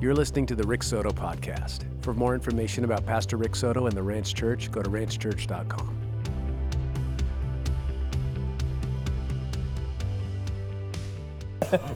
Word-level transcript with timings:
You're 0.00 0.14
listening 0.14 0.46
to 0.46 0.54
the 0.54 0.62
Rick 0.62 0.84
Soto 0.84 1.10
Podcast. 1.10 1.84
For 2.04 2.14
more 2.14 2.32
information 2.32 2.84
about 2.84 3.04
Pastor 3.04 3.36
Rick 3.36 3.56
Soto 3.56 3.86
and 3.86 3.96
the 3.96 4.02
Ranch 4.02 4.32
Church, 4.32 4.70
go 4.70 4.80
to 4.80 4.88
ranchchurch.com. 4.88 5.98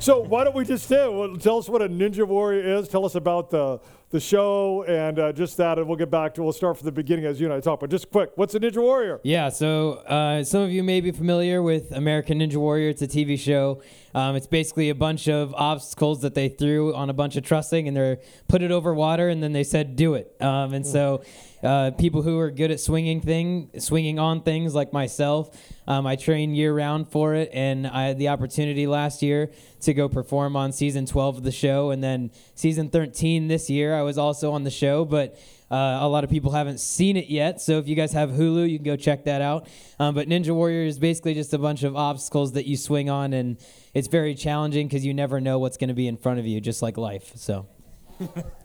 so 0.01 0.19
why 0.19 0.43
don't 0.43 0.57
we 0.57 0.65
just 0.65 0.89
say, 0.89 1.09
well, 1.09 1.37
tell 1.37 1.59
us 1.59 1.69
what 1.69 1.81
a 1.81 1.89
ninja 1.89 2.27
warrior 2.27 2.77
is. 2.77 2.89
Tell 2.89 3.05
us 3.05 3.15
about 3.15 3.51
the 3.51 3.79
the 4.13 4.21
show 4.21 4.85
and 4.85 5.19
uh, 5.19 5.33
just 5.33 5.57
that, 5.57 5.79
and 5.79 5.89
we'll 5.89 5.97
get 5.97 6.11
back 6.11 6.35
to. 6.35 6.43
We'll 6.43 6.53
start 6.53 6.77
from 6.77 6.85
the 6.85 6.93
beginning 6.93 7.25
as 7.25 7.41
you 7.41 7.47
and 7.47 7.55
I 7.55 7.61
talk. 7.61 7.81
But 7.81 7.91
just 7.91 8.11
quick, 8.11 8.31
what's 8.37 8.55
a 8.55 8.61
ninja 8.61 8.81
warrior? 8.81 9.21
Yeah, 9.25 9.49
so 9.49 9.95
uh, 10.07 10.45
some 10.45 10.61
of 10.63 10.71
you 10.71 10.83
may 10.83 11.01
be 11.01 11.11
familiar 11.11 11.63
with 11.63 11.91
American 11.93 12.39
Ninja 12.39 12.57
Warrior. 12.57 12.91
It's 12.91 13.01
a 13.01 13.09
TV 13.09 13.39
show. 13.39 13.83
Um, 14.15 14.37
it's 14.37 14.47
basically 14.47 14.91
a 14.91 14.95
bunch 14.95 15.29
of 15.29 15.55
obstacles 15.55 16.21
that 16.21 16.35
they 16.35 16.51
threw 16.51 16.95
on 16.95 17.09
a 17.09 17.15
bunch 17.15 17.37
of 17.37 17.45
trussing, 17.45 17.89
and 17.89 17.97
they 17.97 18.19
put 18.49 18.63
it 18.63 18.71
over 18.71 18.93
water, 18.93 19.31
and 19.31 19.43
then 19.43 19.55
they 19.55 19.65
said, 19.65 19.97
"Do 19.97 20.15
it." 20.15 20.37
Um, 20.41 20.75
and 20.75 20.87
so 20.87 21.23
uh, 21.63 21.93
people 21.93 22.21
who 22.21 22.39
are 22.39 22.51
good 22.51 22.71
at 22.71 22.81
swinging 22.81 23.23
thing, 23.23 23.71
swinging 23.79 24.19
on 24.19 24.43
things 24.43 24.75
like 24.75 24.93
myself. 24.93 25.57
Um, 25.87 26.07
I 26.07 26.17
train 26.17 26.55
year 26.55 26.75
round 26.75 27.09
for 27.09 27.35
it, 27.35 27.51
and 27.55 27.87
I 27.87 28.09
had 28.09 28.19
the 28.19 28.29
opportunity 28.29 28.87
last 28.87 29.23
year 29.23 29.51
to 29.83 29.95
go 29.95 30.09
perform 30.09 30.57
on 30.57 30.73
season 30.73 31.07
12 31.07 31.39
of 31.39 31.43
the 31.43 31.53
show, 31.53 31.91
and 31.91 32.03
then 32.03 32.31
season 32.55 32.89
13 32.89 33.49
this 33.49 33.69
year. 33.69 33.95
I 33.95 34.03
was 34.03 34.19
also 34.19 34.53
on 34.53 34.65
the 34.65 34.71
show, 34.71 35.05
but 35.05 35.39
uh, 35.71 35.99
a 36.01 36.09
lot 36.09 36.25
of 36.25 36.31
people 36.31 36.53
haven't 36.53 36.81
seen 36.81 37.17
it 37.17 37.29
yet. 37.29 37.61
So 37.61 37.79
if 37.79 37.89
you 37.89 37.97
guys 37.97 38.13
have 38.13 38.31
Hulu, 38.31 38.69
you 38.69 38.79
can 38.79 38.85
go 38.85 38.97
check 38.97 39.25
that 39.25 39.41
out. 39.41 39.69
Um, 39.99 40.15
but 40.15 40.29
Ninja 40.29 40.55
Warrior 40.55 40.85
is 40.85 40.99
basically 40.99 41.35
just 41.35 41.55
a 41.55 41.59
bunch 41.59 41.83
of 41.83 41.97
obstacles 41.97 42.53
that 42.53 42.67
you 42.67 42.77
swing 42.77 43.09
on, 43.11 43.33
and 43.33 43.59
it's 43.95 44.09
very 44.09 44.35
challenging 44.35 44.87
because 44.87 45.05
you 45.05 45.15
never 45.15 45.41
know 45.41 45.59
what's 45.59 45.77
going 45.77 45.89
to 45.89 45.95
be 45.95 46.07
in 46.07 46.17
front 46.17 46.39
of 46.39 46.47
you, 46.47 46.61
just 46.61 46.83
like 46.83 46.97
life. 46.97 47.33
So 47.37 47.67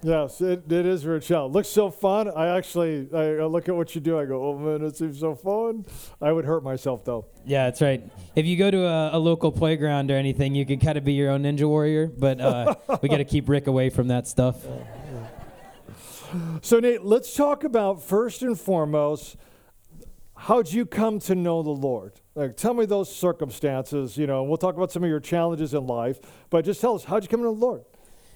yes, 0.04 0.42
it, 0.42 0.72
it 0.72 0.86
is 0.86 1.04
challenging. 1.04 1.54
Looks 1.54 1.70
so 1.70 1.90
fun. 1.90 2.30
I 2.30 2.58
actually, 2.58 3.08
I, 3.14 3.44
I, 3.44 3.46
look 3.46 3.70
at 3.70 3.76
what 3.76 3.96
you 3.96 4.02
do. 4.02 4.20
I 4.20 4.26
go, 4.26 4.50
oh 4.50 4.58
man, 4.58 4.86
it 4.86 4.98
seems 4.98 5.20
so 5.20 5.36
fun. 5.36 5.86
I 6.22 6.32
would 6.32 6.46
hurt 6.46 6.64
myself 6.64 7.06
though. 7.06 7.26
Yeah, 7.46 7.66
that's 7.66 7.82
right. 7.82 8.04
If 8.36 8.46
you 8.46 8.58
go 8.58 8.72
to 8.72 8.86
a, 8.86 9.18
a 9.18 9.20
local 9.20 9.52
playground 9.52 10.12
or 10.12 10.16
anything, 10.16 10.56
you 10.56 10.66
can 10.66 10.80
kind 10.80 10.98
of 10.98 11.04
be 11.04 11.14
your 11.14 11.32
own 11.32 11.44
ninja 11.44 11.68
warrior. 11.68 12.08
But 12.08 12.42
uh, 12.42 12.76
we 13.02 13.10
got 13.10 13.18
to 13.18 13.26
keep 13.26 13.50
Rick 13.50 13.68
away 13.68 13.90
from 13.90 14.08
that 14.10 14.28
stuff. 14.28 14.58
So 16.62 16.80
Nate, 16.80 17.04
let's 17.04 17.34
talk 17.34 17.64
about 17.64 18.04
first 18.04 18.42
and 18.42 18.60
foremost. 18.60 19.38
How'd 20.36 20.72
you 20.72 20.86
come 20.86 21.20
to 21.22 21.36
know 21.36 21.64
the 21.64 21.72
Lord? 21.72 22.20
Like, 22.36 22.58
tell 22.58 22.74
me 22.74 22.86
those 22.86 23.14
circumstances. 23.14 24.18
You 24.18 24.28
know, 24.28 24.44
we'll 24.44 24.58
talk 24.58 24.76
about 24.76 24.92
some 24.92 25.04
of 25.04 25.10
your 25.10 25.20
challenges 25.20 25.74
in 25.74 25.88
life, 25.88 26.20
but 26.50 26.64
just 26.64 26.80
tell 26.80 26.96
us 26.96 27.06
how'd 27.06 27.24
you 27.24 27.30
come 27.30 27.40
to 27.40 27.46
know 27.46 27.54
the 27.54 27.60
Lord? 27.60 27.84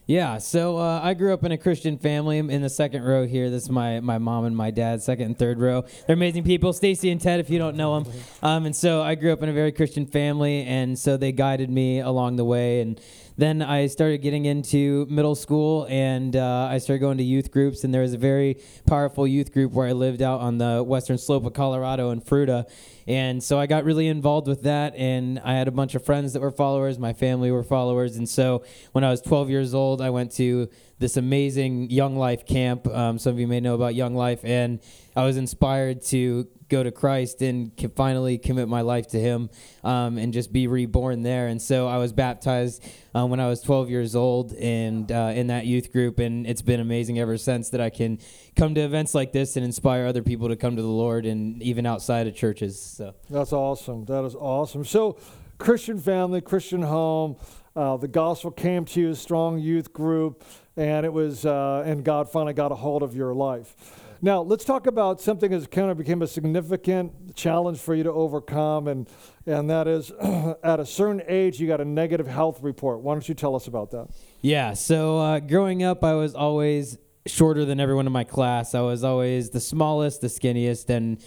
Yeah, 0.07 0.39
so 0.39 0.77
uh, 0.77 0.99
I 1.01 1.13
grew 1.13 1.31
up 1.31 1.43
in 1.43 1.51
a 1.51 1.57
Christian 1.57 1.97
family. 1.97 2.39
in 2.39 2.61
the 2.61 2.69
second 2.69 3.03
row 3.03 3.27
here. 3.27 3.51
This 3.51 3.63
is 3.63 3.69
my, 3.69 3.99
my 3.99 4.17
mom 4.17 4.45
and 4.45 4.57
my 4.57 4.71
dad, 4.71 5.03
second 5.03 5.25
and 5.25 5.37
third 5.37 5.59
row. 5.59 5.85
They're 6.07 6.15
amazing 6.15 6.43
people, 6.43 6.73
Stacy 6.73 7.11
and 7.11 7.21
Ted, 7.21 7.39
if 7.39 7.51
you 7.51 7.59
don't 7.59 7.77
know 7.77 7.99
them. 7.99 8.13
Um, 8.41 8.65
and 8.65 8.75
so 8.75 9.03
I 9.03 9.13
grew 9.13 9.31
up 9.31 9.43
in 9.43 9.49
a 9.49 9.53
very 9.53 9.71
Christian 9.71 10.07
family, 10.07 10.65
and 10.65 10.97
so 10.97 11.17
they 11.17 11.31
guided 11.31 11.69
me 11.69 11.99
along 11.99 12.37
the 12.37 12.43
way. 12.43 12.81
And 12.81 12.99
then 13.41 13.63
I 13.63 13.87
started 13.87 14.21
getting 14.21 14.45
into 14.45 15.07
middle 15.09 15.33
school, 15.33 15.87
and 15.89 16.35
uh, 16.35 16.67
I 16.69 16.77
started 16.77 16.99
going 16.99 17.17
to 17.17 17.23
youth 17.23 17.49
groups. 17.49 17.83
And 17.83 17.91
there 17.91 18.03
was 18.03 18.13
a 18.13 18.17
very 18.17 18.57
powerful 18.85 19.25
youth 19.25 19.51
group 19.51 19.71
where 19.71 19.87
I 19.87 19.93
lived 19.93 20.21
out 20.21 20.41
on 20.41 20.59
the 20.59 20.83
western 20.83 21.17
slope 21.17 21.45
of 21.45 21.53
Colorado 21.53 22.11
in 22.11 22.21
Fruita. 22.21 22.69
And 23.07 23.43
so 23.43 23.59
I 23.59 23.65
got 23.65 23.83
really 23.83 24.07
involved 24.07 24.47
with 24.47 24.61
that, 24.63 24.95
and 24.95 25.39
I 25.39 25.55
had 25.55 25.67
a 25.67 25.71
bunch 25.71 25.95
of 25.95 26.05
friends 26.05 26.33
that 26.33 26.39
were 26.39 26.51
followers. 26.51 26.99
My 26.99 27.13
family 27.13 27.51
were 27.51 27.63
followers, 27.63 28.15
and 28.15 28.29
so 28.29 28.63
when 28.91 29.03
I 29.03 29.09
was 29.09 29.21
12 29.21 29.49
years 29.49 29.73
old, 29.73 30.01
I 30.01 30.11
went 30.11 30.31
to 30.33 30.69
this 30.99 31.17
amazing 31.17 31.89
Young 31.89 32.15
Life 32.15 32.45
camp. 32.45 32.85
Um, 32.87 33.17
some 33.17 33.33
of 33.33 33.39
you 33.39 33.47
may 33.47 33.59
know 33.59 33.73
about 33.73 33.95
Young 33.95 34.13
Life, 34.13 34.41
and 34.43 34.79
I 35.15 35.25
was 35.25 35.35
inspired 35.35 36.03
to 36.03 36.47
go 36.71 36.81
to 36.81 36.91
Christ 36.91 37.41
and 37.41 37.71
finally 37.95 38.37
commit 38.37 38.67
my 38.67 38.81
life 38.81 39.07
to 39.09 39.19
Him 39.19 39.49
um, 39.83 40.17
and 40.17 40.33
just 40.33 40.51
be 40.51 40.67
reborn 40.67 41.21
there. 41.21 41.47
And 41.47 41.61
so 41.61 41.87
I 41.87 41.97
was 41.97 42.13
baptized 42.13 42.83
uh, 43.13 43.27
when 43.27 43.39
I 43.39 43.47
was 43.47 43.61
12 43.61 43.89
years 43.89 44.15
old 44.15 44.53
and 44.53 45.11
uh, 45.11 45.33
in 45.35 45.47
that 45.47 45.65
youth 45.65 45.91
group, 45.91 46.17
and 46.19 46.47
it's 46.47 46.61
been 46.61 46.79
amazing 46.79 47.19
ever 47.19 47.37
since 47.37 47.69
that 47.69 47.81
I 47.81 47.89
can 47.89 48.19
come 48.55 48.73
to 48.75 48.81
events 48.81 49.13
like 49.13 49.33
this 49.33 49.57
and 49.57 49.65
inspire 49.65 50.05
other 50.05 50.23
people 50.23 50.47
to 50.47 50.55
come 50.55 50.77
to 50.77 50.81
the 50.81 50.87
Lord 50.87 51.25
and 51.25 51.61
even 51.61 51.85
outside 51.85 52.25
of 52.25 52.35
churches. 52.35 52.81
So 52.81 53.13
that's 53.29 53.51
awesome. 53.51 54.05
That 54.05 54.23
is 54.23 54.33
awesome. 54.35 54.85
So 54.85 55.19
Christian 55.57 55.99
family, 55.99 56.41
Christian 56.41 56.81
home. 56.81 57.35
Uh, 57.73 57.95
the 57.95 58.07
gospel 58.07 58.51
came 58.51 58.83
to 58.83 58.99
you, 58.99 59.13
strong 59.13 59.57
youth 59.57 59.93
group, 59.93 60.43
and 60.75 61.05
it 61.05 61.13
was, 61.13 61.45
uh, 61.45 61.83
and 61.85 62.03
God 62.03 62.29
finally 62.29 62.51
got 62.53 62.73
a 62.73 62.75
hold 62.75 63.01
of 63.01 63.15
your 63.15 63.33
life. 63.33 64.00
Now, 64.23 64.41
let's 64.41 64.63
talk 64.63 64.85
about 64.85 65.19
something 65.19 65.49
that 65.49 65.71
kind 65.71 65.89
of 65.89 65.97
became 65.97 66.21
a 66.21 66.27
significant 66.27 67.35
challenge 67.35 67.79
for 67.79 67.95
you 67.95 68.03
to 68.03 68.11
overcome, 68.11 68.87
and, 68.87 69.09
and 69.47 69.67
that 69.71 69.87
is 69.87 70.11
at 70.63 70.79
a 70.79 70.85
certain 70.85 71.23
age, 71.27 71.59
you 71.59 71.67
got 71.67 71.81
a 71.81 71.85
negative 71.85 72.27
health 72.27 72.59
report. 72.61 72.99
Why 72.99 73.15
don't 73.15 73.27
you 73.27 73.33
tell 73.33 73.55
us 73.55 73.65
about 73.65 73.89
that? 73.91 74.09
Yeah, 74.41 74.73
so 74.73 75.17
uh, 75.17 75.39
growing 75.39 75.81
up, 75.81 76.03
I 76.03 76.13
was 76.13 76.35
always 76.35 76.99
shorter 77.25 77.65
than 77.65 77.79
everyone 77.79 78.05
in 78.05 78.13
my 78.13 78.23
class. 78.23 78.75
I 78.75 78.81
was 78.81 79.03
always 79.03 79.49
the 79.49 79.59
smallest, 79.59 80.21
the 80.21 80.27
skinniest, 80.27 80.91
and 80.91 81.19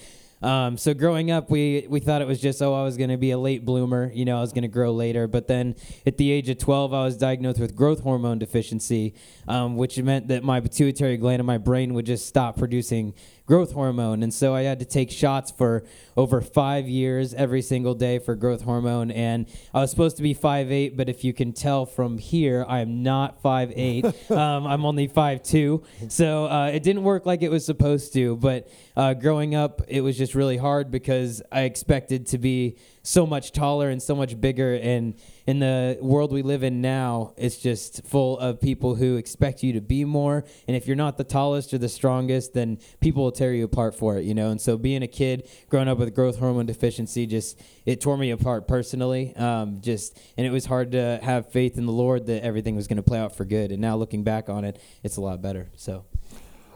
um, 0.44 0.77
so 0.77 0.93
growing 0.93 1.31
up, 1.31 1.49
we 1.50 1.87
we 1.88 2.00
thought 2.00 2.21
it 2.21 2.28
was 2.28 2.38
just 2.38 2.60
oh 2.60 2.75
I 2.75 2.82
was 2.82 2.99
going 2.99 3.09
to 3.09 3.16
be 3.16 3.31
a 3.31 3.38
late 3.38 3.65
bloomer, 3.65 4.10
you 4.12 4.27
know 4.27 4.37
I 4.37 4.43
was 4.43 4.53
going 4.53 4.62
to 4.62 4.69
grow 4.69 4.93
later. 4.93 5.27
But 5.27 5.49
then 5.49 5.75
at 6.06 6.19
the 6.19 6.31
age 6.31 6.50
of 6.50 6.59
12, 6.59 6.93
I 6.93 7.05
was 7.05 7.16
diagnosed 7.16 7.59
with 7.59 7.75
growth 7.75 8.00
hormone 8.00 8.38
deficiency, 8.38 9.15
um, 9.49 9.77
which 9.77 9.99
meant 9.99 10.28
that 10.28 10.44
my 10.44 10.60
pituitary 10.60 11.16
gland 11.16 11.41
in 11.41 11.47
my 11.47 11.56
brain 11.56 11.94
would 11.94 12.05
just 12.05 12.27
stop 12.27 12.59
producing 12.59 13.15
growth 13.47 13.72
hormone. 13.72 14.22
And 14.22 14.32
so 14.32 14.55
I 14.55 14.62
had 14.62 14.78
to 14.78 14.84
take 14.84 15.10
shots 15.10 15.50
for 15.50 15.84
over 16.16 16.41
five 16.41 16.88
years 16.88 17.34
every 17.34 17.60
single 17.60 17.94
day 17.94 18.19
for 18.19 18.34
growth 18.34 18.62
hormone. 18.62 19.10
And 19.10 19.47
I 19.75 19.81
was 19.81 19.91
supposed 19.91 20.16
to 20.16 20.22
be 20.22 20.34
5'8, 20.34 20.97
but 20.97 21.09
if 21.09 21.25
you 21.25 21.34
can 21.34 21.53
tell 21.53 21.84
from 21.84 22.16
here, 22.16 22.65
I 22.66 22.81
am 22.81 23.03
not 23.03 23.43
5'8. 23.43 24.31
um, 24.37 24.66
I'm 24.66 24.87
only 24.87 25.09
5'2. 25.09 25.84
So 26.10 26.47
uh, 26.47 26.66
it 26.69 26.82
didn't 26.82 27.03
work 27.03 27.27
like 27.27 27.43
it 27.43 27.50
was 27.50 27.66
supposed 27.66 28.15
to. 28.15 28.37
But 28.37 28.69
uh, 28.97 29.12
growing 29.15 29.55
up, 29.55 29.82
it 29.88 30.00
was 30.00 30.16
just 30.16 30.34
really 30.34 30.56
hard 30.56 30.91
because 30.91 31.43
I 31.53 31.62
expected 31.62 32.26
to 32.28 32.38
be 32.38 32.78
so 33.03 33.26
much 33.26 33.53
taller 33.53 33.91
and 33.91 34.03
so 34.03 34.15
much 34.15 34.41
bigger. 34.41 34.75
And 34.75 35.15
in 35.47 35.59
the 35.59 35.99
world 36.00 36.32
we 36.32 36.43
live 36.43 36.62
in 36.62 36.81
now, 36.81 37.34
it's 37.37 37.59
just 37.59 38.05
full 38.06 38.38
of 38.38 38.60
people 38.60 38.94
who 38.94 39.16
expect 39.16 39.62
you 39.62 39.75
to 39.75 39.81
be 39.81 40.05
more. 40.05 40.44
And 40.66 40.77
if 40.77 40.87
you're 40.87 40.97
not 40.97 41.19
the 41.19 41.25
tallest 41.25 41.75
or 41.75 41.78
the 41.78 41.88
strongest, 41.88 42.55
then 42.55 42.78
people 43.00 43.25
will 43.25 43.32
tear 43.32 43.53
you 43.53 43.65
apart 43.65 43.94
for 43.94 44.16
it, 44.16 44.25
you 44.25 44.34
know. 44.34 44.50
And 44.50 44.60
so 44.60 44.78
being 44.78 45.03
a 45.03 45.09
kid 45.09 45.49
growing 45.69 45.88
up 45.88 45.99
with 45.99 46.15
growth 46.15 46.38
hormone 46.38 46.66
deficiency, 46.66 47.27
just 47.27 47.60
it 47.84 48.00
tore 48.00 48.16
me 48.16 48.31
apart 48.31 48.66
personally. 48.66 49.37
Um, 49.37 49.81
just 49.81 50.19
and 50.37 50.47
it 50.47 50.50
was 50.50 50.66
hard 50.66 50.93
to 50.93 51.21
have 51.22 51.50
faith 51.50 51.76
in 51.76 51.87
the 51.87 51.93
Lord 51.93 52.26
that 52.26 52.43
everything 52.43 52.76
was 52.76 52.88
going 52.88 52.97
to 52.97 53.03
play 53.03 53.19
out 53.19 53.37
for 53.37 53.44
good. 53.44 53.71
And 53.71 53.81
now 53.81 53.97
looking 53.97 54.25
back 54.25 54.49
on 54.49 54.65
it, 54.65 54.81
it's 55.03 55.16
a 55.16 55.21
lot 55.21 55.43
better. 55.43 55.69
So. 55.76 56.05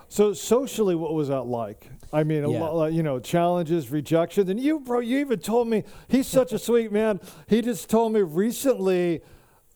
So 0.09 0.33
socially, 0.33 0.95
what 0.95 1.15
was 1.15 1.29
that 1.29 1.43
like? 1.43 1.91
I 2.13 2.25
mean, 2.25 2.49
yeah. 2.49 2.61
lot, 2.61 2.93
you 2.93 3.03
know, 3.03 3.19
challenges, 3.19 3.91
rejection, 3.91 4.51
and 4.51 4.59
you, 4.59 4.81
bro, 4.81 5.01
you 5.01 5.19
even 5.19 5.39
told 5.39 5.69
me 5.69 5.85
he's 6.09 6.27
such 6.27 6.53
a 6.53 6.59
sweet 6.59 6.91
man. 6.91 7.21
He 7.47 7.61
just 7.61 7.91
told 7.91 8.15
me 8.15 8.23
recently, 8.23 9.21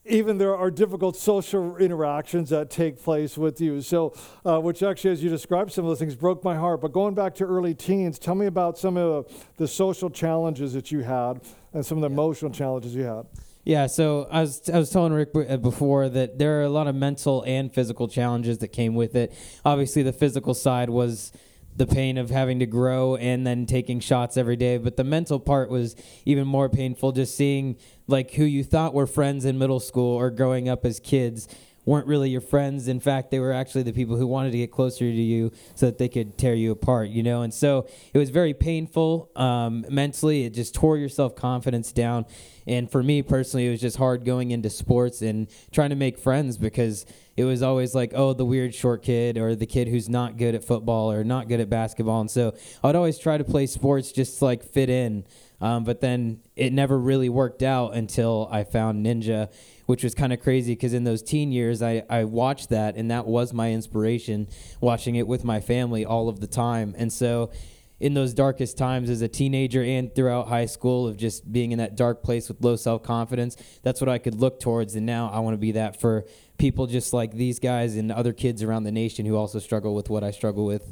even 0.05 0.37
there 0.37 0.55
are 0.57 0.69
difficult 0.69 1.15
social 1.15 1.77
interactions 1.77 2.49
that 2.49 2.69
take 2.69 3.01
place 3.01 3.37
with 3.37 3.61
you. 3.61 3.81
So, 3.81 4.13
uh, 4.45 4.59
which 4.59 4.83
actually, 4.83 5.11
as 5.11 5.23
you 5.23 5.29
described 5.29 5.71
some 5.71 5.85
of 5.85 5.89
those 5.89 5.99
things, 5.99 6.15
broke 6.15 6.43
my 6.43 6.55
heart. 6.55 6.81
But 6.81 6.91
going 6.91 7.13
back 7.13 7.35
to 7.35 7.45
early 7.45 7.73
teens, 7.73 8.19
tell 8.19 8.35
me 8.35 8.47
about 8.47 8.77
some 8.77 8.97
of 8.97 9.31
the 9.57 9.67
social 9.67 10.09
challenges 10.09 10.73
that 10.73 10.91
you 10.91 11.01
had 11.01 11.41
and 11.73 11.85
some 11.85 11.99
of 11.99 12.01
the 12.01 12.09
yeah. 12.09 12.21
emotional 12.21 12.51
challenges 12.51 12.95
you 12.95 13.03
had. 13.03 13.25
Yeah, 13.65 13.87
so 13.87 14.27
I 14.29 14.41
was 14.41 14.69
I 14.69 14.77
was 14.77 14.89
telling 14.89 15.13
Rick 15.13 15.29
uh, 15.35 15.55
before 15.55 16.09
that 16.09 16.37
there 16.37 16.59
are 16.59 16.63
a 16.63 16.69
lot 16.69 16.87
of 16.87 16.95
mental 16.95 17.43
and 17.47 17.73
physical 17.73 18.09
challenges 18.09 18.57
that 18.57 18.69
came 18.69 18.93
with 18.93 19.15
it. 19.15 19.33
Obviously, 19.63 20.03
the 20.03 20.11
physical 20.11 20.53
side 20.53 20.89
was 20.89 21.31
the 21.75 21.87
pain 21.87 22.17
of 22.17 22.29
having 22.29 22.59
to 22.59 22.65
grow 22.65 23.15
and 23.15 23.47
then 23.47 23.65
taking 23.65 23.99
shots 23.99 24.35
every 24.35 24.57
day, 24.57 24.77
but 24.77 24.97
the 24.97 25.03
mental 25.03 25.39
part 25.39 25.69
was 25.69 25.95
even 26.25 26.45
more 26.45 26.67
painful. 26.67 27.13
Just 27.13 27.37
seeing 27.37 27.77
like 28.05 28.31
who 28.31 28.43
you 28.43 28.65
thought 28.65 28.93
were 28.93 29.07
friends 29.07 29.45
in 29.45 29.57
middle 29.57 29.79
school 29.79 30.13
or 30.13 30.29
growing 30.29 30.67
up 30.67 30.85
as 30.85 30.99
kids 30.99 31.47
weren't 31.85 32.07
really 32.07 32.29
your 32.29 32.41
friends. 32.41 32.87
In 32.87 32.99
fact, 32.99 33.31
they 33.31 33.39
were 33.39 33.51
actually 33.51 33.83
the 33.83 33.93
people 33.93 34.15
who 34.15 34.27
wanted 34.27 34.51
to 34.51 34.57
get 34.57 34.71
closer 34.71 34.99
to 34.99 35.11
you 35.11 35.51
so 35.75 35.87
that 35.87 35.97
they 35.97 36.09
could 36.09 36.37
tear 36.37 36.53
you 36.53 36.71
apart, 36.71 37.09
you 37.09 37.23
know? 37.23 37.41
And 37.41 37.53
so 37.53 37.87
it 38.13 38.17
was 38.17 38.29
very 38.29 38.53
painful 38.53 39.29
um, 39.35 39.85
mentally. 39.89 40.45
It 40.45 40.51
just 40.51 40.73
tore 40.73 40.97
your 40.97 41.09
self 41.09 41.35
confidence 41.35 41.91
down. 41.91 42.25
And 42.65 42.89
for 42.89 43.03
me 43.03 43.21
personally, 43.21 43.67
it 43.67 43.71
was 43.71 43.81
just 43.81 43.97
hard 43.97 44.23
going 44.23 44.51
into 44.51 44.69
sports 44.69 45.21
and 45.21 45.49
trying 45.71 45.89
to 45.89 45.97
make 45.97 46.17
friends 46.17 46.57
because 46.57 47.05
it 47.35 47.43
was 47.43 47.61
always 47.61 47.93
like, 47.93 48.13
oh, 48.15 48.33
the 48.33 48.45
weird 48.45 48.73
short 48.73 49.03
kid 49.03 49.37
or 49.37 49.55
the 49.55 49.65
kid 49.65 49.87
who's 49.87 50.07
not 50.07 50.37
good 50.37 50.55
at 50.55 50.63
football 50.63 51.11
or 51.11 51.23
not 51.23 51.47
good 51.47 51.59
at 51.59 51.69
basketball. 51.69 52.21
And 52.21 52.31
so 52.31 52.55
I'd 52.83 52.95
always 52.95 53.17
try 53.17 53.37
to 53.37 53.43
play 53.43 53.65
sports 53.65 54.11
just 54.11 54.39
to 54.39 54.45
like 54.45 54.63
fit 54.63 54.89
in. 54.89 55.25
Um, 55.59 55.83
but 55.83 56.01
then 56.01 56.41
it 56.55 56.73
never 56.73 56.99
really 56.99 57.29
worked 57.29 57.63
out 57.63 57.93
until 57.95 58.49
I 58.51 58.65
found 58.65 59.05
Ninja, 59.05 59.51
which 59.85 60.03
was 60.03 60.13
kind 60.15 60.33
of 60.33 60.41
crazy 60.41 60.73
because 60.73 60.93
in 60.93 61.03
those 61.03 61.21
teen 61.21 61.51
years, 61.51 61.81
I, 61.81 62.03
I 62.09 62.23
watched 62.23 62.69
that 62.69 62.95
and 62.95 63.11
that 63.11 63.25
was 63.25 63.53
my 63.53 63.71
inspiration, 63.71 64.47
watching 64.81 65.15
it 65.15 65.27
with 65.27 65.43
my 65.43 65.59
family 65.59 66.05
all 66.05 66.29
of 66.29 66.39
the 66.39 66.47
time. 66.47 66.95
And 66.97 67.11
so 67.11 67.51
in 67.99 68.13
those 68.13 68.33
darkest 68.33 68.77
times 68.77 69.09
as 69.09 69.21
a 69.21 69.27
teenager 69.27 69.81
and 69.81 70.13
throughout 70.13 70.47
high 70.47 70.65
school 70.65 71.07
of 71.07 71.15
just 71.15 71.51
being 71.51 71.71
in 71.71 71.77
that 71.79 71.95
dark 71.95 72.21
place 72.21 72.49
with 72.49 72.61
low 72.61 72.75
self 72.75 73.03
confidence, 73.03 73.55
that's 73.81 74.01
what 74.01 74.09
I 74.09 74.17
could 74.17 74.35
look 74.35 74.59
towards. 74.59 74.95
And 74.95 75.05
now 75.05 75.29
I 75.29 75.39
want 75.39 75.53
to 75.53 75.57
be 75.59 75.71
that 75.73 76.01
for 76.01 76.25
people 76.57 76.87
just 76.87 77.13
like 77.13 77.33
these 77.33 77.59
guys 77.59 77.95
and 77.95 78.11
other 78.11 78.33
kids 78.33 78.61
around 78.61 78.83
the 78.83 78.91
nation 78.91 79.25
who 79.25 79.35
also 79.35 79.59
struggle 79.59 79.95
with 79.95 80.09
what 80.09 80.23
I 80.23 80.31
struggle 80.31 80.65
with. 80.65 80.91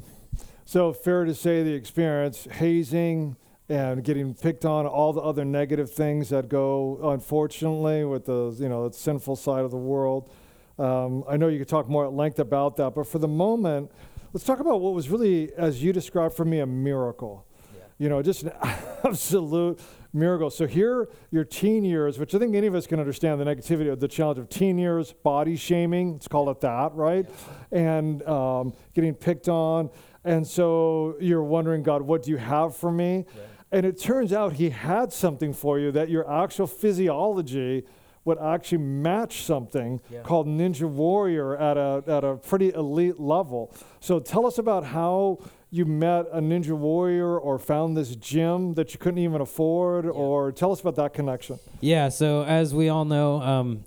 So, 0.64 0.94
fair 0.94 1.26
to 1.26 1.36
say 1.36 1.64
the 1.64 1.74
experience, 1.74 2.48
hazing, 2.50 3.36
and 3.72 4.04
getting 4.04 4.34
picked 4.34 4.66
on, 4.66 4.86
all 4.86 5.14
the 5.14 5.22
other 5.22 5.46
negative 5.46 5.90
things 5.90 6.28
that 6.30 6.50
go, 6.50 7.00
unfortunately, 7.04 8.04
with 8.04 8.26
the 8.26 8.54
you 8.60 8.68
know 8.68 8.90
the 8.90 8.94
sinful 8.94 9.38
side 9.38 9.64
of 9.64 9.72
the 9.72 9.78
world. 9.78 10.30
Um, 10.78 11.24
I 11.28 11.38
know 11.38 11.48
you 11.48 11.58
could 11.58 11.70
talk 11.70 11.88
more 11.88 12.06
at 12.06 12.12
length 12.12 12.40
about 12.40 12.76
that, 12.78 12.96
but 12.96 13.08
for 13.08 13.20
the 13.20 13.30
moment, 13.30 13.90
let's 14.34 14.46
talk 14.46 14.60
about 14.60 14.82
what 14.82 14.94
was 14.94 15.10
really, 15.10 15.54
as 15.56 15.82
you 15.82 15.94
described 15.94 16.36
for 16.36 16.44
me, 16.44 16.60
a 16.60 16.66
miracle. 16.66 17.46
Yeah. 17.74 17.84
You 17.98 18.10
know, 18.10 18.22
just 18.22 18.44
an 18.44 18.52
absolute 19.06 19.80
miracle. 20.12 20.50
So 20.50 20.68
here, 20.68 21.08
your 21.30 21.46
teen 21.46 21.86
years, 21.86 22.20
which 22.20 22.36
I 22.36 22.40
think 22.40 22.56
any 22.56 22.68
of 22.68 22.76
us 22.76 22.88
can 22.88 23.00
understand 23.00 23.40
the 23.40 23.46
negativity 23.46 23.90
of 23.90 24.02
the 24.02 24.08
challenge 24.08 24.40
of 24.40 24.50
teen 24.50 24.78
years, 24.78 25.14
body 25.14 25.56
shaming, 25.56 26.14
let's 26.14 26.28
call 26.28 26.50
it 26.50 26.60
that, 26.62 26.94
right? 26.94 27.26
Yeah. 27.72 27.80
And 27.80 28.24
um, 28.28 28.74
getting 28.94 29.14
picked 29.14 29.48
on. 29.48 29.90
And 30.24 30.46
so 30.46 31.16
you're 31.20 31.44
wondering, 31.44 31.84
God, 31.84 32.02
what 32.02 32.24
do 32.24 32.32
you 32.32 32.38
have 32.38 32.76
for 32.76 32.92
me? 32.92 33.26
And 33.72 33.86
it 33.86 34.00
turns 34.00 34.34
out 34.34 34.54
he 34.54 34.70
had 34.70 35.14
something 35.14 35.54
for 35.54 35.80
you 35.80 35.92
that 35.92 36.10
your 36.10 36.30
actual 36.30 36.68
physiology 36.68 37.84
would 38.24 38.38
actually 38.38 38.78
match 38.80 39.44
something 39.44 40.00
yeah. 40.12 40.22
called 40.22 40.48
Ninja 40.48 40.88
Warrior 40.88 41.58
at 41.58 41.78
a, 41.78 42.04
at 42.06 42.24
a 42.24 42.36
pretty 42.36 42.70
elite 42.70 43.20
level. 43.20 43.74
So 44.00 44.20
tell 44.20 44.46
us 44.46 44.58
about 44.58 44.84
how 44.84 45.40
you 45.72 45.86
met 45.86 46.26
a 46.32 46.40
Ninja 46.40 46.78
Warrior 46.78 47.40
or 47.40 47.58
found 47.58 47.98
this 47.98 48.16
gym 48.16 48.74
that 48.74 48.94
you 48.94 49.00
couldn't 49.00 49.20
even 49.20 49.42
afford, 49.42 50.06
yeah. 50.06 50.12
or 50.12 50.52
tell 50.52 50.72
us 50.72 50.82
about 50.82 50.96
that 50.98 51.14
connection. 51.14 51.58
Yeah, 51.80 52.10
so 52.10 52.44
as 52.44 52.76
we 52.76 52.90
all 52.90 53.06
know, 53.06 53.42
um, 53.42 53.86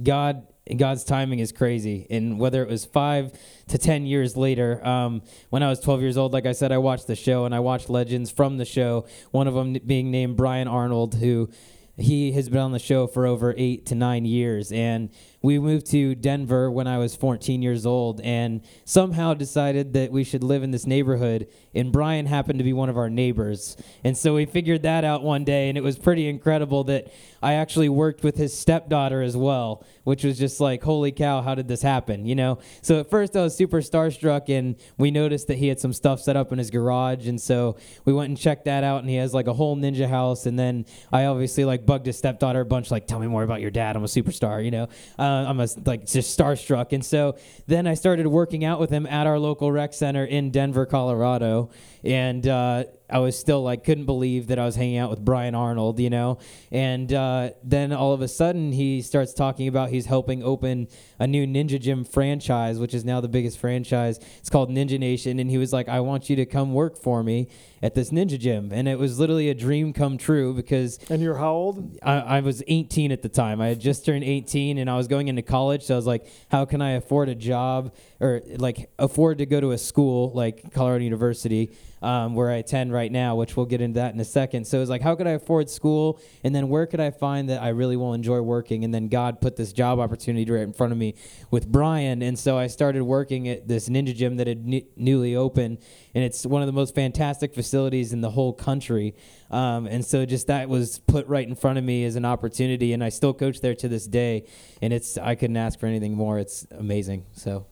God 0.00 0.46
God's 0.76 1.04
timing 1.04 1.40
is 1.40 1.52
crazy. 1.52 2.06
And 2.08 2.38
whether 2.38 2.62
it 2.62 2.68
was 2.68 2.86
five 2.86 3.32
to 3.68 3.76
10 3.76 4.06
years 4.06 4.36
later, 4.36 4.84
um, 4.86 5.22
when 5.50 5.62
I 5.62 5.68
was 5.68 5.78
12 5.80 6.00
years 6.00 6.16
old, 6.16 6.32
like 6.32 6.46
I 6.46 6.52
said, 6.52 6.72
I 6.72 6.78
watched 6.78 7.06
the 7.06 7.16
show 7.16 7.44
and 7.44 7.54
I 7.54 7.60
watched 7.60 7.90
legends 7.90 8.30
from 8.30 8.56
the 8.56 8.64
show. 8.64 9.06
One 9.30 9.46
of 9.46 9.54
them 9.54 9.74
being 9.86 10.10
named 10.10 10.36
Brian 10.36 10.66
Arnold, 10.66 11.16
who 11.16 11.50
he 11.96 12.32
has 12.32 12.48
been 12.48 12.60
on 12.60 12.72
the 12.72 12.78
show 12.78 13.06
for 13.06 13.26
over 13.26 13.54
eight 13.56 13.84
to 13.86 13.94
nine 13.94 14.24
years. 14.24 14.72
And 14.72 15.10
we 15.44 15.58
moved 15.58 15.84
to 15.84 16.14
Denver 16.14 16.70
when 16.70 16.86
I 16.86 16.96
was 16.96 17.14
14 17.14 17.60
years 17.60 17.84
old 17.84 18.18
and 18.22 18.62
somehow 18.86 19.34
decided 19.34 19.92
that 19.92 20.10
we 20.10 20.24
should 20.24 20.42
live 20.42 20.62
in 20.62 20.70
this 20.70 20.86
neighborhood. 20.86 21.48
And 21.74 21.92
Brian 21.92 22.24
happened 22.24 22.60
to 22.60 22.64
be 22.64 22.72
one 22.72 22.88
of 22.88 22.96
our 22.96 23.10
neighbors. 23.10 23.76
And 24.04 24.16
so 24.16 24.36
we 24.36 24.46
figured 24.46 24.84
that 24.84 25.04
out 25.04 25.22
one 25.22 25.44
day. 25.44 25.68
And 25.68 25.76
it 25.76 25.82
was 25.82 25.98
pretty 25.98 26.28
incredible 26.28 26.84
that 26.84 27.12
I 27.42 27.54
actually 27.54 27.90
worked 27.90 28.24
with 28.24 28.36
his 28.36 28.56
stepdaughter 28.56 29.20
as 29.20 29.36
well, 29.36 29.84
which 30.04 30.24
was 30.24 30.38
just 30.38 30.60
like, 30.60 30.82
holy 30.82 31.12
cow, 31.12 31.42
how 31.42 31.54
did 31.54 31.68
this 31.68 31.82
happen? 31.82 32.24
You 32.24 32.36
know? 32.36 32.58
So 32.80 33.00
at 33.00 33.10
first 33.10 33.36
I 33.36 33.42
was 33.42 33.54
super 33.54 33.82
starstruck 33.82 34.48
and 34.48 34.76
we 34.96 35.10
noticed 35.10 35.48
that 35.48 35.58
he 35.58 35.68
had 35.68 35.78
some 35.78 35.92
stuff 35.92 36.20
set 36.20 36.36
up 36.38 36.52
in 36.52 36.58
his 36.58 36.70
garage. 36.70 37.28
And 37.28 37.38
so 37.38 37.76
we 38.06 38.14
went 38.14 38.30
and 38.30 38.38
checked 38.38 38.64
that 38.64 38.82
out 38.82 39.00
and 39.00 39.10
he 39.10 39.16
has 39.16 39.34
like 39.34 39.46
a 39.46 39.52
whole 39.52 39.76
ninja 39.76 40.08
house. 40.08 40.46
And 40.46 40.58
then 40.58 40.86
I 41.12 41.26
obviously 41.26 41.66
like 41.66 41.84
bugged 41.84 42.06
his 42.06 42.16
stepdaughter 42.16 42.62
a 42.62 42.64
bunch, 42.64 42.90
like, 42.90 43.06
tell 43.06 43.18
me 43.18 43.26
more 43.26 43.42
about 43.42 43.60
your 43.60 43.70
dad. 43.70 43.94
I'm 43.94 44.04
a 44.04 44.06
superstar, 44.06 44.64
you 44.64 44.70
know? 44.70 44.88
Um, 45.18 45.33
uh, 45.34 45.48
I'm 45.48 45.60
a, 45.60 45.68
like 45.84 46.06
just 46.06 46.38
starstruck. 46.38 46.92
And 46.92 47.04
so 47.04 47.36
then 47.66 47.86
I 47.86 47.94
started 47.94 48.26
working 48.26 48.64
out 48.64 48.78
with 48.80 48.90
him 48.90 49.06
at 49.06 49.26
our 49.26 49.38
local 49.38 49.72
rec 49.72 49.92
center 49.92 50.24
in 50.24 50.50
Denver, 50.50 50.86
Colorado, 50.86 51.70
and 52.04 52.46
uh, 52.46 52.84
I 53.08 53.18
was 53.18 53.38
still 53.38 53.62
like 53.62 53.84
couldn't 53.84 54.06
believe 54.06 54.48
that 54.48 54.58
I 54.58 54.64
was 54.64 54.76
hanging 54.76 54.98
out 54.98 55.10
with 55.10 55.24
Brian 55.24 55.54
Arnold, 55.54 56.00
you 56.00 56.10
know. 56.10 56.38
And 56.70 57.12
uh, 57.12 57.50
then 57.62 57.92
all 57.92 58.12
of 58.12 58.20
a 58.20 58.28
sudden 58.28 58.72
he 58.72 59.02
starts 59.02 59.32
talking 59.34 59.68
about 59.68 59.90
he's 59.90 60.06
helping 60.06 60.42
open 60.42 60.88
a 61.18 61.26
new 61.26 61.46
Ninja 61.46 61.80
Gym 61.80 62.04
franchise, 62.04 62.78
which 62.78 62.94
is 62.94 63.04
now 63.04 63.20
the 63.20 63.28
biggest 63.28 63.58
franchise. 63.58 64.18
It's 64.38 64.50
called 64.50 64.70
Ninja 64.70 64.98
Nation, 64.98 65.38
and 65.38 65.50
he 65.50 65.58
was 65.58 65.72
like, 65.72 65.88
"I 65.88 66.00
want 66.00 66.28
you 66.28 66.36
to 66.36 66.46
come 66.46 66.72
work 66.74 66.96
for 66.96 67.22
me 67.22 67.48
at 67.82 67.94
this 67.94 68.10
Ninja 68.10 68.38
Gym," 68.38 68.70
and 68.72 68.88
it 68.88 68.98
was 68.98 69.18
literally 69.18 69.48
a 69.50 69.54
dream 69.54 69.92
come 69.92 70.18
true 70.18 70.54
because. 70.54 70.98
And 71.10 71.22
you're 71.22 71.36
how 71.36 71.52
old? 71.52 71.98
I, 72.02 72.18
I 72.20 72.40
was 72.40 72.62
18 72.66 73.12
at 73.12 73.22
the 73.22 73.28
time. 73.28 73.60
I 73.60 73.68
had 73.68 73.80
just 73.80 74.04
turned 74.04 74.24
18, 74.24 74.78
and 74.78 74.90
I 74.90 74.96
was 74.96 75.08
going 75.08 75.28
into 75.28 75.42
college. 75.42 75.84
So 75.84 75.94
I 75.94 75.96
was 75.96 76.06
like, 76.06 76.26
"How 76.50 76.64
can 76.64 76.82
I 76.82 76.92
afford 76.92 77.28
a 77.28 77.34
job 77.34 77.94
or 78.18 78.42
like 78.56 78.90
afford 78.98 79.38
to 79.38 79.46
go 79.46 79.60
to 79.60 79.72
a 79.72 79.78
school 79.78 80.32
like 80.32 80.72
Colorado 80.72 81.04
University?" 81.04 81.70
Um, 82.04 82.34
where 82.34 82.50
I 82.50 82.56
attend 82.56 82.92
right 82.92 83.10
now, 83.10 83.34
which 83.34 83.56
we'll 83.56 83.64
get 83.64 83.80
into 83.80 83.98
that 83.98 84.12
in 84.12 84.20
a 84.20 84.26
second. 84.26 84.66
So 84.66 84.82
it's 84.82 84.90
like, 84.90 85.00
how 85.00 85.14
could 85.14 85.26
I 85.26 85.30
afford 85.30 85.70
school? 85.70 86.20
And 86.44 86.54
then 86.54 86.68
where 86.68 86.86
could 86.86 87.00
I 87.00 87.10
find 87.10 87.48
that 87.48 87.62
I 87.62 87.70
really 87.70 87.96
will 87.96 88.12
enjoy 88.12 88.42
working? 88.42 88.84
And 88.84 88.92
then 88.92 89.08
God 89.08 89.40
put 89.40 89.56
this 89.56 89.72
job 89.72 89.98
opportunity 89.98 90.50
right 90.52 90.62
in 90.62 90.74
front 90.74 90.92
of 90.92 90.98
me 90.98 91.14
with 91.50 91.66
Brian. 91.66 92.20
And 92.20 92.38
so 92.38 92.58
I 92.58 92.66
started 92.66 93.02
working 93.04 93.48
at 93.48 93.66
this 93.66 93.88
ninja 93.88 94.14
gym 94.14 94.36
that 94.36 94.46
had 94.46 94.66
newly 94.96 95.34
opened. 95.34 95.78
And 96.14 96.22
it's 96.22 96.44
one 96.44 96.60
of 96.60 96.66
the 96.66 96.72
most 96.72 96.94
fantastic 96.94 97.54
facilities 97.54 98.12
in 98.12 98.20
the 98.20 98.30
whole 98.30 98.52
country. 98.52 99.14
Um, 99.50 99.86
and 99.86 100.04
so 100.04 100.26
just 100.26 100.48
that 100.48 100.68
was 100.68 100.98
put 101.06 101.26
right 101.26 101.48
in 101.48 101.54
front 101.54 101.78
of 101.78 101.84
me 101.84 102.04
as 102.04 102.16
an 102.16 102.26
opportunity. 102.26 102.92
And 102.92 103.02
I 103.02 103.08
still 103.08 103.32
coach 103.32 103.62
there 103.62 103.74
to 103.76 103.88
this 103.88 104.06
day. 104.06 104.44
And 104.82 104.92
it's, 104.92 105.16
I 105.16 105.36
couldn't 105.36 105.56
ask 105.56 105.80
for 105.80 105.86
anything 105.86 106.14
more. 106.14 106.38
It's 106.38 106.66
amazing. 106.70 107.24
So. 107.32 107.66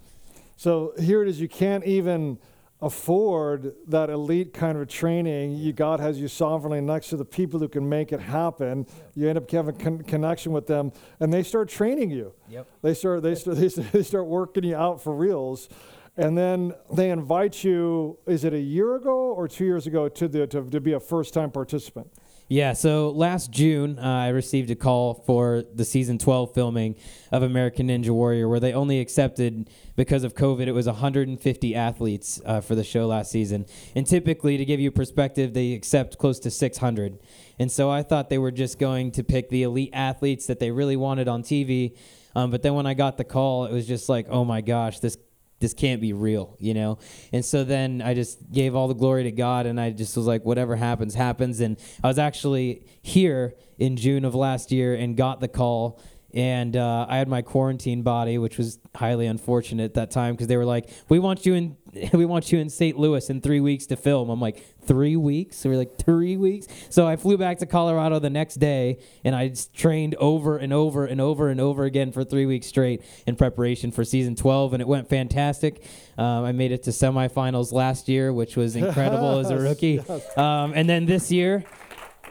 So 0.56 0.92
here 0.96 1.22
it 1.22 1.28
is. 1.28 1.40
You 1.40 1.48
can't 1.48 1.84
even 1.84 2.38
afford 2.82 3.74
that 3.86 4.10
elite 4.10 4.52
kind 4.52 4.76
of 4.76 4.88
training. 4.88 5.52
You, 5.52 5.72
God 5.72 6.00
has 6.00 6.20
you 6.20 6.26
sovereignly 6.26 6.80
next 6.80 7.08
to 7.10 7.16
the 7.16 7.24
people 7.24 7.60
who 7.60 7.68
can 7.68 7.88
make 7.88 8.12
it 8.12 8.20
happen. 8.20 8.86
You 9.14 9.28
end 9.28 9.38
up 9.38 9.48
having 9.50 9.76
con- 9.76 10.02
connection 10.02 10.50
with 10.50 10.66
them, 10.66 10.92
and 11.20 11.32
they 11.32 11.44
start 11.44 11.68
training 11.68 12.10
you. 12.10 12.34
Yep. 12.48 12.66
They 12.82 12.94
start 12.94 13.22
they 13.22 13.36
start 13.36 13.56
they 13.92 14.02
start 14.02 14.26
working 14.26 14.64
you 14.64 14.74
out 14.74 15.00
for 15.00 15.14
reals, 15.14 15.68
and 16.16 16.36
then 16.36 16.74
they 16.92 17.10
invite 17.10 17.62
you. 17.62 18.18
Is 18.26 18.44
it 18.44 18.52
a 18.52 18.60
year 18.60 18.96
ago 18.96 19.32
or 19.32 19.46
two 19.46 19.64
years 19.64 19.86
ago 19.86 20.08
to 20.08 20.26
the 20.26 20.46
to, 20.48 20.68
to 20.68 20.80
be 20.80 20.92
a 20.92 21.00
first 21.00 21.32
time 21.32 21.52
participant? 21.52 22.08
Yeah, 22.52 22.74
so 22.74 23.08
last 23.12 23.50
June, 23.50 23.98
uh, 23.98 24.02
I 24.02 24.28
received 24.28 24.70
a 24.70 24.74
call 24.74 25.14
for 25.14 25.64
the 25.74 25.86
season 25.86 26.18
12 26.18 26.52
filming 26.52 26.96
of 27.30 27.42
American 27.42 27.88
Ninja 27.88 28.10
Warrior, 28.10 28.46
where 28.46 28.60
they 28.60 28.74
only 28.74 29.00
accepted, 29.00 29.70
because 29.96 30.22
of 30.22 30.34
COVID, 30.34 30.66
it 30.66 30.72
was 30.72 30.84
150 30.84 31.74
athletes 31.74 32.42
uh, 32.44 32.60
for 32.60 32.74
the 32.74 32.84
show 32.84 33.06
last 33.06 33.30
season. 33.30 33.64
And 33.94 34.06
typically, 34.06 34.58
to 34.58 34.66
give 34.66 34.80
you 34.80 34.90
perspective, 34.90 35.54
they 35.54 35.72
accept 35.72 36.18
close 36.18 36.38
to 36.40 36.50
600. 36.50 37.20
And 37.58 37.72
so 37.72 37.88
I 37.88 38.02
thought 38.02 38.28
they 38.28 38.36
were 38.36 38.50
just 38.50 38.78
going 38.78 39.12
to 39.12 39.24
pick 39.24 39.48
the 39.48 39.62
elite 39.62 39.94
athletes 39.94 40.46
that 40.48 40.58
they 40.58 40.70
really 40.70 40.96
wanted 40.96 41.28
on 41.28 41.42
TV. 41.42 41.96
Um, 42.36 42.50
but 42.50 42.60
then 42.60 42.74
when 42.74 42.84
I 42.84 42.92
got 42.92 43.16
the 43.16 43.24
call, 43.24 43.64
it 43.64 43.72
was 43.72 43.86
just 43.86 44.10
like, 44.10 44.26
oh 44.28 44.44
my 44.44 44.60
gosh, 44.60 44.98
this 44.98 45.16
this 45.62 45.72
can't 45.72 46.00
be 46.00 46.12
real, 46.12 46.56
you 46.58 46.74
know? 46.74 46.98
And 47.32 47.42
so 47.42 47.64
then 47.64 48.02
I 48.02 48.12
just 48.12 48.52
gave 48.52 48.74
all 48.74 48.88
the 48.88 48.94
glory 48.94 49.22
to 49.22 49.32
God 49.32 49.64
and 49.64 49.80
I 49.80 49.90
just 49.90 50.14
was 50.16 50.26
like, 50.26 50.44
whatever 50.44 50.76
happens, 50.76 51.14
happens. 51.14 51.60
And 51.60 51.78
I 52.04 52.08
was 52.08 52.18
actually 52.18 52.84
here 53.00 53.54
in 53.78 53.96
June 53.96 54.26
of 54.26 54.34
last 54.34 54.70
year 54.70 54.94
and 54.94 55.16
got 55.16 55.40
the 55.40 55.48
call 55.48 55.98
and 56.34 56.76
uh, 56.76 57.06
I 57.08 57.18
had 57.18 57.28
my 57.28 57.42
quarantine 57.42 58.02
body, 58.02 58.38
which 58.38 58.58
was 58.58 58.78
highly 58.94 59.26
unfortunate 59.26 59.84
at 59.84 59.94
that 59.94 60.10
time 60.10 60.34
because 60.34 60.46
they 60.46 60.56
were 60.56 60.64
like, 60.64 60.88
"We 61.08 61.18
want 61.18 61.46
you 61.46 61.54
in, 61.54 61.76
we 62.12 62.24
want 62.24 62.52
you 62.52 62.58
in 62.58 62.68
St. 62.68 62.98
Louis 62.98 63.28
in 63.30 63.40
three 63.40 63.60
weeks 63.60 63.86
to 63.86 63.96
film." 63.96 64.30
I'm 64.30 64.40
like, 64.40 64.62
three 64.86 65.16
weeks? 65.16 65.58
So 65.58 65.70
we're 65.70 65.76
like, 65.76 65.96
three 65.96 66.36
weeks? 66.36 66.66
So 66.90 67.06
I 67.06 67.16
flew 67.16 67.38
back 67.38 67.58
to 67.58 67.66
Colorado 67.66 68.18
the 68.18 68.30
next 68.30 68.56
day, 68.56 68.98
and 69.24 69.34
I 69.34 69.54
trained 69.74 70.14
over 70.16 70.56
and 70.58 70.72
over 70.72 71.06
and 71.06 71.20
over 71.20 71.48
and 71.48 71.60
over 71.60 71.84
again 71.84 72.12
for 72.12 72.24
three 72.24 72.46
weeks 72.46 72.66
straight 72.66 73.02
in 73.26 73.36
preparation 73.36 73.92
for 73.92 74.04
season 74.04 74.34
12, 74.34 74.74
and 74.74 74.80
it 74.80 74.88
went 74.88 75.08
fantastic. 75.08 75.84
Um, 76.18 76.44
I 76.44 76.52
made 76.52 76.72
it 76.72 76.82
to 76.84 76.90
semifinals 76.90 77.72
last 77.72 78.08
year, 78.08 78.32
which 78.32 78.56
was 78.56 78.76
incredible 78.82 79.38
as 79.38 79.50
a 79.50 79.56
rookie, 79.56 80.00
um, 80.36 80.72
and 80.74 80.88
then 80.88 81.06
this 81.06 81.30
year 81.30 81.64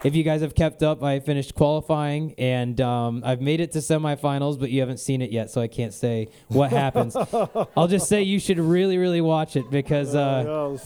if 0.04 0.16
you 0.16 0.22
guys 0.24 0.40
have 0.40 0.54
kept 0.54 0.82
up, 0.82 1.02
I 1.02 1.20
finished 1.20 1.54
qualifying 1.54 2.34
and 2.36 2.80
um, 2.80 3.22
I've 3.24 3.40
made 3.40 3.60
it 3.60 3.72
to 3.72 3.78
semifinals, 3.78 4.58
but 4.58 4.70
you 4.70 4.80
haven't 4.80 4.98
seen 4.98 5.22
it 5.22 5.30
yet, 5.30 5.50
so 5.50 5.60
I 5.60 5.68
can't 5.68 5.94
say 5.94 6.28
what 6.48 6.70
happens. 6.70 7.14
I'll 7.76 7.88
just 7.88 8.08
say 8.08 8.22
you 8.22 8.40
should 8.40 8.58
really, 8.58 8.98
really 8.98 9.20
watch 9.20 9.54
it 9.56 9.70
because 9.70 10.14
uh, 10.14 10.76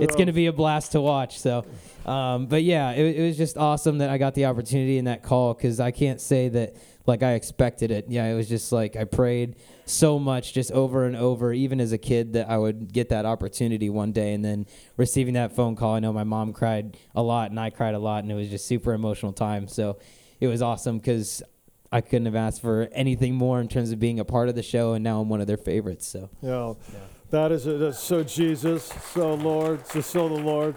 it's 0.00 0.14
going 0.16 0.26
to 0.26 0.32
be 0.32 0.46
a 0.46 0.52
blast 0.52 0.92
to 0.92 1.00
watch. 1.00 1.38
So, 1.38 1.64
Um, 2.04 2.46
but 2.46 2.62
yeah, 2.62 2.90
it, 2.92 3.16
it 3.16 3.26
was 3.26 3.36
just 3.36 3.56
awesome 3.56 3.98
that 3.98 4.10
I 4.10 4.18
got 4.18 4.34
the 4.34 4.44
opportunity 4.46 4.98
in 4.98 5.06
that 5.06 5.22
call 5.22 5.54
because 5.54 5.80
I 5.80 5.90
can't 5.90 6.20
say 6.20 6.48
that 6.50 6.74
like 7.06 7.22
I 7.22 7.32
expected 7.32 7.90
it. 7.90 8.06
Yeah, 8.08 8.26
it 8.26 8.34
was 8.34 8.48
just 8.48 8.72
like 8.72 8.96
I 8.96 9.04
prayed 9.04 9.56
so 9.84 10.18
much 10.18 10.54
just 10.54 10.72
over 10.72 11.04
and 11.04 11.16
over, 11.16 11.52
even 11.52 11.80
as 11.80 11.92
a 11.92 11.98
kid, 11.98 12.32
that 12.32 12.48
I 12.48 12.56
would 12.56 12.92
get 12.92 13.10
that 13.10 13.26
opportunity 13.26 13.90
one 13.90 14.12
day. 14.12 14.32
And 14.32 14.44
then 14.44 14.66
receiving 14.96 15.34
that 15.34 15.54
phone 15.54 15.76
call, 15.76 15.94
I 15.94 16.00
know 16.00 16.12
my 16.12 16.24
mom 16.24 16.52
cried 16.52 16.96
a 17.14 17.22
lot 17.22 17.50
and 17.50 17.60
I 17.60 17.70
cried 17.70 17.94
a 17.94 17.98
lot, 17.98 18.22
and 18.22 18.32
it 18.32 18.34
was 18.34 18.48
just 18.48 18.66
super 18.66 18.94
emotional 18.94 19.32
time. 19.32 19.68
So 19.68 19.98
it 20.40 20.46
was 20.46 20.62
awesome 20.62 20.98
because 20.98 21.42
I 21.92 22.00
couldn't 22.00 22.26
have 22.26 22.36
asked 22.36 22.62
for 22.62 22.88
anything 22.92 23.34
more 23.34 23.60
in 23.60 23.68
terms 23.68 23.92
of 23.92 24.00
being 24.00 24.18
a 24.18 24.24
part 24.24 24.48
of 24.48 24.54
the 24.54 24.62
show, 24.62 24.94
and 24.94 25.04
now 25.04 25.20
I'm 25.20 25.28
one 25.28 25.40
of 25.40 25.46
their 25.46 25.58
favorites. 25.58 26.06
So 26.06 26.30
yeah, 26.40 26.74
yeah. 26.92 27.00
that 27.30 27.52
is 27.52 27.64
that's 27.64 28.00
so 28.00 28.24
Jesus, 28.24 28.90
so 29.12 29.34
Lord, 29.34 29.86
so 29.86 30.00
so 30.00 30.28
the 30.28 30.42
Lord. 30.42 30.76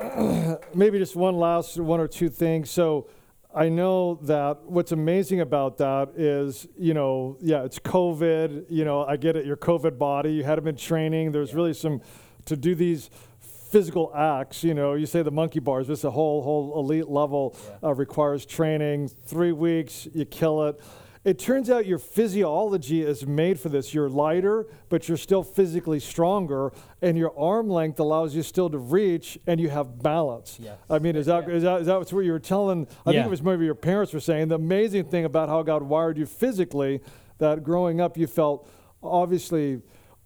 Maybe 0.74 0.98
just 0.98 1.14
one 1.14 1.36
last 1.36 1.78
one 1.78 2.00
or 2.00 2.08
two 2.08 2.28
things. 2.28 2.70
So 2.70 3.06
I 3.54 3.68
know 3.68 4.18
that 4.22 4.64
what's 4.64 4.90
amazing 4.90 5.40
about 5.40 5.78
that 5.78 6.10
is, 6.16 6.66
you 6.76 6.92
know, 6.92 7.36
yeah, 7.40 7.62
it's 7.62 7.78
COVID. 7.78 8.64
You 8.68 8.84
know, 8.84 9.04
I 9.04 9.16
get 9.16 9.36
it, 9.36 9.46
your 9.46 9.56
COVID 9.56 9.96
body. 9.96 10.32
You 10.32 10.42
had 10.42 10.56
to 10.56 10.62
been 10.62 10.76
training. 10.76 11.30
There's 11.30 11.50
yeah. 11.50 11.56
really 11.56 11.72
some 11.74 12.00
to 12.46 12.56
do 12.56 12.74
these 12.74 13.10
physical 13.40 14.12
acts. 14.14 14.64
You 14.64 14.74
know, 14.74 14.94
you 14.94 15.06
say 15.06 15.22
the 15.22 15.30
monkey 15.30 15.60
bars. 15.60 15.86
This 15.86 16.02
a 16.02 16.10
whole 16.10 16.42
whole 16.42 16.76
elite 16.78 17.08
level 17.08 17.56
yeah. 17.64 17.90
uh, 17.90 17.94
requires 17.94 18.44
training. 18.44 19.08
Three 19.26 19.52
weeks, 19.52 20.08
you 20.12 20.24
kill 20.24 20.64
it. 20.64 20.80
It 21.24 21.38
turns 21.38 21.70
out 21.70 21.86
your 21.86 21.98
physiology 21.98 23.00
is 23.00 23.26
made 23.26 23.58
for 23.58 23.70
this. 23.70 23.94
You're 23.94 24.10
lighter, 24.10 24.66
but 24.90 25.08
you're 25.08 25.16
still 25.16 25.42
physically 25.42 25.98
stronger, 25.98 26.70
and 27.00 27.16
your 27.16 27.36
arm 27.38 27.70
length 27.70 27.98
allows 27.98 28.34
you 28.34 28.42
still 28.42 28.68
to 28.68 28.76
reach, 28.76 29.38
and 29.46 29.58
you 29.58 29.70
have 29.70 30.02
balance. 30.02 30.58
Yeah. 30.60 30.74
I 30.90 30.98
mean, 30.98 31.16
is 31.16 31.24
that, 31.26 31.48
yeah. 31.48 31.54
is 31.54 31.62
that 31.62 31.80
is 31.80 31.86
that 31.86 31.98
what 31.98 32.24
you 32.24 32.32
were 32.32 32.38
telling? 32.38 32.86
I 33.06 33.10
yeah. 33.10 33.20
think 33.20 33.26
it 33.26 33.30
was 33.30 33.42
maybe 33.42 33.64
your 33.64 33.74
parents 33.74 34.12
were 34.12 34.20
saying. 34.20 34.48
The 34.48 34.56
amazing 34.56 35.04
thing 35.04 35.24
about 35.24 35.48
how 35.48 35.62
God 35.62 35.82
wired 35.82 36.18
you 36.18 36.26
physically, 36.26 37.00
that 37.38 37.64
growing 37.64 38.02
up 38.02 38.18
you 38.18 38.26
felt 38.26 38.68
obviously 39.02 39.80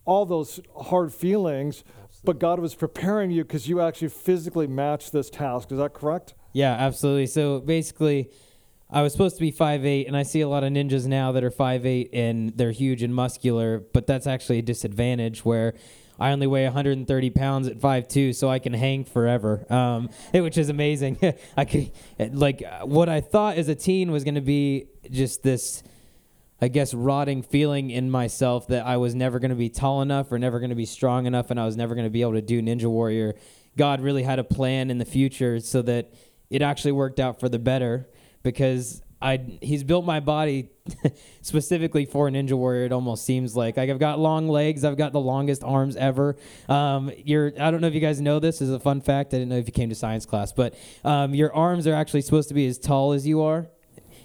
all 0.05 0.27
those 0.27 0.59
hard 0.87 1.13
feelings, 1.13 1.85
absolutely. 1.87 2.23
but 2.25 2.39
God 2.41 2.59
was 2.59 2.75
preparing 2.75 3.31
you 3.31 3.45
because 3.45 3.69
you 3.69 3.81
actually 3.81 4.09
physically 4.09 4.67
matched 4.67 5.13
this 5.13 5.31
task. 5.31 5.71
Is 5.71 5.79
that 5.79 5.95
correct? 5.95 6.35
Yeah, 6.53 6.73
absolutely. 6.73 7.27
So 7.27 7.61
basically 7.61 8.31
I 8.91 9.03
was 9.03 9.13
supposed 9.13 9.37
to 9.37 9.41
be 9.41 9.53
5'8", 9.53 10.07
and 10.07 10.17
I 10.17 10.23
see 10.23 10.41
a 10.41 10.49
lot 10.49 10.65
of 10.65 10.73
ninjas 10.73 11.07
now 11.07 11.33
that 11.33 11.45
are 11.45 11.51
5'8", 11.51 12.09
and 12.13 12.57
they're 12.57 12.71
huge 12.71 13.03
and 13.03 13.15
muscular, 13.15 13.81
but 13.93 14.07
that's 14.07 14.27
actually 14.27 14.59
a 14.61 14.63
disadvantage 14.63 15.45
where 15.45 15.75
I 16.19 16.33
only 16.33 16.47
weigh 16.47 16.65
130 16.65 17.31
pounds 17.31 17.69
at 17.69 17.79
5'2", 17.79 18.35
so 18.35 18.49
I 18.49 18.59
can 18.59 18.73
hang 18.73 19.05
forever, 19.05 19.71
um, 19.71 20.09
which 20.33 20.57
is 20.57 20.71
amazing. 20.71 21.19
I 21.57 21.67
could, 21.67 21.91
like, 22.33 22.63
what 22.83 23.11
I 23.11 23.21
thought 23.21 23.59
as 23.59 23.69
a 23.69 23.75
teen 23.75 24.11
was 24.11 24.25
going 24.25 24.37
to 24.37 24.41
be 24.41 24.87
just 25.11 25.43
this, 25.43 25.83
I 26.59 26.69
guess, 26.69 26.95
rotting 26.95 27.43
feeling 27.43 27.91
in 27.91 28.11
myself 28.11 28.69
that 28.69 28.87
I 28.87 28.97
was 28.97 29.15
never 29.15 29.39
going 29.39 29.51
to 29.51 29.55
be 29.55 29.69
tall 29.69 30.01
enough 30.01 30.33
or 30.33 30.39
never 30.39 30.61
going 30.61 30.71
to 30.71 30.77
be 30.77 30.87
strong 30.87 31.27
enough, 31.27 31.51
and 31.51 31.61
I 31.61 31.67
was 31.67 31.77
never 31.77 31.95
going 31.95 32.07
to 32.07 32.11
be 32.11 32.23
able 32.23 32.33
to 32.33 32.43
do 32.43 32.63
Ninja 32.63 32.87
Warrior. 32.87 33.35
God 33.77 34.01
really 34.01 34.23
had 34.23 34.39
a 34.39 34.45
plan 34.45 34.91
in 34.91 34.97
the 34.97 35.05
future 35.05 35.61
so 35.61 35.83
that 35.83 36.15
it 36.49 36.63
actually 36.63 36.93
worked 36.93 37.21
out 37.21 37.39
for 37.39 37.51
the 37.51 37.59
better 37.59 38.09
because 38.49 39.03
I 39.21 39.59
he's 39.61 39.83
built 39.83 40.05
my 40.05 40.21
body 40.21 40.71
specifically 41.43 42.05
for 42.05 42.29
a 42.29 42.31
ninja 42.31 42.53
warrior. 42.53 42.85
It 42.85 42.93
almost 42.93 43.25
seems 43.25 43.57
like 43.57 43.77
like 43.77 43.91
I've 43.91 43.99
got 43.99 44.19
long 44.19 44.49
legs. 44.49 44.85
I've 44.85 44.97
got 44.97 45.13
the 45.13 45.21
longest 45.21 45.65
arms 45.65 45.97
ever. 45.97 46.37
Um, 46.69 47.11
you're 47.25 47.53
I 47.59 47.71
don't 47.71 47.81
know 47.81 47.89
if 47.89 47.95
you 47.95 48.01
guys 48.01 48.21
know 48.21 48.39
this. 48.39 48.61
this 48.61 48.69
is 48.69 48.75
a 48.75 48.81
fun 48.81 49.01
fact. 49.01 49.35
I 49.35 49.39
didn't 49.39 49.49
know 49.49 49.59
if 49.59 49.67
you 49.67 49.73
came 49.73 49.89
to 49.89 49.95
science 49.95 50.25
class, 50.25 50.53
but 50.53 50.75
um, 51.05 51.35
your 51.35 51.53
arms 51.55 51.87
are 51.87 51.95
actually 51.95 52.23
supposed 52.23 52.49
to 52.49 52.55
be 52.55 52.67
as 52.67 52.79
tall 52.79 53.13
as 53.13 53.27
you 53.27 53.43
are, 53.43 53.67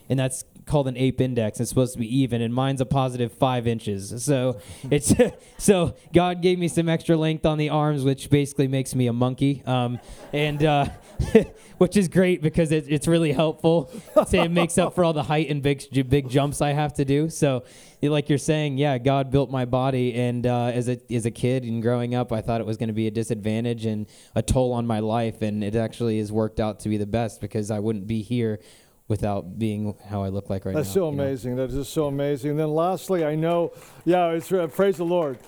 and 0.10 0.20
that's 0.20 0.44
called 0.65 0.88
an 0.88 0.98
ape 0.98 1.22
index. 1.22 1.60
It's 1.60 1.70
supposed 1.70 1.93
to 1.93 2.00
be 2.00 2.17
even, 2.20 2.41
and 2.41 2.53
mine's 2.53 2.82
a 2.82 2.86
positive 2.86 3.32
five 3.32 3.67
inches. 3.67 4.24
So 4.24 4.60
it's 4.89 5.13
so 5.58 5.96
God 6.13 6.41
gave 6.41 6.60
me 6.60 6.67
some 6.67 6.89
extra 6.89 7.15
length 7.15 7.46
on 7.46 7.58
the 7.58 7.70
arms, 7.70 8.03
which 8.03 8.29
basically 8.29 8.67
makes 8.67 8.96
me 8.96 9.08
a 9.08 9.13
monkey. 9.13 9.63
Um, 9.65 10.00
and 10.32 10.63
uh, 10.63 10.88
which 11.77 11.98
is 11.98 12.08
great 12.08 12.41
because 12.41 12.72
it, 12.72 12.86
it's 12.88 13.08
really 13.08 13.32
helpful. 13.32 13.91
Say 14.27 14.39
it 14.39 14.51
makes 14.51 14.77
up 14.77 14.96
for 14.96 15.03
all 15.03 15.13
the 15.13 15.24
height 15.24 15.50
and 15.50 15.62
big 15.62 15.84
big 16.10 16.29
jumps 16.29 16.62
I 16.62 16.72
have 16.72 16.93
to 16.96 17.05
do. 17.05 17.29
So, 17.29 17.63
like 18.01 18.29
you're 18.29 18.38
saying, 18.38 18.77
yeah, 18.77 18.98
God 18.98 19.32
built 19.32 19.50
my 19.50 19.65
body, 19.65 20.13
and 20.13 20.46
uh, 20.46 20.65
as 20.65 20.89
a 20.89 21.00
as 21.12 21.25
a 21.25 21.32
kid 21.32 21.63
and 21.63 21.82
growing 21.82 22.15
up, 22.15 22.32
I 22.32 22.41
thought 22.41 22.62
it 22.62 22.67
was 22.67 22.77
going 22.77 22.88
to 22.88 22.93
be 22.93 23.08
a 23.08 23.12
disadvantage 23.12 23.86
and 23.86 24.08
a 24.36 24.41
toll 24.41 24.74
on 24.74 24.86
my 24.88 25.00
life, 25.00 25.41
and 25.41 25.63
it 25.63 25.75
actually 25.75 26.20
has 26.20 26.32
worked 26.32 26.60
out 26.60 26.79
to 26.82 26.89
be 26.89 26.98
the 26.98 27.05
best 27.05 27.41
because 27.41 27.72
I 27.72 27.79
wouldn't 27.79 28.08
be 28.08 28.22
here 28.22 28.60
without 29.07 29.60
being 29.60 29.95
how 30.10 30.24
I 30.24 30.29
look 30.29 30.50
like 30.50 30.65
right 30.65 30.74
That's 30.74 30.88
now. 30.88 30.89
That's 30.89 30.93
so 30.93 31.07
amazing. 31.07 31.55
Know? 31.55 31.67
That 31.67 31.77
is 31.77 31.89
so 31.89 32.07
amazing. 32.07 32.51
And 32.51 32.60
then 32.60 32.74
lastly, 32.74 33.25
I 33.25 33.36
know, 33.36 33.74
yeah, 34.05 34.29
it's 34.29 34.51
uh, 34.51 34.67
praise 34.67 34.98
the 34.98 35.05
Lord. 35.05 35.39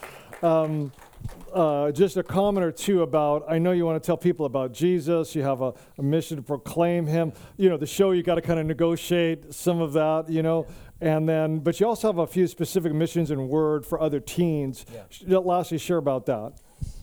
Um, 0.42 0.92
uh, 1.54 1.92
just 1.92 2.18
a 2.18 2.24
comment 2.24 2.66
or 2.66 2.72
two 2.72 3.02
about 3.02 3.46
I 3.50 3.58
know 3.58 3.72
you 3.72 3.86
want 3.86 4.02
to 4.02 4.06
tell 4.06 4.18
people 4.18 4.46
about 4.46 4.74
Jesus. 4.74 5.34
You 5.34 5.44
have 5.44 5.62
a, 5.62 5.74
a 5.98 6.04
mission 6.04 6.38
to 6.38 6.44
proclaim 6.44 7.08
Him. 7.08 7.32
You 7.58 7.70
know, 7.70 7.78
the 7.78 7.88
show, 7.88 8.12
you 8.12 8.24
got 8.24 8.36
to 8.36 8.42
kind 8.42 8.60
of 8.60 8.66
negotiate 8.66 9.54
some 9.54 9.82
of 9.82 9.94
that, 9.94 10.30
you 10.30 10.44
know. 10.44 10.68
And 11.02 11.28
then, 11.28 11.60
but 11.60 11.80
you 11.80 11.88
also 11.88 12.08
have 12.08 12.20
a 12.20 12.28
few 12.28 12.48
specific 12.48 12.94
missions 12.94 13.32
and 13.32 13.50
word 13.50 13.86
for 13.86 14.00
other 14.00 14.20
teens. 14.20 14.86
Yeah. 15.26 15.38
Lastly, 15.38 15.78
share 15.78 15.98
about 15.98 16.26
that. 16.26 16.54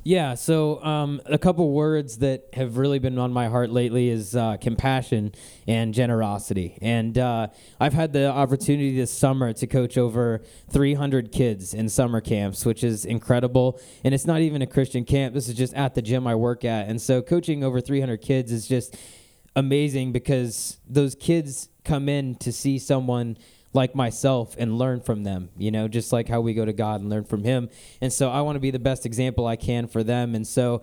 Yeah, 0.04 0.34
so 0.34 0.82
um, 0.82 1.20
a 1.26 1.38
couple 1.38 1.70
words 1.70 2.18
that 2.18 2.48
have 2.54 2.76
really 2.76 2.98
been 2.98 3.20
on 3.20 3.32
my 3.32 3.46
heart 3.46 3.70
lately 3.70 4.08
is 4.08 4.34
uh, 4.34 4.56
compassion 4.56 5.32
and 5.68 5.94
generosity. 5.94 6.76
And 6.82 7.16
uh, 7.16 7.48
I've 7.78 7.92
had 7.92 8.12
the 8.12 8.26
opportunity 8.26 8.96
this 8.96 9.12
summer 9.12 9.52
to 9.52 9.66
coach 9.68 9.96
over 9.96 10.42
300 10.70 11.30
kids 11.30 11.72
in 11.72 11.88
summer 11.88 12.20
camps, 12.20 12.66
which 12.66 12.82
is 12.82 13.04
incredible. 13.04 13.80
And 14.02 14.12
it's 14.12 14.26
not 14.26 14.40
even 14.40 14.60
a 14.60 14.66
Christian 14.66 15.04
camp, 15.04 15.34
this 15.34 15.48
is 15.48 15.54
just 15.54 15.72
at 15.74 15.94
the 15.94 16.02
gym 16.02 16.26
I 16.26 16.34
work 16.34 16.64
at. 16.64 16.88
And 16.88 17.00
so 17.00 17.22
coaching 17.22 17.62
over 17.62 17.80
300 17.80 18.20
kids 18.20 18.50
is 18.50 18.66
just 18.66 18.96
amazing 19.54 20.10
because 20.10 20.78
those 20.88 21.14
kids 21.14 21.68
come 21.84 22.08
in 22.08 22.34
to 22.36 22.50
see 22.50 22.80
someone 22.80 23.36
like 23.72 23.94
myself 23.94 24.54
and 24.58 24.78
learn 24.78 25.00
from 25.00 25.24
them, 25.24 25.50
you 25.56 25.70
know, 25.70 25.88
just 25.88 26.12
like 26.12 26.28
how 26.28 26.40
we 26.40 26.54
go 26.54 26.64
to 26.64 26.72
God 26.72 27.00
and 27.00 27.08
learn 27.08 27.24
from 27.24 27.44
Him. 27.44 27.68
And 28.00 28.12
so 28.12 28.30
I 28.30 28.42
want 28.42 28.56
to 28.56 28.60
be 28.60 28.70
the 28.70 28.78
best 28.78 29.06
example 29.06 29.46
I 29.46 29.56
can 29.56 29.86
for 29.86 30.02
them. 30.02 30.34
And 30.34 30.46
so 30.46 30.82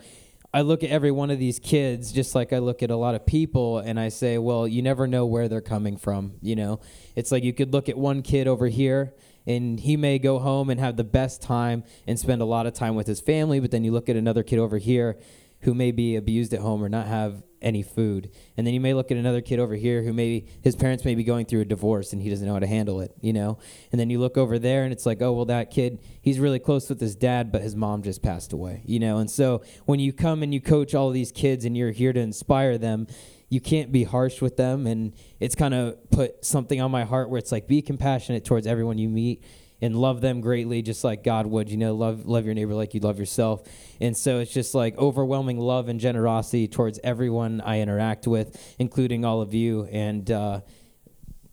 I 0.52 0.62
look 0.62 0.84
at 0.84 0.90
every 0.90 1.12
one 1.12 1.30
of 1.30 1.38
these 1.38 1.60
kids 1.60 2.12
just 2.12 2.34
like 2.34 2.52
I 2.52 2.58
look 2.58 2.82
at 2.82 2.90
a 2.90 2.96
lot 2.96 3.14
of 3.14 3.26
people 3.26 3.78
and 3.78 4.00
I 4.00 4.10
say, 4.10 4.40
well, 4.40 4.68
you 4.68 4.82
never 4.82 5.06
know 5.06 5.26
where 5.26 5.48
they're 5.48 5.62
coming 5.62 5.98
from, 5.98 6.34
you 6.42 6.56
know. 6.56 6.80
It's 7.16 7.32
like 7.32 7.44
you 7.44 7.54
could 7.54 7.72
look 7.72 7.88
at 7.88 7.98
one 7.98 8.24
kid 8.24 8.48
over 8.48 8.68
here 8.68 9.14
and 9.46 9.80
he 9.80 9.96
may 9.96 10.18
go 10.18 10.40
home 10.40 10.72
and 10.72 10.80
have 10.80 10.98
the 10.98 11.04
best 11.04 11.42
time 11.42 11.84
and 12.08 12.20
spend 12.20 12.42
a 12.42 12.46
lot 12.46 12.66
of 12.66 12.74
time 12.74 12.96
with 12.96 13.06
his 13.06 13.22
family, 13.22 13.60
but 13.60 13.70
then 13.70 13.84
you 13.84 13.92
look 13.92 14.10
at 14.10 14.16
another 14.16 14.42
kid 14.42 14.58
over 14.58 14.80
here 14.80 15.20
who 15.62 15.76
may 15.76 15.92
be 15.92 16.16
abused 16.16 16.54
at 16.54 16.62
home 16.62 16.84
or 16.84 16.90
not 16.90 17.06
have 17.06 17.44
any 17.62 17.84
food. 17.84 18.32
And 18.58 18.66
then 18.66 18.74
you 18.74 18.80
may 18.80 18.94
look 18.94 19.12
at 19.12 19.18
another 19.18 19.42
kid 19.42 19.60
over 19.60 19.76
here 19.76 20.04
who 20.04 20.14
maybe 20.14 20.48
his 20.62 20.76
parents 20.76 21.06
may 21.06 21.16
be 21.16 21.24
going 21.24 21.46
through 21.46 21.62
a 21.62 21.66
divorce 21.66 22.14
and 22.14 22.22
he 22.22 22.30
doesn't 22.30 22.46
know 22.46 22.54
how 22.54 22.60
to 22.60 22.68
handle 22.68 23.02
it, 23.02 23.14
you 23.22 23.34
know? 23.34 23.60
And 23.92 24.00
then 24.00 24.10
you 24.10 24.20
look 24.20 24.38
over 24.38 24.60
there 24.60 24.84
and 24.84 24.94
it's 24.94 25.06
like, 25.06 25.22
oh, 25.22 25.34
well, 25.34 25.46
that 25.46 25.72
kid, 25.72 26.00
he's 26.22 26.40
really 26.40 26.60
close 26.60 26.90
with 26.90 27.00
his 27.00 27.16
dad, 27.16 27.52
but 27.52 27.62
his 27.62 27.76
mom 27.76 28.04
just 28.04 28.22
passed 28.22 28.54
away, 28.54 28.82
you 28.86 29.00
know? 29.00 29.18
And 29.18 29.30
so 29.30 29.62
when 29.86 30.00
you 30.00 30.14
come 30.14 30.44
and 30.44 30.54
you 30.54 30.62
coach 30.62 30.96
all 30.96 31.10
these 31.10 31.32
kids 31.32 31.66
and 31.66 31.76
you're 31.78 31.92
here 31.92 32.14
to 32.14 32.20
inspire 32.20 32.78
them, 32.78 33.08
you 33.50 33.60
can't 33.60 33.92
be 33.92 34.04
harsh 34.04 34.42
with 34.42 34.58
them. 34.58 34.86
And 34.86 35.14
it's 35.40 35.56
kind 35.56 35.74
of 35.74 36.10
put 36.12 36.46
something 36.46 36.80
on 36.80 36.92
my 36.92 37.04
heart 37.04 37.30
where 37.30 37.40
it's 37.40 37.52
like, 37.52 37.68
be 37.68 37.82
compassionate 37.82 38.46
towards 38.46 38.68
everyone 38.68 38.98
you 38.98 39.10
meet 39.10 39.44
and 39.82 39.96
love 39.96 40.22
them 40.22 40.42
greatly 40.42 40.82
just 40.82 41.04
like 41.04 41.24
God 41.24 41.48
would, 41.48 41.70
you 41.70 41.78
know, 41.78 41.96
love 41.96 42.26
love 42.26 42.46
your 42.46 42.54
neighbor 42.54 42.74
like 42.74 42.94
you 42.94 43.00
love 43.00 43.20
yourself. 43.20 43.64
And 44.02 44.16
so 44.16 44.40
it's 44.40 44.54
just 44.54 44.76
like 44.76 44.98
overwhelming 44.98 45.60
love 45.60 45.90
and 45.90 46.00
generosity 46.00 46.68
towards 46.68 47.00
everyone 47.04 47.62
I 47.62 47.82
interact 47.82 48.28
with, 48.28 48.76
including 48.78 49.26
all 49.26 49.42
of 49.42 49.54
you. 49.54 49.86
And 49.92 50.30
uh, 50.30 50.62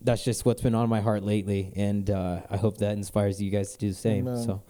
that's 0.01 0.23
just 0.23 0.45
what's 0.45 0.61
been 0.61 0.75
on 0.75 0.89
my 0.89 1.01
heart 1.01 1.23
lately. 1.23 1.73
And 1.75 2.09
uh, 2.09 2.41
I 2.49 2.57
hope 2.57 2.77
that 2.77 2.93
inspires 2.93 3.41
you 3.41 3.51
guys 3.51 3.73
to 3.73 3.77
do 3.77 3.89
the 3.89 3.95
same. 3.95 4.27
Amen. 4.27 4.43
So 4.43 4.63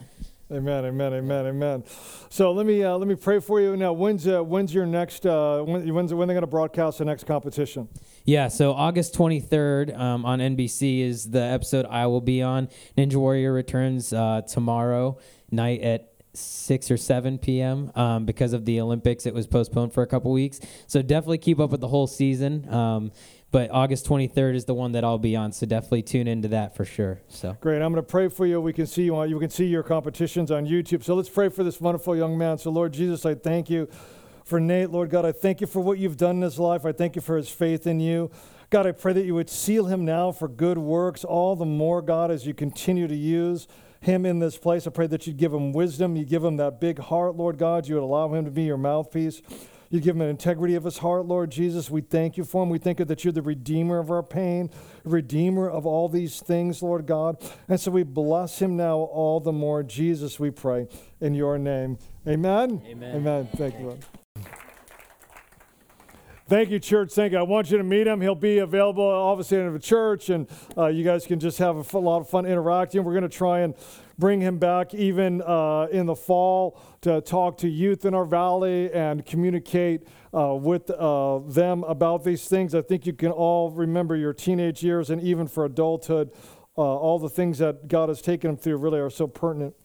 Amen, 0.49 0.85
amen, 0.85 1.13
amen, 1.13 1.45
amen. 1.45 1.83
So 2.29 2.53
let 2.53 2.65
me 2.65 2.81
uh, 2.81 2.95
let 2.97 3.05
me 3.05 3.15
pray 3.15 3.41
for 3.41 3.59
you 3.59 3.75
now. 3.75 3.91
When's 3.91 4.25
uh, 4.25 4.41
when's 4.41 4.73
your 4.73 4.85
next? 4.85 5.25
Uh, 5.25 5.61
when, 5.63 5.93
when's 5.93 6.13
when 6.13 6.29
they're 6.29 6.35
going 6.35 6.41
to 6.41 6.47
broadcast 6.47 6.99
the 6.99 7.05
next 7.05 7.25
competition? 7.25 7.89
Yeah, 8.23 8.47
so 8.47 8.71
August 8.71 9.13
23rd 9.15 9.97
um, 9.97 10.25
on 10.25 10.39
NBC 10.39 11.01
is 11.01 11.31
the 11.31 11.41
episode 11.41 11.85
I 11.89 12.07
will 12.07 12.21
be 12.21 12.41
on. 12.41 12.69
Ninja 12.97 13.15
Warrior 13.15 13.51
returns 13.51 14.13
uh, 14.13 14.41
tomorrow 14.47 15.17
night 15.51 15.81
at 15.81 16.13
6 16.33 16.91
or 16.91 16.97
7 16.97 17.39
p.m. 17.39 17.91
Um, 17.95 18.25
because 18.25 18.53
of 18.53 18.63
the 18.65 18.79
Olympics. 18.79 19.25
It 19.25 19.33
was 19.33 19.47
postponed 19.47 19.93
for 19.93 20.03
a 20.03 20.07
couple 20.07 20.31
weeks. 20.31 20.59
So 20.85 21.01
definitely 21.01 21.39
keep 21.39 21.59
up 21.59 21.71
with 21.71 21.81
the 21.81 21.87
whole 21.87 22.07
season. 22.07 22.71
Um, 22.73 23.11
but 23.51 23.71
August 23.71 24.05
23rd 24.05 24.55
is 24.55 24.65
the 24.65 24.73
one 24.73 24.91
that 24.91 25.03
I'll 25.03 25.17
be 25.17 25.35
on, 25.35 25.51
so 25.51 25.65
definitely 25.65 26.03
tune 26.03 26.27
into 26.27 26.49
that 26.49 26.75
for 26.75 26.83
sure. 26.83 27.21
So 27.27 27.55
great. 27.61 27.81
I'm 27.81 27.93
going 27.93 28.03
to 28.03 28.09
pray 28.09 28.27
for 28.27 28.45
you. 28.45 28.59
We 28.59 28.73
can 28.73 28.85
see 28.85 29.03
you 29.03 29.15
on. 29.15 29.29
You 29.29 29.39
can 29.39 29.49
see 29.49 29.65
your 29.65 29.83
competitions 29.83 30.51
on 30.51 30.67
YouTube. 30.67 31.03
So 31.03 31.15
let's 31.15 31.29
pray 31.29 31.49
for 31.49 31.63
this 31.63 31.79
wonderful 31.79 32.15
young 32.15 32.37
man. 32.37 32.57
So 32.57 32.71
Lord 32.71 32.93
Jesus, 32.93 33.25
I 33.25 33.35
thank 33.35 33.69
you 33.69 33.87
for 34.43 34.59
Nate. 34.59 34.89
Lord 34.89 35.09
God, 35.09 35.25
I 35.25 35.31
thank 35.31 35.61
you 35.61 35.67
for 35.67 35.81
what 35.81 35.97
you've 35.97 36.17
done 36.17 36.37
in 36.37 36.41
his 36.41 36.59
life. 36.59 36.85
I 36.85 36.91
thank 36.91 37.15
you 37.15 37.21
for 37.21 37.37
his 37.37 37.49
faith 37.49 37.87
in 37.87 37.99
you. 37.99 38.31
God, 38.69 38.85
I 38.85 38.91
pray 38.91 39.13
that 39.13 39.23
you 39.23 39.33
would 39.35 39.49
seal 39.49 39.85
him 39.85 40.03
now 40.03 40.33
for 40.33 40.49
good 40.49 40.77
works, 40.77 41.23
all 41.23 41.55
the 41.55 41.65
more, 41.65 42.01
God, 42.01 42.29
as 42.29 42.45
you 42.45 42.53
continue 42.53 43.07
to 43.07 43.15
use 43.15 43.65
him 44.01 44.25
in 44.25 44.39
this 44.39 44.57
place. 44.57 44.85
I 44.85 44.89
pray 44.89 45.07
that 45.07 45.25
you'd 45.25 45.37
give 45.37 45.53
him 45.53 45.71
wisdom. 45.71 46.17
You 46.17 46.25
give 46.25 46.43
him 46.43 46.57
that 46.57 46.81
big 46.81 46.99
heart, 46.99 47.35
Lord 47.35 47.57
God. 47.57 47.87
You 47.87 47.95
would 47.95 48.03
allow 48.03 48.33
him 48.33 48.43
to 48.43 48.51
be 48.51 48.63
your 48.63 48.77
mouthpiece. 48.77 49.41
You 49.89 49.99
give 49.99 50.15
him 50.15 50.21
an 50.21 50.29
integrity 50.29 50.75
of 50.75 50.83
his 50.83 50.99
heart, 50.99 51.25
Lord 51.25 51.51
Jesus. 51.51 51.89
We 51.89 52.01
thank 52.01 52.37
you 52.37 52.43
for 52.43 52.63
him. 52.63 52.69
We 52.69 52.77
thank 52.77 52.99
you 52.99 53.05
that 53.05 53.23
you're 53.23 53.31
the 53.31 53.41
redeemer 53.41 53.99
of 53.99 54.11
our 54.11 54.23
pain, 54.23 54.69
redeemer 55.03 55.69
of 55.69 55.85
all 55.85 56.09
these 56.09 56.39
things, 56.39 56.81
Lord 56.81 57.05
God. 57.05 57.37
And 57.67 57.79
so 57.79 57.91
we 57.91 58.03
bless 58.03 58.59
him 58.59 58.75
now 58.75 58.97
all 58.97 59.39
the 59.39 59.53
more. 59.53 59.83
Jesus, 59.83 60.39
we 60.39 60.51
pray 60.51 60.87
in 61.21 61.33
your 61.33 61.57
name. 61.57 61.97
Amen. 62.27 62.81
Amen. 62.85 63.15
Amen. 63.15 63.49
Thank 63.55 63.79
you, 63.79 63.85
Lord. 63.85 64.05
Thank 66.49 66.69
you, 66.69 66.79
church. 66.79 67.11
Thank. 67.11 67.33
I 67.33 67.41
want 67.41 67.71
you 67.71 67.77
to 67.77 67.83
meet 67.83 68.07
him. 68.07 68.21
He'll 68.21 68.33
be 68.33 68.59
available, 68.59 69.03
obviously, 69.03 69.57
in 69.57 69.73
the 69.73 69.79
church, 69.79 70.29
and 70.29 70.47
uh, 70.77 70.85
you 70.85 71.03
guys 71.03 71.25
can 71.25 71.41
just 71.41 71.57
have 71.57 71.93
a 71.93 71.99
lot 71.99 72.21
of 72.21 72.29
fun 72.29 72.45
interacting. 72.45 73.03
We're 73.03 73.11
going 73.11 73.23
to 73.23 73.29
try 73.29 73.59
and 73.59 73.75
bring 74.17 74.39
him 74.39 74.57
back 74.57 74.93
even 74.93 75.41
uh, 75.41 75.87
in 75.91 76.05
the 76.05 76.15
fall 76.15 76.79
to 77.01 77.19
talk 77.19 77.57
to 77.57 77.67
youth 77.67 78.05
in 78.05 78.13
our 78.13 78.23
valley 78.23 78.89
and 78.93 79.25
communicate 79.25 80.07
uh, 80.33 80.55
with 80.55 80.89
uh, 80.89 81.39
them 81.39 81.83
about 81.83 82.23
these 82.23 82.47
things. 82.47 82.73
I 82.73 82.81
think 82.81 83.05
you 83.05 83.11
can 83.11 83.31
all 83.31 83.69
remember 83.69 84.15
your 84.15 84.31
teenage 84.31 84.81
years 84.81 85.09
and 85.09 85.21
even 85.21 85.47
for 85.47 85.65
adulthood, 85.65 86.31
uh, 86.77 86.81
all 86.81 87.19
the 87.19 87.29
things 87.29 87.57
that 87.57 87.89
God 87.89 88.07
has 88.07 88.21
taken 88.21 88.51
them 88.51 88.57
through 88.57 88.77
really 88.77 88.99
are 88.99 89.09
so 89.09 89.27
pertinent. 89.27 89.75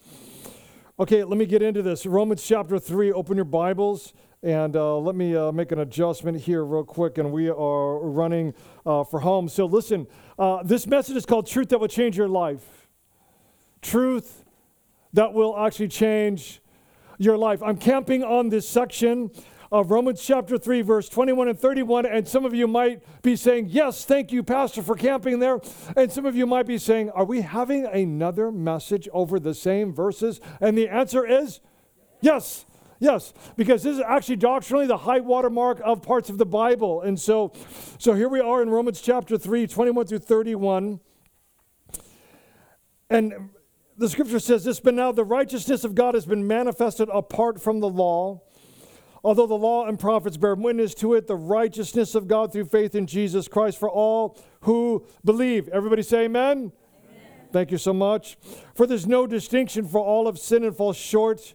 Okay, 1.01 1.25
let 1.25 1.37
me 1.37 1.47
get 1.47 1.61
into 1.61 1.83
this. 1.83 2.07
Romans 2.07 2.47
chapter 2.47 2.79
3, 2.79 3.11
open 3.11 3.35
your 3.35 3.45
Bibles. 3.45 4.13
And 4.43 4.75
uh, 4.75 4.99
let 4.99 5.15
me 5.15 5.37
uh, 5.37 5.53
make 5.53 5.71
an 5.71 5.79
adjustment 5.79 6.37
here, 6.37 6.65
real 6.65 6.83
quick. 6.83 7.19
And 7.19 7.31
we 7.31 7.49
are 7.49 7.99
running 8.01 8.55
uh, 8.85 9.05
for 9.05 9.21
home. 9.21 9.49
So, 9.49 9.67
listen, 9.67 10.09
uh, 10.37 10.65
this 10.65 10.87
message 10.87 11.17
is 11.17 11.25
called 11.25 11.47
Truth 11.47 11.69
That 11.69 11.79
Will 11.79 11.89
Change 11.89 12.17
Your 12.17 12.29
Life. 12.29 12.89
Truth 13.83 14.45
that 15.13 15.33
will 15.33 15.57
actually 15.57 15.89
change 15.89 16.61
your 17.19 17.37
life. 17.37 17.63
I'm 17.63 17.77
camping 17.77 18.25
on 18.25 18.49
this 18.49 18.69
section 18.69 19.31
of 19.71 19.91
Romans 19.91 20.23
chapter 20.23 20.59
3, 20.59 20.83
verse 20.83 21.09
21 21.09 21.49
and 21.49 21.59
31. 21.59 22.07
And 22.07 22.27
some 22.27 22.45
of 22.45 22.53
you 22.53 22.67
might 22.67 23.03
be 23.23 23.37
saying, 23.37 23.69
Yes, 23.69 24.05
thank 24.05 24.33
you, 24.33 24.43
Pastor, 24.43 24.83
for 24.83 24.97
camping 24.97 25.39
there. 25.39 25.61
And 25.97 26.11
some 26.11 26.27
of 26.27 26.35
you 26.35 26.47
might 26.47 26.67
be 26.67 26.79
saying, 26.79 27.11
Are 27.11 27.25
we 27.25 27.43
having 27.43 27.87
another 27.87 28.51
message 28.51 29.09
over 29.13 29.39
the 29.39 29.55
same 29.55 29.93
verses? 29.93 30.41
And 30.61 30.77
the 30.77 30.89
answer 30.89 31.25
is 31.25 31.61
yes. 32.21 32.67
Yes, 33.03 33.35
because 33.57 33.83
this 33.83 33.97
is 33.97 34.03
actually 34.07 34.37
doctrinally 34.37 34.87
the 34.87 34.97
high 34.97 35.19
water 35.19 35.51
mark 35.51 35.81
of 35.85 36.03
parts 36.03 36.31
of 36.31 36.39
the 36.39 36.47
Bible. 36.47 37.03
And 37.03 37.19
so, 37.19 37.53
so 37.99 38.15
here 38.15 38.29
we 38.29 38.39
are 38.39 38.63
in 38.63 38.71
Romans 38.71 39.01
chapter 39.01 39.37
3, 39.37 39.67
21 39.67 40.07
through 40.07 40.21
31. 40.21 41.01
And 43.11 43.51
the 43.99 44.09
scripture 44.09 44.39
says 44.39 44.63
this, 44.63 44.79
but 44.79 44.95
now 44.95 45.11
the 45.11 45.25
righteousness 45.25 45.83
of 45.83 45.97
God 45.97 46.15
has 46.15 46.27
been 46.27 46.47
manifested 46.47 47.09
apart 47.13 47.61
from 47.61 47.81
the 47.81 47.89
law. 47.89 48.41
Although 49.25 49.49
the 49.49 49.55
law 49.55 49.89
and 49.89 49.99
prophets 49.99 50.37
bear 50.37 50.55
witness 50.55 50.95
to 50.95 51.15
it, 51.15 51.27
the 51.27 51.35
righteousness 51.35 52.15
of 52.15 52.29
God 52.29 52.53
through 52.53 52.67
faith 52.67 52.95
in 52.95 53.09
Jesus 53.09 53.49
Christ 53.49 53.79
for 53.79 53.91
all 53.91 54.41
who 54.61 55.05
believe. 55.25 55.67
Everybody 55.71 56.03
say 56.03 56.27
amen. 56.27 56.71
amen. 57.05 57.49
Thank 57.53 57.73
you 57.73 57.79
so 57.79 57.93
much. 57.93 58.37
For 58.77 58.87
there's 58.87 59.09
no 59.09 59.27
distinction, 59.27 59.89
for 59.89 59.99
all 59.99 60.27
have 60.27 60.39
sinned 60.39 60.65
and 60.65 60.77
fall 60.77 60.93
short 60.93 61.55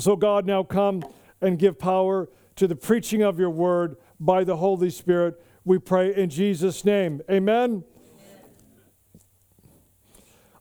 So, 0.00 0.16
God, 0.16 0.46
now 0.46 0.62
come 0.62 1.04
and 1.42 1.58
give 1.58 1.78
power 1.78 2.30
to 2.56 2.66
the 2.66 2.74
preaching 2.74 3.22
of 3.22 3.38
your 3.38 3.50
word 3.50 3.96
by 4.18 4.44
the 4.44 4.56
Holy 4.56 4.88
Spirit. 4.88 5.38
We 5.64 5.78
pray 5.78 6.14
in 6.14 6.30
Jesus' 6.30 6.86
name. 6.86 7.20
Amen. 7.30 7.84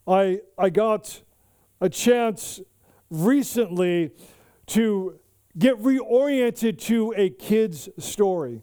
I, 0.05 0.41
I 0.57 0.69
got 0.69 1.21
a 1.79 1.87
chance 1.87 2.59
recently 3.09 4.11
to 4.67 5.19
get 5.57 5.81
reoriented 5.81 6.77
to 6.79 7.13
a 7.15 7.29
kid's 7.29 7.87
story. 7.97 8.61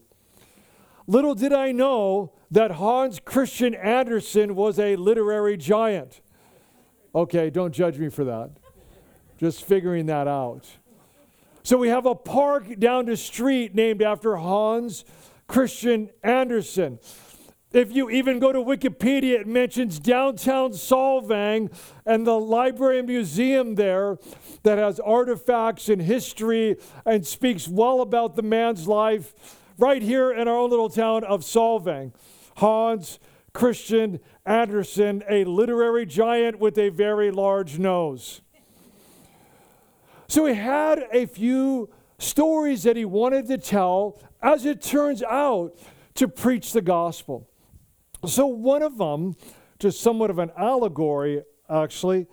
Little 1.06 1.34
did 1.34 1.54
I 1.54 1.72
know 1.72 2.34
that 2.50 2.72
Hans 2.72 3.18
Christian 3.18 3.74
Andersen 3.74 4.54
was 4.54 4.78
a 4.78 4.96
literary 4.96 5.56
giant. 5.56 6.20
Okay, 7.14 7.48
don't 7.48 7.72
judge 7.72 7.98
me 7.98 8.10
for 8.10 8.24
that 8.24 8.50
just 9.38 9.64
figuring 9.64 10.06
that 10.06 10.28
out. 10.28 10.66
So 11.62 11.76
we 11.76 11.88
have 11.88 12.06
a 12.06 12.14
park 12.14 12.78
down 12.78 13.06
the 13.06 13.16
street 13.16 13.74
named 13.74 14.02
after 14.02 14.36
Hans 14.36 15.04
Christian 15.48 16.10
Andersen. 16.22 16.98
If 17.72 17.94
you 17.94 18.08
even 18.08 18.38
go 18.38 18.52
to 18.52 18.60
Wikipedia, 18.60 19.40
it 19.40 19.46
mentions 19.46 19.98
downtown 19.98 20.70
Solvang 20.70 21.70
and 22.06 22.26
the 22.26 22.38
library 22.38 23.00
and 23.00 23.08
museum 23.08 23.74
there 23.74 24.18
that 24.62 24.78
has 24.78 25.00
artifacts 25.00 25.88
and 25.88 26.00
history 26.00 26.76
and 27.04 27.26
speaks 27.26 27.68
well 27.68 28.00
about 28.00 28.36
the 28.36 28.42
man's 28.42 28.86
life 28.86 29.34
right 29.76 30.00
here 30.00 30.32
in 30.32 30.48
our 30.48 30.56
own 30.56 30.70
little 30.70 30.88
town 30.88 31.24
of 31.24 31.40
Solvang. 31.42 32.12
Hans 32.58 33.18
Christian 33.52 34.20
Andersen, 34.44 35.24
a 35.28 35.44
literary 35.44 36.06
giant 36.06 36.58
with 36.58 36.78
a 36.78 36.90
very 36.90 37.30
large 37.30 37.78
nose. 37.78 38.40
So 40.28 40.46
he 40.46 40.54
had 40.54 41.04
a 41.12 41.26
few 41.26 41.90
stories 42.18 42.82
that 42.84 42.96
he 42.96 43.04
wanted 43.04 43.46
to 43.48 43.58
tell, 43.58 44.20
as 44.42 44.64
it 44.64 44.82
turns 44.82 45.22
out, 45.22 45.76
to 46.14 46.28
preach 46.28 46.72
the 46.72 46.80
gospel. 46.80 47.48
So 48.26 48.46
one 48.46 48.82
of 48.82 48.98
them, 48.98 49.36
just 49.78 50.00
somewhat 50.00 50.30
of 50.30 50.38
an 50.38 50.50
allegory, 50.56 51.42
actually, 51.68 52.26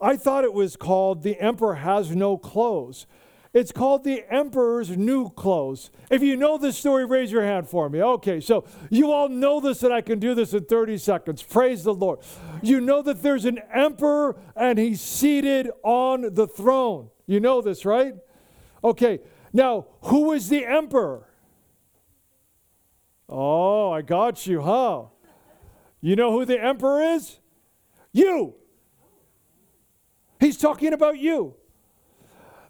I 0.00 0.16
thought 0.16 0.44
it 0.44 0.52
was 0.52 0.76
called 0.76 1.22
The 1.22 1.40
Emperor 1.40 1.76
Has 1.76 2.14
No 2.14 2.36
Clothes. 2.36 3.06
It's 3.54 3.72
called 3.72 4.04
The 4.04 4.24
Emperor's 4.30 4.90
New 4.90 5.30
Clothes. 5.30 5.90
If 6.10 6.22
you 6.22 6.36
know 6.36 6.58
this 6.58 6.76
story, 6.76 7.06
raise 7.06 7.32
your 7.32 7.44
hand 7.44 7.68
for 7.68 7.88
me. 7.88 8.02
Okay, 8.02 8.40
so 8.40 8.64
you 8.90 9.10
all 9.10 9.28
know 9.28 9.58
this, 9.58 9.82
and 9.82 9.92
I 9.92 10.02
can 10.02 10.18
do 10.18 10.34
this 10.34 10.52
in 10.52 10.66
30 10.66 10.98
seconds. 10.98 11.42
Praise 11.42 11.82
the 11.82 11.94
Lord. 11.94 12.18
You 12.62 12.80
know 12.80 13.00
that 13.02 13.22
there's 13.22 13.46
an 13.46 13.60
emperor, 13.72 14.36
and 14.54 14.78
he's 14.78 15.00
seated 15.00 15.70
on 15.82 16.34
the 16.34 16.46
throne. 16.46 17.10
You 17.28 17.40
know 17.40 17.60
this, 17.60 17.84
right? 17.84 18.14
Okay, 18.82 19.20
now, 19.52 19.86
who 20.02 20.32
is 20.32 20.48
the 20.48 20.64
emperor? 20.64 21.28
Oh, 23.28 23.92
I 23.92 24.00
got 24.00 24.46
you, 24.46 24.62
huh? 24.62 25.04
You 26.00 26.16
know 26.16 26.32
who 26.32 26.46
the 26.46 26.58
emperor 26.58 27.02
is? 27.02 27.38
You. 28.12 28.54
He's 30.40 30.56
talking 30.56 30.94
about 30.94 31.18
you. 31.18 31.54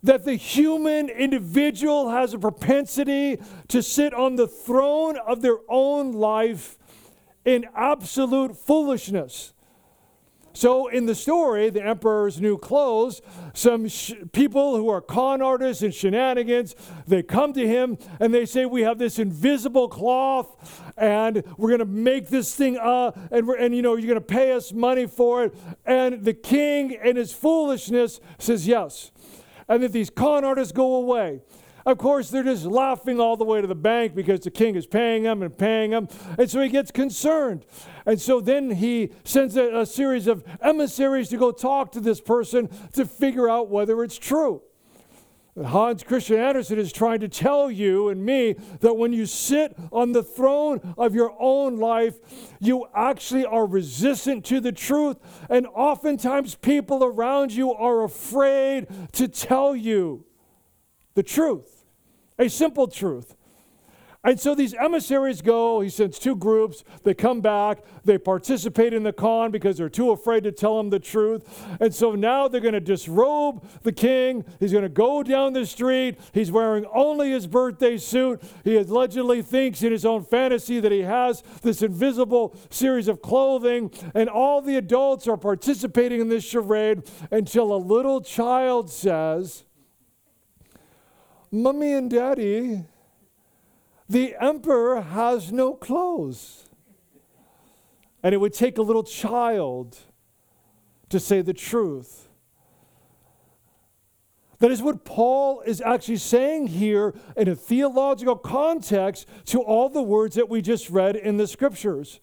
That 0.03 0.25
the 0.25 0.35
human 0.35 1.09
individual 1.09 2.11
has 2.11 2.35
a 2.35 2.38
propensity 2.38 3.40
to 3.68 3.81
sit 3.81 4.12
on 4.12 4.35
the 4.35 4.49
throne 4.49 5.18
of 5.18 5.40
their 5.40 5.59
own 5.68 6.12
life 6.12 6.79
in 7.44 7.64
absolute 7.77 8.57
foolishness. 8.57 9.53
So, 10.59 10.88
in 10.88 11.07
the 11.07 11.14
story, 11.14 11.71
the 11.71 11.87
emperor's 11.87 12.40
new 12.40 12.59
clothes, 12.59 13.23
some 13.55 13.87
sh- 13.87 14.14
people 14.33 14.75
who 14.75 14.88
are 14.88 15.01
con 15.01 15.40
artists 15.40 15.85
and 15.85 15.94
shenanigans, 15.94 16.75
they 17.07 17.23
come 17.23 17.53
to 17.53 17.64
him 17.64 17.97
and 18.18 18.35
they 18.35 18.44
say, 18.44 18.66
We 18.66 18.83
have 18.83 18.99
this 18.99 19.21
invisible 19.21 19.87
cloth 19.87 20.83
and 20.97 21.44
we're 21.57 21.68
going 21.68 21.79
to 21.79 21.85
make 21.85 22.29
this 22.29 22.57
thing 22.57 22.77
up 22.77 23.16
and, 23.31 23.49
and 23.51 23.73
you 23.73 23.83
know, 23.83 23.94
you're 23.94 24.09
going 24.09 24.21
to 24.21 24.21
pay 24.21 24.51
us 24.51 24.73
money 24.73 25.07
for 25.07 25.44
it. 25.44 25.55
And 25.87 26.25
the 26.25 26.35
king, 26.35 26.90
in 27.05 27.14
his 27.14 27.33
foolishness, 27.33 28.18
says 28.40 28.66
yes. 28.66 29.12
And 29.68 29.85
that 29.85 29.92
these 29.92 30.11
con 30.11 30.44
artists 30.44 30.73
go 30.73 30.97
away. 30.97 31.40
Of 31.88 31.97
course, 31.97 32.29
they're 32.29 32.42
just 32.42 32.66
laughing 32.66 33.18
all 33.18 33.38
the 33.38 33.44
way 33.44 33.62
to 33.62 33.66
the 33.66 33.75
bank 33.75 34.14
because 34.14 34.40
the 34.40 34.51
king 34.51 34.75
is 34.75 34.87
paying 34.87 35.23
them 35.23 35.42
and 35.42 35.57
paying 35.57 35.92
them. 35.92 36.09
And 36.37 36.51
so 36.51 36.61
he 36.61 36.68
gets 36.68 36.90
concerned. 36.90 37.64
And 38.09 38.18
so 38.18 38.40
then 38.40 38.71
he 38.71 39.11
sends 39.23 39.55
a, 39.55 39.81
a 39.81 39.85
series 39.85 40.29
of 40.29 40.42
emissaries 40.62 41.29
to 41.29 41.37
go 41.37 41.53
talk 41.53 41.92
to 41.92 42.01
this 42.01 42.23
person 42.23 42.71
to 42.94 43.05
figure 43.05 43.51
out 43.51 43.68
whether 43.68 44.03
it's 44.03 44.16
true. 44.16 44.62
Hans 45.62 46.05
Christian 46.05 46.38
Andersen 46.38 46.79
is 46.79 46.90
trying 46.90 47.21
to 47.21 47.29
tell 47.29 47.71
you 47.71 48.09
and 48.09 48.25
me 48.25 48.55
that 48.81 48.94
when 48.94 49.12
you 49.12 49.27
sit 49.27 49.77
on 49.92 50.12
the 50.12 50.23
throne 50.23 50.94
of 50.97 51.14
your 51.14 51.37
own 51.38 51.77
life, 51.77 52.14
you 52.61 52.87
actually 52.94 53.44
are 53.44 53.66
resistant 53.66 54.42
to 54.47 54.59
the 54.59 54.73
truth. 54.73 55.18
And 55.51 55.66
oftentimes, 55.66 56.55
people 56.55 57.05
around 57.05 57.53
you 57.53 57.75
are 57.75 58.05
afraid 58.05 58.87
to 59.12 59.29
tell 59.29 59.77
you 59.77 60.25
the 61.12 61.23
truth, 61.23 61.85
a 62.38 62.49
simple 62.49 62.88
truth. 62.88 63.35
And 64.29 64.38
so 64.38 64.55
these 64.55 64.75
emissaries 64.75 65.41
go, 65.41 65.81
he 65.81 65.88
sends 65.88 66.19
two 66.19 66.37
groups, 66.37 66.85
they 67.03 67.14
come 67.14 67.41
back, 67.41 67.79
they 68.05 68.19
participate 68.19 68.93
in 68.93 69.03
the 69.03 69.12
con 69.14 69.51
because 69.51 69.79
they're 69.79 69.88
too 69.88 70.11
afraid 70.11 70.45
to 70.45 70.53
tell 70.53 70.79
him 70.79 70.91
the 70.91 70.99
truth. 70.99 71.67
And 71.81 71.95
so 71.95 72.14
now 72.14 72.47
they're 72.47 72.61
going 72.61 72.75
to 72.75 72.81
disrobe 72.81 73.67
the 73.85 73.91
king. 73.91 74.45
He's 74.61 74.71
going 74.71 74.83
to 74.83 74.91
go 74.91 75.23
down 75.23 75.55
the 75.55 75.64
street. 75.64 76.21
He's 76.35 76.53
wearing 76.53 76.85
only 76.93 77.31
his 77.31 77.47
birthday 77.47 77.97
suit. 77.97 78.43
He 78.64 78.77
allegedly 78.77 79.41
thinks 79.41 79.83
in 79.83 79.93
his 79.93 80.05
own 80.05 80.25
fantasy 80.25 80.79
that 80.79 80.93
he 80.93 81.01
has 81.01 81.43
this 81.62 81.81
invisible 81.81 82.55
series 82.69 83.09
of 83.09 83.23
clothing. 83.23 83.91
And 84.14 84.29
all 84.29 84.61
the 84.61 84.77
adults 84.77 85.27
are 85.27 85.38
participating 85.38 86.21
in 86.21 86.29
this 86.29 86.45
charade 86.45 87.11
until 87.31 87.73
a 87.73 87.81
little 87.81 88.21
child 88.21 88.91
says, 88.91 89.64
Mommy 91.51 91.95
and 91.95 92.11
Daddy, 92.11 92.85
the 94.09 94.35
emperor 94.40 95.01
has 95.01 95.53
no 95.53 95.75
clothes. 95.75 96.68
And 98.23 98.35
it 98.35 98.38
would 98.38 98.55
take 98.55 98.79
a 98.79 98.83
little 98.83 99.05
child 99.05 99.99
to 101.09 101.21
say 101.21 101.40
the 101.40 101.55
truth. 101.55 102.29
That 104.59 104.73
is 104.73 104.83
what 104.83 105.05
Paul 105.05 105.61
is 105.61 105.81
actually 105.81 106.16
saying 106.16 106.68
here 106.68 107.14
in 107.37 107.49
a 107.49 107.55
theological 107.55 108.35
context 108.35 109.29
to 109.47 109.61
all 109.61 109.88
the 109.88 110.03
words 110.03 110.35
that 110.35 110.49
we 110.49 110.62
just 110.62 110.90
read 110.90 111.14
in 111.14 111.37
the 111.37 111.47
scriptures 111.47 112.18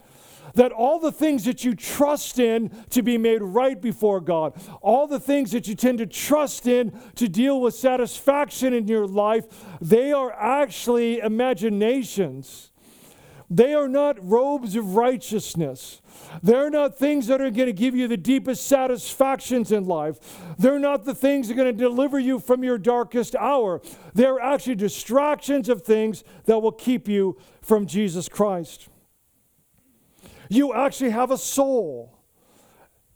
that 0.55 0.71
all 0.71 0.99
the 0.99 1.11
things 1.11 1.45
that 1.45 1.63
you 1.63 1.75
trust 1.75 2.39
in 2.39 2.69
to 2.89 3.01
be 3.01 3.17
made 3.17 3.41
right 3.41 3.79
before 3.79 4.19
God, 4.19 4.53
all 4.81 5.07
the 5.07 5.19
things 5.19 5.51
that 5.51 5.67
you 5.67 5.75
tend 5.75 5.99
to 5.99 6.05
trust 6.05 6.67
in 6.67 6.99
to 7.15 7.29
deal 7.29 7.61
with 7.61 7.75
satisfaction 7.75 8.73
in 8.73 8.87
your 8.87 9.07
life, 9.07 9.45
they 9.79 10.11
are 10.11 10.33
actually 10.33 11.19
imaginations. 11.19 12.71
They 13.49 13.75
are 13.75 13.87
not 13.87 14.17
robes 14.27 14.75
of 14.75 14.95
righteousness. 14.95 16.01
They're 16.41 16.71
not 16.71 16.97
things 16.97 17.27
that 17.27 17.41
are 17.41 17.51
going 17.51 17.67
to 17.67 17.73
give 17.73 17.95
you 17.95 18.07
the 18.07 18.17
deepest 18.17 18.65
satisfactions 18.65 19.71
in 19.71 19.85
life. 19.85 20.17
They're 20.57 20.79
not 20.79 21.05
the 21.05 21.13
things 21.13 21.47
that 21.47 21.53
are 21.53 21.57
going 21.57 21.77
to 21.77 21.83
deliver 21.83 22.17
you 22.17 22.39
from 22.39 22.63
your 22.63 22.79
darkest 22.79 23.35
hour. 23.35 23.81
They're 24.15 24.39
actually 24.39 24.75
distractions 24.75 25.69
of 25.69 25.83
things 25.83 26.23
that 26.45 26.59
will 26.59 26.71
keep 26.71 27.07
you 27.07 27.37
from 27.61 27.85
Jesus 27.85 28.27
Christ. 28.27 28.87
You 30.49 30.73
actually 30.73 31.11
have 31.11 31.31
a 31.31 31.37
soul. 31.37 32.17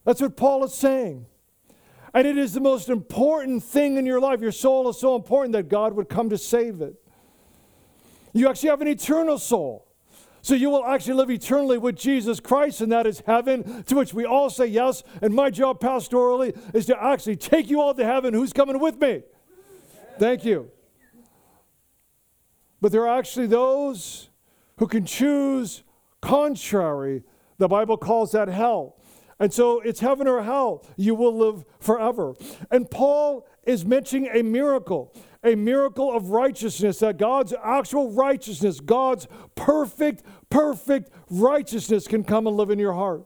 That's 0.06 0.22
what 0.22 0.36
Paul 0.36 0.64
is 0.64 0.74
saying. 0.74 1.26
And 2.14 2.28
it 2.28 2.38
is 2.38 2.54
the 2.54 2.62
most 2.62 2.90
important 2.90 3.64
thing 3.64 3.98
in 3.98 4.06
your 4.06 4.20
life. 4.20 4.42
Your 4.42 4.52
soul 4.52 4.90
is 4.90 5.00
so 5.00 5.16
important 5.16 5.54
that 5.54 5.70
God 5.70 5.94
would 5.94 6.10
come 6.10 6.30
to 6.30 6.38
save 6.38 6.82
it. 6.82 6.96
You 8.34 8.50
actually 8.50 8.70
have 8.70 8.82
an 8.82 8.88
eternal 8.88 9.38
soul. 9.38 9.86
So 10.42 10.56
you 10.56 10.70
will 10.70 10.86
actually 10.86 11.16
live 11.16 11.30
eternally 11.30 11.78
with 11.78 11.98
Jesus 11.98 12.40
Christ, 12.40 12.82
and 12.82 12.92
that 12.92 13.06
is 13.06 13.22
heaven, 13.26 13.84
to 13.84 13.96
which 13.96 14.14
we 14.14 14.26
all 14.26 14.50
say 14.50 14.68
yes. 14.68 15.04
And 15.22 15.34
my 15.34 15.50
job 15.50 15.82
pastorally 15.82 16.58
is 16.74 16.86
to 16.86 17.04
actually 17.04 17.36
take 17.36 17.70
you 17.70 17.82
all 17.82 17.94
to 17.94 18.06
heaven. 18.06 18.34
Who's 18.34 18.54
coming 18.54 18.80
with 18.80 19.00
me? 19.00 19.24
Thank 20.18 20.46
you. 20.46 20.72
But 22.82 22.92
there 22.92 23.02
are 23.08 23.20
actually 23.20 23.48
those 23.48 24.30
who 24.78 24.88
can 24.88 25.06
choose 25.06 25.84
contrary. 26.22 27.24
The 27.58 27.68
Bible 27.68 27.98
calls 27.98 28.32
that 28.32 28.48
hell. 28.48 28.96
And 29.40 29.54
so 29.54 29.80
it's 29.80 30.02
heaven 30.02 30.28
or 30.28 30.44
hell. 30.44 30.86
You 30.98 31.16
will 31.16 31.36
live 31.36 31.64
forever. 31.80 32.36
And 32.72 32.90
Paul 32.90 33.48
is 33.64 33.86
mentioning 33.86 34.30
a 34.34 34.42
miracle, 34.42 35.14
a 35.44 35.56
miracle 35.56 36.12
of 36.12 36.32
righteousness, 36.32 37.00
that 37.00 37.18
God's 37.18 37.54
actual 37.64 38.12
righteousness, 38.12 38.82
God's 38.82 39.28
perfect, 39.56 40.24
perfect 40.50 41.12
righteousness 41.30 42.08
can 42.08 42.24
come 42.24 42.48
and 42.48 42.58
live 42.58 42.70
in 42.70 42.80
your 42.80 42.94
heart. 42.94 43.24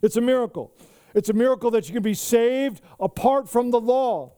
It's 0.00 0.16
a 0.16 0.20
miracle. 0.20 0.72
It's 1.14 1.28
a 1.28 1.32
miracle 1.32 1.70
that 1.72 1.88
you 1.88 1.94
can 1.94 2.02
be 2.02 2.14
saved 2.14 2.80
apart 3.00 3.48
from 3.48 3.70
the 3.70 3.80
law. 3.80 4.34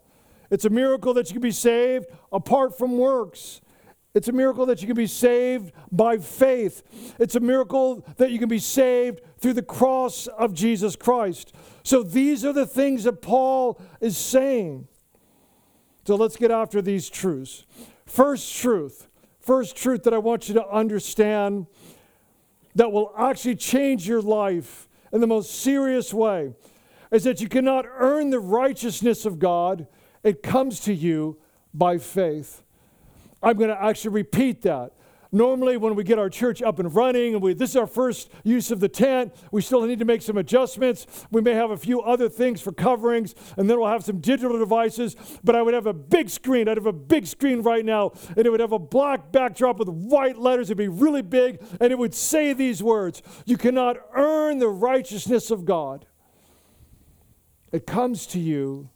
It's 0.51 0.65
a 0.65 0.71
miracle 0.71 1.13
that 1.15 1.29
you 1.29 1.35
can 1.35 1.43
be 1.43 1.51
saved 1.51 2.07
apart 2.33 2.79
from 2.79 2.97
works. 2.97 3.61
It's 4.17 4.29
a 4.29 4.33
miracle 4.33 4.65
that 4.65 4.81
you 4.81 4.87
can 4.87 4.97
be 4.97 5.07
saved 5.07 5.73
by 5.93 6.17
faith. 6.17 7.15
It's 7.19 7.35
a 7.35 7.41
miracle 7.41 8.03
that 8.17 8.31
you 8.31 8.39
can 8.39 8.49
be 8.49 8.59
saved 8.59 9.21
through 9.39 9.53
the 9.53 9.63
cross 9.63 10.27
of 10.27 10.55
Jesus 10.55 10.97
Christ. 10.97 11.53
So 11.83 12.03
these 12.03 12.43
are 12.43 12.55
the 12.55 12.65
things 12.65 13.05
that 13.05 13.21
Paul 13.21 13.79
is 14.01 14.17
saying. 14.17 14.89
So 16.07 16.15
let's 16.15 16.39
get 16.39 16.51
after 16.51 16.81
these 16.81 17.11
truths. 17.11 17.67
First 18.07 18.57
truth, 18.57 19.07
first 19.39 19.77
truth 19.77 20.05
that 20.05 20.15
I 20.15 20.19
want 20.19 20.49
you 20.49 20.55
to 20.55 20.67
understand 20.67 21.67
that 22.75 22.91
will 22.91 23.13
actually 23.19 23.57
change 23.57 24.09
your 24.09 24.23
life 24.23 24.89
in 25.13 25.21
the 25.21 25.27
most 25.27 25.61
serious 25.61 26.15
way 26.15 26.55
is 27.11 27.25
that 27.25 27.43
you 27.43 27.51
cannot 27.51 27.85
earn 27.87 28.31
the 28.31 28.41
righteousness 28.41 29.27
of 29.27 29.39
God, 29.39 29.87
it 30.23 30.43
comes 30.43 30.81
to 30.81 30.95
you 30.95 31.37
by 31.75 31.99
faith. 31.99 32.63
I'm 33.43 33.57
going 33.57 33.71
to 33.71 33.83
actually 33.83 34.13
repeat 34.13 34.63
that. 34.63 34.93
Normally, 35.33 35.77
when 35.77 35.97
we 35.97 36.05
get 36.05 36.19
our 36.19 36.31
church 36.31 36.63
up 36.63 36.79
and 36.79 36.95
running, 36.95 37.35
and 37.35 37.43
we, 37.43 37.53
this 37.53 37.71
is 37.71 37.77
our 37.77 37.87
first 37.87 38.31
use 38.45 38.71
of 38.71 38.81
the 38.81 38.89
tent, 38.89 39.35
we 39.51 39.61
still 39.61 39.83
need 39.83 39.99
to 39.99 40.05
make 40.05 40.23
some 40.23 40.39
adjustments. 40.39 41.27
We 41.31 41.41
may 41.41 41.53
have 41.53 41.71
a 41.71 41.77
few 41.77 42.01
other 42.01 42.29
things 42.29 42.61
for 42.61 42.73
coverings, 42.73 43.35
and 43.57 43.69
then 43.69 43.79
we'll 43.79 43.91
have 43.91 44.05
some 44.05 44.21
digital 44.21 44.59
devices. 44.59 45.17
But 45.43 45.57
I 45.57 45.63
would 45.63 45.75
have 45.75 45.87
a 45.87 45.93
big 45.93 46.31
screen. 46.31 46.69
I'd 46.69 46.77
have 46.77 46.87
a 46.87 46.93
big 46.93 47.27
screen 47.27 47.63
right 47.63 47.85
now, 47.85 48.13
and 48.37 48.47
it 48.47 48.51
would 48.51 48.61
have 48.61 48.73
a 48.73 48.79
black 48.79 49.33
backdrop 49.33 49.79
with 49.79 49.89
white 49.89 50.39
letters. 50.39 50.69
It'd 50.69 50.79
be 50.79 50.89
really 50.89 51.23
big, 51.23 51.63
and 51.81 51.93
it 51.93 51.99
would 51.99 52.15
say 52.15 52.53
these 52.53 52.83
words 52.83 53.23
You 53.45 53.59
cannot 53.59 53.97
earn 54.15 54.59
the 54.59 54.69
righteousness 54.69 55.51
of 55.51 55.65
God, 55.65 56.07
it 57.73 57.87
comes 57.87 58.27
to 58.29 58.39
you 58.39 58.91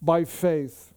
by 0.00 0.24
faith. 0.24 0.89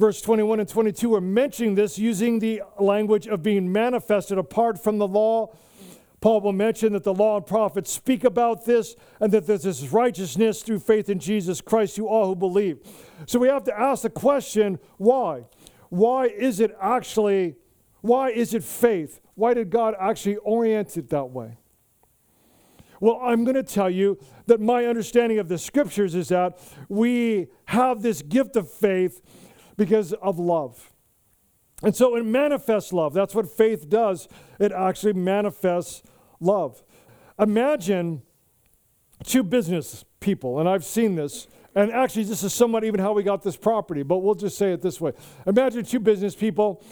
Verse 0.00 0.22
21 0.22 0.60
and 0.60 0.68
22 0.68 1.14
are 1.14 1.20
mentioning 1.20 1.74
this 1.74 1.98
using 1.98 2.38
the 2.38 2.62
language 2.78 3.26
of 3.26 3.42
being 3.42 3.70
manifested 3.70 4.38
apart 4.38 4.82
from 4.82 4.96
the 4.96 5.06
law. 5.06 5.54
Paul 6.22 6.40
will 6.40 6.54
mention 6.54 6.94
that 6.94 7.04
the 7.04 7.12
law 7.12 7.36
and 7.36 7.44
prophets 7.44 7.92
speak 7.92 8.24
about 8.24 8.64
this 8.64 8.96
and 9.20 9.30
that 9.32 9.46
there's 9.46 9.64
this 9.64 9.86
righteousness 9.92 10.62
through 10.62 10.78
faith 10.78 11.10
in 11.10 11.18
Jesus 11.18 11.60
Christ 11.60 11.96
to 11.96 12.08
all 12.08 12.28
who 12.28 12.34
believe. 12.34 12.78
So 13.26 13.38
we 13.38 13.48
have 13.48 13.64
to 13.64 13.78
ask 13.78 14.00
the 14.00 14.08
question 14.08 14.78
why? 14.96 15.44
Why 15.90 16.28
is 16.28 16.60
it 16.60 16.74
actually, 16.80 17.56
why 18.00 18.30
is 18.30 18.54
it 18.54 18.64
faith? 18.64 19.20
Why 19.34 19.52
did 19.52 19.68
God 19.68 19.94
actually 20.00 20.36
orient 20.36 20.96
it 20.96 21.10
that 21.10 21.26
way? 21.26 21.58
Well, 23.00 23.20
I'm 23.22 23.44
going 23.44 23.54
to 23.54 23.62
tell 23.62 23.90
you 23.90 24.18
that 24.46 24.62
my 24.62 24.86
understanding 24.86 25.38
of 25.38 25.48
the 25.48 25.58
scriptures 25.58 26.14
is 26.14 26.28
that 26.28 26.58
we 26.88 27.48
have 27.66 28.00
this 28.00 28.22
gift 28.22 28.56
of 28.56 28.70
faith 28.70 29.20
because 29.80 30.12
of 30.12 30.38
love. 30.38 30.92
And 31.82 31.96
so 31.96 32.14
it 32.14 32.26
manifests 32.26 32.92
love. 32.92 33.14
That's 33.14 33.34
what 33.34 33.50
faith 33.50 33.88
does. 33.88 34.28
It 34.58 34.72
actually 34.72 35.14
manifests 35.14 36.02
love. 36.38 36.82
Imagine 37.38 38.20
two 39.24 39.42
business 39.42 40.04
people, 40.20 40.60
and 40.60 40.68
I've 40.68 40.84
seen 40.84 41.14
this, 41.14 41.46
and 41.74 41.90
actually, 41.92 42.24
this 42.24 42.42
is 42.42 42.52
somewhat 42.52 42.84
even 42.84 43.00
how 43.00 43.14
we 43.14 43.22
got 43.22 43.42
this 43.42 43.56
property, 43.56 44.02
but 44.02 44.18
we'll 44.18 44.34
just 44.34 44.58
say 44.58 44.74
it 44.74 44.82
this 44.82 45.00
way. 45.00 45.12
Imagine 45.46 45.82
two 45.86 46.00
business 46.00 46.34
people 46.34 46.82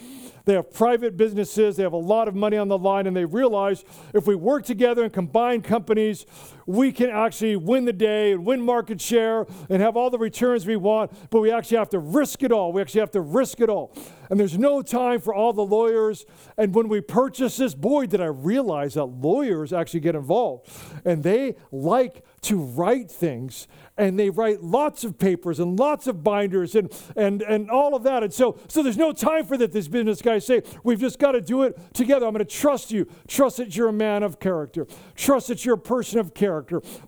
they 0.48 0.54
have 0.54 0.72
private 0.72 1.18
businesses, 1.18 1.76
they 1.76 1.82
have 1.82 1.92
a 1.92 1.98
lot 1.98 2.26
of 2.26 2.34
money 2.34 2.56
on 2.56 2.68
the 2.68 2.78
line, 2.78 3.06
and 3.06 3.14
they 3.14 3.26
realize 3.26 3.84
if 4.14 4.26
we 4.26 4.34
work 4.34 4.64
together 4.64 5.04
and 5.04 5.12
combine 5.12 5.60
companies, 5.60 6.24
we 6.68 6.92
can 6.92 7.08
actually 7.08 7.56
win 7.56 7.86
the 7.86 7.94
day 7.94 8.32
and 8.32 8.44
win 8.44 8.60
market 8.60 9.00
share 9.00 9.46
and 9.70 9.80
have 9.80 9.96
all 9.96 10.10
the 10.10 10.18
returns 10.18 10.66
we 10.66 10.76
want, 10.76 11.10
but 11.30 11.40
we 11.40 11.50
actually 11.50 11.78
have 11.78 11.88
to 11.88 11.98
risk 11.98 12.42
it 12.42 12.52
all. 12.52 12.74
We 12.74 12.82
actually 12.82 13.00
have 13.00 13.10
to 13.12 13.22
risk 13.22 13.62
it 13.62 13.70
all. 13.70 13.96
And 14.28 14.38
there's 14.38 14.58
no 14.58 14.82
time 14.82 15.22
for 15.22 15.34
all 15.34 15.54
the 15.54 15.64
lawyers. 15.64 16.26
And 16.58 16.74
when 16.74 16.88
we 16.88 17.00
purchased 17.00 17.56
this, 17.56 17.74
boy, 17.74 18.04
did 18.04 18.20
I 18.20 18.26
realize 18.26 18.94
that 18.94 19.06
lawyers 19.06 19.72
actually 19.72 20.00
get 20.00 20.14
involved. 20.14 20.70
And 21.06 21.22
they 21.22 21.56
like 21.72 22.22
to 22.42 22.58
write 22.62 23.10
things 23.10 23.66
and 23.96 24.18
they 24.18 24.30
write 24.30 24.62
lots 24.62 25.02
of 25.02 25.18
papers 25.18 25.58
and 25.58 25.78
lots 25.78 26.06
of 26.06 26.22
binders 26.22 26.76
and, 26.76 26.92
and, 27.16 27.42
and 27.42 27.68
all 27.68 27.96
of 27.96 28.04
that. 28.04 28.22
And 28.22 28.32
so, 28.32 28.58
so 28.68 28.82
there's 28.82 28.96
no 28.96 29.12
time 29.12 29.44
for 29.44 29.56
that. 29.56 29.72
These 29.72 29.88
business 29.88 30.22
guys 30.22 30.46
say, 30.46 30.62
we've 30.84 31.00
just 31.00 31.18
got 31.18 31.32
to 31.32 31.40
do 31.40 31.64
it 31.64 31.76
together. 31.94 32.26
I'm 32.26 32.32
going 32.32 32.44
to 32.44 32.50
trust 32.50 32.92
you. 32.92 33.08
Trust 33.26 33.56
that 33.56 33.74
you're 33.74 33.88
a 33.88 33.92
man 33.92 34.22
of 34.22 34.38
character. 34.38 34.86
Trust 35.16 35.48
that 35.48 35.64
you're 35.64 35.74
a 35.74 35.78
person 35.78 36.20
of 36.20 36.32
character. 36.32 36.57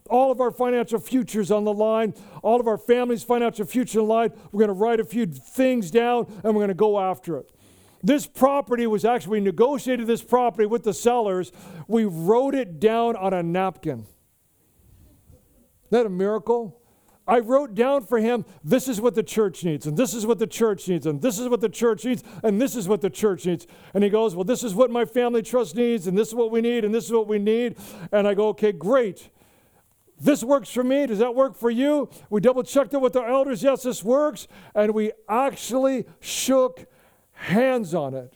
All 0.09 0.31
of 0.31 0.41
our 0.41 0.51
financial 0.51 0.99
futures 0.99 1.51
on 1.51 1.65
the 1.65 1.73
line, 1.73 2.15
all 2.43 2.61
of 2.61 2.67
our 2.67 2.79
family's 2.79 3.23
financial 3.23 3.67
future 3.67 3.99
the 3.99 4.05
line. 4.05 4.31
We're 4.53 4.67
going 4.67 4.69
to 4.69 4.75
write 4.75 5.01
a 5.01 5.05
few 5.05 5.27
things 5.27 5.91
down 5.91 6.27
and 6.45 6.55
we're 6.55 6.61
going 6.61 6.69
to 6.69 6.75
go 6.75 6.99
after 6.99 7.37
it. 7.37 7.51
This 8.03 8.27
property 8.27 8.87
was 8.87 9.05
actually, 9.05 9.41
we 9.41 9.45
negotiated 9.45 10.07
this 10.07 10.23
property 10.23 10.67
with 10.67 10.85
the 10.85 10.95
sellers. 10.95 11.53
We 11.87 12.05
wrote 12.05 12.55
it 12.55 12.81
down 12.81 13.17
on 13.17 13.35
a 13.35 13.43
napkin. 13.43 14.07
Isn't 15.85 15.91
that 15.91 16.07
a 16.07 16.11
miracle? 16.11 16.81
I 17.31 17.39
wrote 17.39 17.75
down 17.75 18.07
for 18.07 18.19
him, 18.19 18.45
this 18.65 18.89
is 18.89 19.01
what 19.01 19.15
the 19.15 19.23
church 19.23 19.63
needs, 19.63 19.87
and 19.87 19.97
this 19.97 20.15
is 20.15 20.27
what 20.27 20.41
the 20.41 20.47
church 20.49 20.89
needs, 20.89 21.07
and 21.07 21.23
this 21.23 21.39
is 21.39 21.49
what 21.49 21.61
the 21.61 21.69
church 21.69 22.05
needs, 22.05 22.25
and 22.43 22.61
this 22.61 22.75
is 22.75 22.89
what 22.89 23.03
the 23.03 23.11
church 23.11 23.47
needs. 23.47 23.69
And 23.95 24.03
he 24.03 24.11
goes, 24.11 24.35
Well, 24.35 24.45
this 24.45 24.65
is 24.65 24.75
what 24.75 24.91
my 24.91 25.05
family 25.05 25.43
trust 25.43 25.77
needs, 25.77 26.09
and 26.09 26.19
this 26.19 26.29
is 26.29 26.35
what 26.35 26.51
we 26.51 26.61
need, 26.61 26.85
and 26.85 26.93
this 26.93 27.05
is 27.05 27.13
what 27.13 27.29
we 27.29 27.39
need. 27.39 27.77
And 28.11 28.27
I 28.27 28.35
go, 28.35 28.49
Okay, 28.49 28.73
great. 28.73 29.31
This 30.21 30.45
works 30.45 30.71
for 30.71 30.85
me. 30.85 31.07
Does 31.07 31.19
that 31.19 31.35
work 31.35 31.57
for 31.57 31.71
you? 31.71 32.11
We 32.29 32.41
double 32.41 32.63
checked 32.63 32.93
it 32.93 33.01
with 33.01 33.17
our 33.17 33.29
elders. 33.29 33.63
Yes, 33.63 33.83
this 33.83 34.05
works. 34.05 34.47
And 34.75 34.95
we 34.95 35.13
actually 35.29 36.05
shook 36.21 36.87
hands 37.33 37.95
on 37.95 38.15
it. 38.15 38.35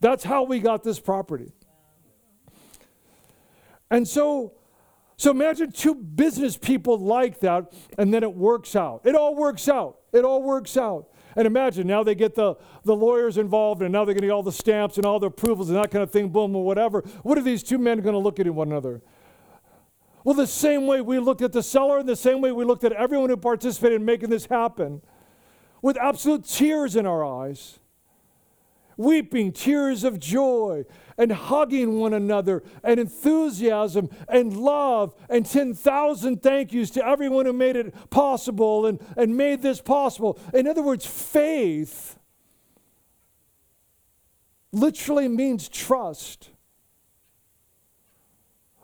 That's 0.00 0.24
how 0.24 0.42
we 0.42 0.58
got 0.58 0.82
this 0.82 0.98
property. 0.98 1.52
And 3.90 4.08
so 4.08 4.54
so 5.22 5.30
imagine 5.30 5.70
two 5.70 5.94
business 5.94 6.56
people 6.56 6.98
like 6.98 7.38
that, 7.40 7.72
and 7.96 8.12
then 8.12 8.24
it 8.24 8.34
works 8.34 8.74
out. 8.74 9.02
It 9.04 9.14
all 9.14 9.36
works 9.36 9.68
out. 9.68 9.98
It 10.12 10.24
all 10.24 10.42
works 10.42 10.76
out. 10.76 11.06
And 11.36 11.46
imagine 11.46 11.86
now 11.86 12.02
they 12.02 12.16
get 12.16 12.34
the, 12.34 12.56
the 12.82 12.96
lawyers 12.96 13.38
involved, 13.38 13.82
and 13.82 13.92
now 13.92 14.04
they're 14.04 14.14
going 14.14 14.22
to 14.22 14.26
get 14.26 14.32
all 14.32 14.42
the 14.42 14.50
stamps 14.50 14.96
and 14.96 15.06
all 15.06 15.20
the 15.20 15.28
approvals 15.28 15.70
and 15.70 15.78
that 15.78 15.92
kind 15.92 16.02
of 16.02 16.10
thing, 16.10 16.30
boom, 16.30 16.56
or 16.56 16.64
whatever. 16.64 17.02
What 17.22 17.38
are 17.38 17.42
these 17.42 17.62
two 17.62 17.78
men 17.78 18.00
going 18.00 18.14
to 18.14 18.18
look 18.18 18.40
at 18.40 18.52
one 18.52 18.72
another? 18.72 19.00
Well, 20.24 20.34
the 20.34 20.46
same 20.46 20.86
way 20.86 21.00
we 21.00 21.18
looked 21.18 21.42
at 21.42 21.52
the 21.52 21.62
seller, 21.62 21.98
and 21.98 22.08
the 22.08 22.16
same 22.16 22.40
way 22.40 22.52
we 22.52 22.64
looked 22.64 22.84
at 22.84 22.92
everyone 22.92 23.30
who 23.30 23.36
participated 23.36 24.00
in 24.00 24.04
making 24.04 24.30
this 24.30 24.46
happen, 24.46 25.02
with 25.80 25.96
absolute 25.96 26.44
tears 26.44 26.94
in 26.94 27.06
our 27.06 27.24
eyes 27.24 27.80
weeping 28.96 29.52
tears 29.52 30.04
of 30.04 30.18
joy 30.18 30.84
and 31.18 31.32
hugging 31.32 31.98
one 31.98 32.12
another 32.12 32.62
and 32.82 32.98
enthusiasm 32.98 34.08
and 34.28 34.56
love 34.56 35.14
and 35.28 35.46
10,000 35.46 36.42
thank 36.42 36.72
yous 36.72 36.90
to 36.90 37.06
everyone 37.06 37.46
who 37.46 37.52
made 37.52 37.76
it 37.76 37.94
possible 38.10 38.86
and, 38.86 39.00
and 39.16 39.36
made 39.36 39.62
this 39.62 39.80
possible. 39.80 40.38
In 40.54 40.66
other 40.66 40.82
words, 40.82 41.06
faith 41.06 42.18
literally 44.72 45.28
means 45.28 45.68
trust. 45.68 46.50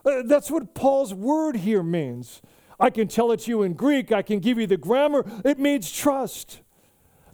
Uh, 0.08 0.22
that's 0.24 0.50
what 0.50 0.74
Paul's 0.74 1.12
word 1.12 1.56
here 1.56 1.82
means. 1.82 2.40
I 2.80 2.90
can 2.90 3.08
tell 3.08 3.32
it 3.32 3.40
to 3.40 3.50
you 3.50 3.62
in 3.62 3.74
Greek, 3.74 4.12
I 4.12 4.22
can 4.22 4.38
give 4.38 4.58
you 4.58 4.66
the 4.66 4.76
grammar. 4.76 5.24
It 5.44 5.58
means 5.58 5.90
trust. 5.90 6.60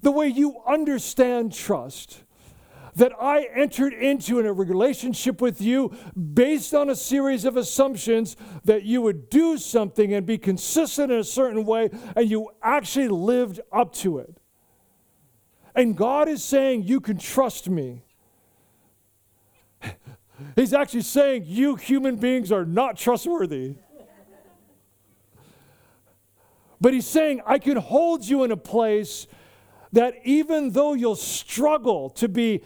The 0.02 0.10
way 0.10 0.28
you 0.28 0.60
understand 0.66 1.54
trust 1.54 2.24
that 2.96 3.12
I 3.20 3.44
entered 3.54 3.92
into 3.92 4.38
in 4.38 4.46
a 4.46 4.52
relationship 4.52 5.40
with 5.40 5.60
you 5.60 5.96
based 6.34 6.74
on 6.74 6.88
a 6.88 6.96
series 6.96 7.44
of 7.44 7.56
assumptions 7.56 8.36
that 8.64 8.84
you 8.84 9.02
would 9.02 9.30
do 9.30 9.58
something 9.58 10.12
and 10.14 10.24
be 10.24 10.38
consistent 10.38 11.10
in 11.10 11.18
a 11.18 11.24
certain 11.24 11.64
way, 11.64 11.90
and 12.16 12.30
you 12.30 12.50
actually 12.62 13.08
lived 13.08 13.60
up 13.72 13.92
to 13.94 14.18
it. 14.18 14.36
And 15.74 15.96
God 15.96 16.28
is 16.28 16.42
saying, 16.44 16.84
You 16.84 17.00
can 17.00 17.18
trust 17.18 17.68
me. 17.68 18.04
He's 20.56 20.72
actually 20.72 21.02
saying, 21.02 21.44
You 21.46 21.76
human 21.76 22.16
beings 22.16 22.50
are 22.50 22.64
not 22.64 22.96
trustworthy. 22.96 23.76
But 26.80 26.92
he's 26.92 27.06
saying, 27.06 27.40
I 27.46 27.58
can 27.58 27.76
hold 27.76 28.24
you 28.24 28.44
in 28.44 28.50
a 28.50 28.56
place 28.56 29.26
that 29.92 30.14
even 30.24 30.72
though 30.72 30.92
you'll 30.92 31.14
struggle 31.16 32.10
to 32.10 32.28
be 32.28 32.62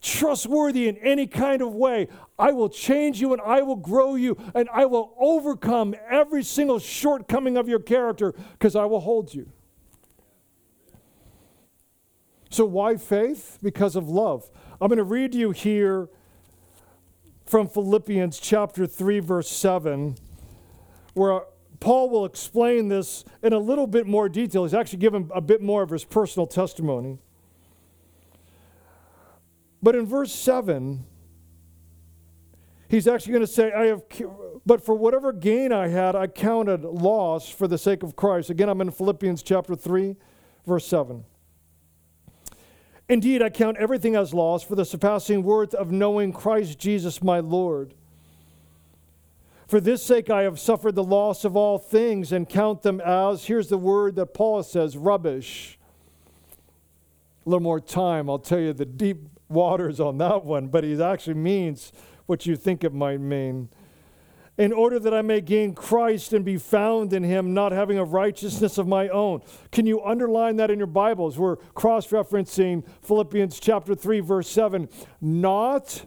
trustworthy 0.00 0.88
in 0.88 0.96
any 0.98 1.26
kind 1.26 1.62
of 1.62 1.74
way. 1.74 2.08
I 2.38 2.52
will 2.52 2.68
change 2.68 3.20
you 3.20 3.32
and 3.32 3.42
I 3.42 3.62
will 3.62 3.76
grow 3.76 4.14
you 4.14 4.36
and 4.54 4.68
I 4.72 4.86
will 4.86 5.14
overcome 5.18 5.94
every 6.08 6.42
single 6.42 6.78
shortcoming 6.78 7.56
of 7.56 7.68
your 7.68 7.80
character 7.80 8.34
because 8.52 8.76
I 8.76 8.84
will 8.84 9.00
hold 9.00 9.34
you. 9.34 9.50
So, 12.50 12.64
why 12.64 12.96
faith? 12.96 13.58
Because 13.62 13.94
of 13.94 14.08
love. 14.08 14.50
I'm 14.80 14.88
going 14.88 14.98
to 14.98 15.04
read 15.04 15.34
you 15.34 15.50
here 15.50 16.08
from 17.48 17.66
Philippians 17.66 18.38
chapter 18.38 18.86
3, 18.86 19.20
verse 19.20 19.48
7, 19.48 20.16
where 21.14 21.40
Paul 21.80 22.10
will 22.10 22.26
explain 22.26 22.88
this 22.88 23.24
in 23.42 23.54
a 23.54 23.58
little 23.58 23.86
bit 23.86 24.06
more 24.06 24.28
detail. 24.28 24.64
He's 24.64 24.74
actually 24.74 24.98
given 24.98 25.30
a 25.34 25.40
bit 25.40 25.62
more 25.62 25.82
of 25.82 25.88
his 25.88 26.04
personal 26.04 26.46
testimony. 26.46 27.18
But 29.82 29.94
in 29.94 30.04
verse 30.04 30.32
7, 30.34 31.04
he's 32.88 33.08
actually 33.08 33.32
going 33.32 33.46
to 33.46 33.52
say, 33.52 33.72
I 33.72 33.86
have, 33.86 34.02
but 34.66 34.84
for 34.84 34.94
whatever 34.94 35.32
gain 35.32 35.72
I 35.72 35.88
had, 35.88 36.14
I 36.14 36.26
counted 36.26 36.84
loss 36.84 37.48
for 37.48 37.66
the 37.66 37.78
sake 37.78 38.02
of 38.02 38.14
Christ. 38.14 38.50
Again, 38.50 38.68
I'm 38.68 38.82
in 38.82 38.90
Philippians 38.90 39.42
chapter 39.42 39.74
3, 39.74 40.16
verse 40.66 40.86
7. 40.86 41.24
Indeed, 43.08 43.40
I 43.40 43.48
count 43.48 43.78
everything 43.78 44.16
as 44.16 44.34
loss 44.34 44.62
for 44.62 44.74
the 44.74 44.84
surpassing 44.84 45.42
worth 45.42 45.72
of 45.74 45.90
knowing 45.90 46.32
Christ 46.32 46.78
Jesus 46.78 47.22
my 47.22 47.40
Lord. 47.40 47.94
For 49.66 49.80
this 49.80 50.02
sake 50.02 50.30
I 50.30 50.42
have 50.42 50.60
suffered 50.60 50.94
the 50.94 51.04
loss 51.04 51.44
of 51.44 51.56
all 51.56 51.78
things 51.78 52.32
and 52.32 52.48
count 52.48 52.82
them 52.82 53.00
as, 53.00 53.46
here's 53.46 53.68
the 53.68 53.78
word 53.78 54.16
that 54.16 54.34
Paul 54.34 54.62
says, 54.62 54.96
rubbish. 54.96 55.78
A 57.44 57.48
little 57.48 57.62
more 57.62 57.80
time, 57.80 58.28
I'll 58.28 58.38
tell 58.38 58.60
you 58.60 58.72
the 58.72 58.84
deep 58.84 59.28
waters 59.48 60.00
on 60.00 60.18
that 60.18 60.44
one, 60.44 60.68
but 60.68 60.84
he 60.84 61.02
actually 61.02 61.34
means 61.34 61.92
what 62.26 62.44
you 62.44 62.56
think 62.56 62.84
it 62.84 62.92
might 62.92 63.20
mean. 63.20 63.70
In 64.58 64.72
order 64.72 64.98
that 64.98 65.14
I 65.14 65.22
may 65.22 65.40
gain 65.40 65.74
Christ 65.74 66.32
and 66.32 66.44
be 66.44 66.58
found 66.58 67.12
in 67.12 67.22
him, 67.22 67.54
not 67.54 67.72
having 67.72 67.96
a 67.96 68.04
righteousness 68.04 68.76
of 68.76 68.88
my 68.88 69.08
own. 69.08 69.40
Can 69.70 69.86
you 69.86 70.02
underline 70.02 70.56
that 70.56 70.70
in 70.70 70.78
your 70.78 70.88
Bibles? 70.88 71.38
We're 71.38 71.56
cross 71.56 72.08
referencing 72.08 72.84
Philippians 73.02 73.60
chapter 73.60 73.94
3, 73.94 74.20
verse 74.20 74.50
7. 74.50 74.88
Not 75.20 76.06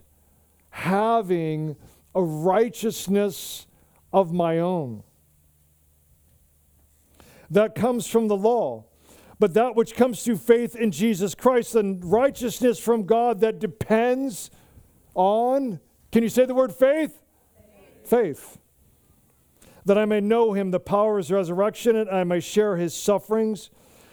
having 0.70 1.78
a 2.14 2.22
righteousness 2.22 3.68
of 4.12 4.34
my 4.34 4.60
own. 4.60 5.04
That 7.50 7.74
comes 7.74 8.06
from 8.06 8.28
the 8.28 8.38
law 8.38 8.86
but 9.42 9.56
that 9.56 9.76
which 9.76 9.96
comes 9.96 10.24
through 10.24 10.38
faith 10.38 10.76
in 10.76 10.92
Jesus 10.92 11.34
Christ, 11.34 11.74
and 11.74 12.06
righteousness 12.06 12.78
from 12.78 13.08
God 13.08 13.40
that 13.40 13.58
depends 13.58 14.52
on, 15.16 15.80
can 16.12 16.22
you 16.22 16.30
say 16.30 16.46
the 16.46 16.54
word 16.54 16.72
faith? 16.72 17.21
Faith. 18.12 18.58
That 19.86 19.98
I 19.98 20.04
may 20.04 20.20
know 20.20 20.52
him, 20.52 20.72
the 20.72 20.82
power 20.82 21.14
of 21.14 21.20
his 21.20 21.32
resurrection, 21.32 21.96
and 21.96 22.10
I 22.10 22.26
may 22.26 22.42
share 22.42 22.76
his 22.76 22.94
sufferings, 22.94 23.70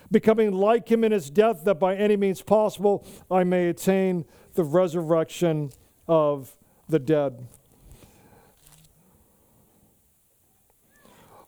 becoming 0.09 0.53
like 0.53 0.89
him 0.89 1.03
in 1.03 1.11
his 1.11 1.31
death, 1.31 1.65
that 1.65 1.81
by 1.81 1.97
any 1.97 2.17
means 2.17 2.41
possible 2.41 3.05
I 3.29 3.43
may 3.43 3.69
attain 3.69 4.25
the 4.55 4.63
resurrection 4.63 5.73
of 6.07 6.57
the 6.89 7.01
dead. 7.01 7.49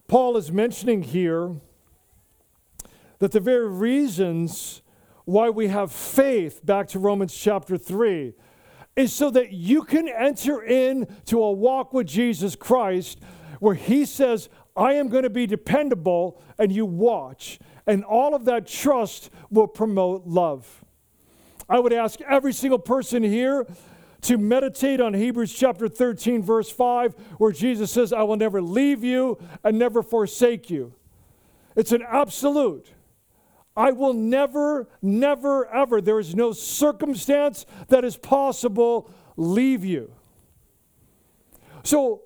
Paul 0.09 0.35
is 0.35 0.51
mentioning 0.51 1.03
here 1.03 1.55
that 3.19 3.31
the 3.31 3.39
very 3.39 3.69
reasons 3.69 4.81
why 5.23 5.49
we 5.49 5.69
have 5.69 5.89
faith, 5.89 6.65
back 6.65 6.89
to 6.89 6.99
Romans 6.99 7.33
chapter 7.33 7.77
3, 7.77 8.33
is 8.95 9.13
so 9.13 9.29
that 9.29 9.51
you 9.51 9.83
can 9.83 10.07
enter 10.07 10.61
into 10.61 11.41
a 11.41 11.51
walk 11.51 11.93
with 11.93 12.07
Jesus 12.07 12.55
Christ 12.55 13.19
where 13.59 13.75
He 13.75 14.05
says, 14.05 14.49
I 14.75 14.93
am 14.93 15.09
going 15.09 15.23
to 15.23 15.29
be 15.29 15.45
dependable, 15.47 16.41
and 16.57 16.71
you 16.71 16.85
watch. 16.85 17.59
And 17.87 18.03
all 18.03 18.35
of 18.35 18.45
that 18.45 18.67
trust 18.67 19.29
will 19.49 19.67
promote 19.67 20.25
love. 20.25 20.83
I 21.67 21.79
would 21.79 21.93
ask 21.93 22.19
every 22.21 22.53
single 22.53 22.79
person 22.79 23.23
here 23.23 23.65
to 24.21 24.37
meditate 24.37 25.01
on 25.01 25.13
Hebrews 25.13 25.53
chapter 25.53 25.87
13, 25.87 26.43
verse 26.43 26.69
5, 26.69 27.13
where 27.37 27.51
Jesus 27.51 27.91
says, 27.91 28.13
I 28.13 28.23
will 28.23 28.35
never 28.35 28.61
leave 28.61 29.03
you 29.03 29.39
and 29.63 29.79
never 29.79 30.03
forsake 30.03 30.69
you. 30.69 30.93
It's 31.75 31.91
an 31.91 32.03
absolute. 32.07 32.91
I 33.75 33.91
will 33.91 34.13
never, 34.13 34.89
never, 35.01 35.65
ever, 35.67 36.01
there 36.01 36.19
is 36.19 36.35
no 36.35 36.51
circumstance 36.51 37.65
that 37.87 38.03
is 38.03 38.17
possible, 38.17 39.09
leave 39.37 39.85
you. 39.85 40.11
So 41.83 42.23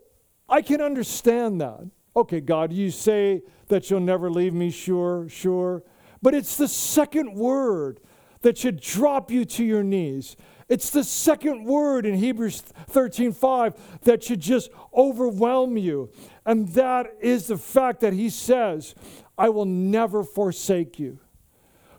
I 0.49 0.61
can 0.61 0.81
understand 0.81 1.61
that. 1.61 1.89
Okay, 2.15 2.39
God, 2.39 2.71
you 2.73 2.91
say 2.91 3.43
that 3.67 3.89
you'll 3.89 3.99
never 3.99 4.29
leave 4.29 4.53
me, 4.53 4.71
sure, 4.71 5.27
sure. 5.29 5.83
But 6.21 6.33
it's 6.33 6.57
the 6.57 6.67
second 6.67 7.35
word 7.35 7.99
that 8.41 8.57
should 8.57 8.79
drop 8.79 9.29
you 9.29 9.45
to 9.45 9.63
your 9.63 9.83
knees. 9.83 10.35
It's 10.67 10.89
the 10.89 11.03
second 11.03 11.65
word 11.65 12.05
in 12.05 12.15
Hebrews 12.15 12.63
13:5 12.89 13.75
that 14.03 14.23
should 14.23 14.39
just 14.39 14.71
overwhelm 14.95 15.77
you. 15.77 16.09
And 16.45 16.69
that 16.69 17.13
is 17.21 17.47
the 17.47 17.57
fact 17.57 17.99
that 17.99 18.13
he 18.13 18.29
says, 18.29 18.95
I 19.37 19.49
will 19.49 19.65
never 19.65 20.23
forsake 20.23 20.97
you. 20.97 21.19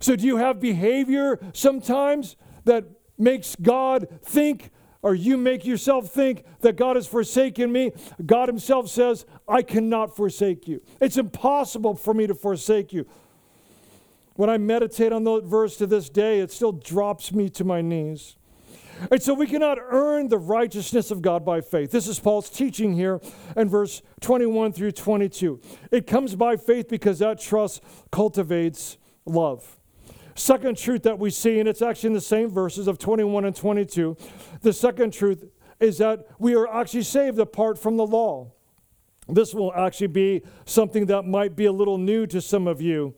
So, 0.01 0.17
do 0.17 0.27
you 0.27 0.37
have 0.37 0.61
behavior 0.61 1.39
sometimes 1.53 2.37
that 2.65 2.85
makes 3.19 3.57
God 3.57 4.09
think, 4.23 4.71
or 5.03 5.15
you 5.15 5.37
make 5.37 5.65
yourself 5.65 6.11
think 6.11 6.45
that 6.61 6.77
God 6.77 6.97
has 6.97 7.07
forsaken 7.07 7.73
me? 7.73 7.93
God 8.25 8.49
Himself 8.49 8.89
says, 8.89 9.25
I 9.49 9.63
cannot 9.63 10.15
forsake 10.15 10.69
you. 10.69 10.83
It's 11.01 11.17
impossible 11.17 11.95
for 11.95 12.15
me 12.15 12.27
to 12.27 12.35
forsake 12.35 12.93
you. 12.93 13.07
When 14.35 14.51
I 14.51 14.59
meditate 14.59 15.13
on 15.13 15.25
that 15.25 15.45
verse 15.45 15.79
to 15.79 15.87
this 15.87 16.11
day, 16.11 16.41
it 16.41 16.51
still 16.51 16.73
drops 16.73 17.33
me 17.33 17.49
to 17.51 17.65
my 17.65 17.81
knees. 17.81 18.37
And 19.11 19.23
so 19.23 19.35
we 19.35 19.47
cannot 19.47 19.79
earn 19.81 20.29
the 20.29 20.39
righteousness 20.39 21.11
of 21.11 21.23
God 21.23 21.45
by 21.45 21.61
faith. 21.61 21.91
This 21.91 22.09
is 22.09 22.19
Paul's 22.19 22.49
teaching 22.49 22.95
here 22.95 23.21
in 23.57 23.69
verse 23.69 24.03
21 24.21 24.73
through 24.73 24.93
22. 24.93 25.61
It 25.91 26.07
comes 26.07 26.35
by 26.35 26.57
faith 26.57 26.89
because 26.89 27.19
that 27.19 27.41
trust 27.41 27.83
cultivates 28.11 28.97
love. 29.27 29.76
Second 30.37 30.77
truth 30.77 31.03
that 31.05 31.19
we 31.19 31.31
see, 31.31 31.59
and 31.61 31.69
it's 31.69 31.81
actually 31.81 32.09
in 32.09 32.13
the 32.13 32.21
same 32.21 32.51
verses 32.51 32.87
of 32.87 32.99
21 32.99 33.47
and 33.47 33.57
22, 33.57 34.17
the 34.61 34.73
second 34.73 35.13
truth 35.13 35.45
is 35.81 35.97
that 35.99 36.27
we 36.39 36.55
are 36.55 36.69
actually 36.69 37.03
saved 37.03 37.39
apart 37.39 37.79
from 37.79 37.97
the 37.97 38.07
law. 38.07 38.53
This 39.29 39.55
will 39.55 39.73
actually 39.75 40.09
be 40.09 40.43
something 40.67 41.07
that 41.07 41.23
might 41.23 41.57
be 41.57 41.65
a 41.65 41.73
little 41.73 41.97
new 41.97 42.27
to 42.27 42.43
some 42.43 42.67
of 42.67 42.83
you. 42.83 43.15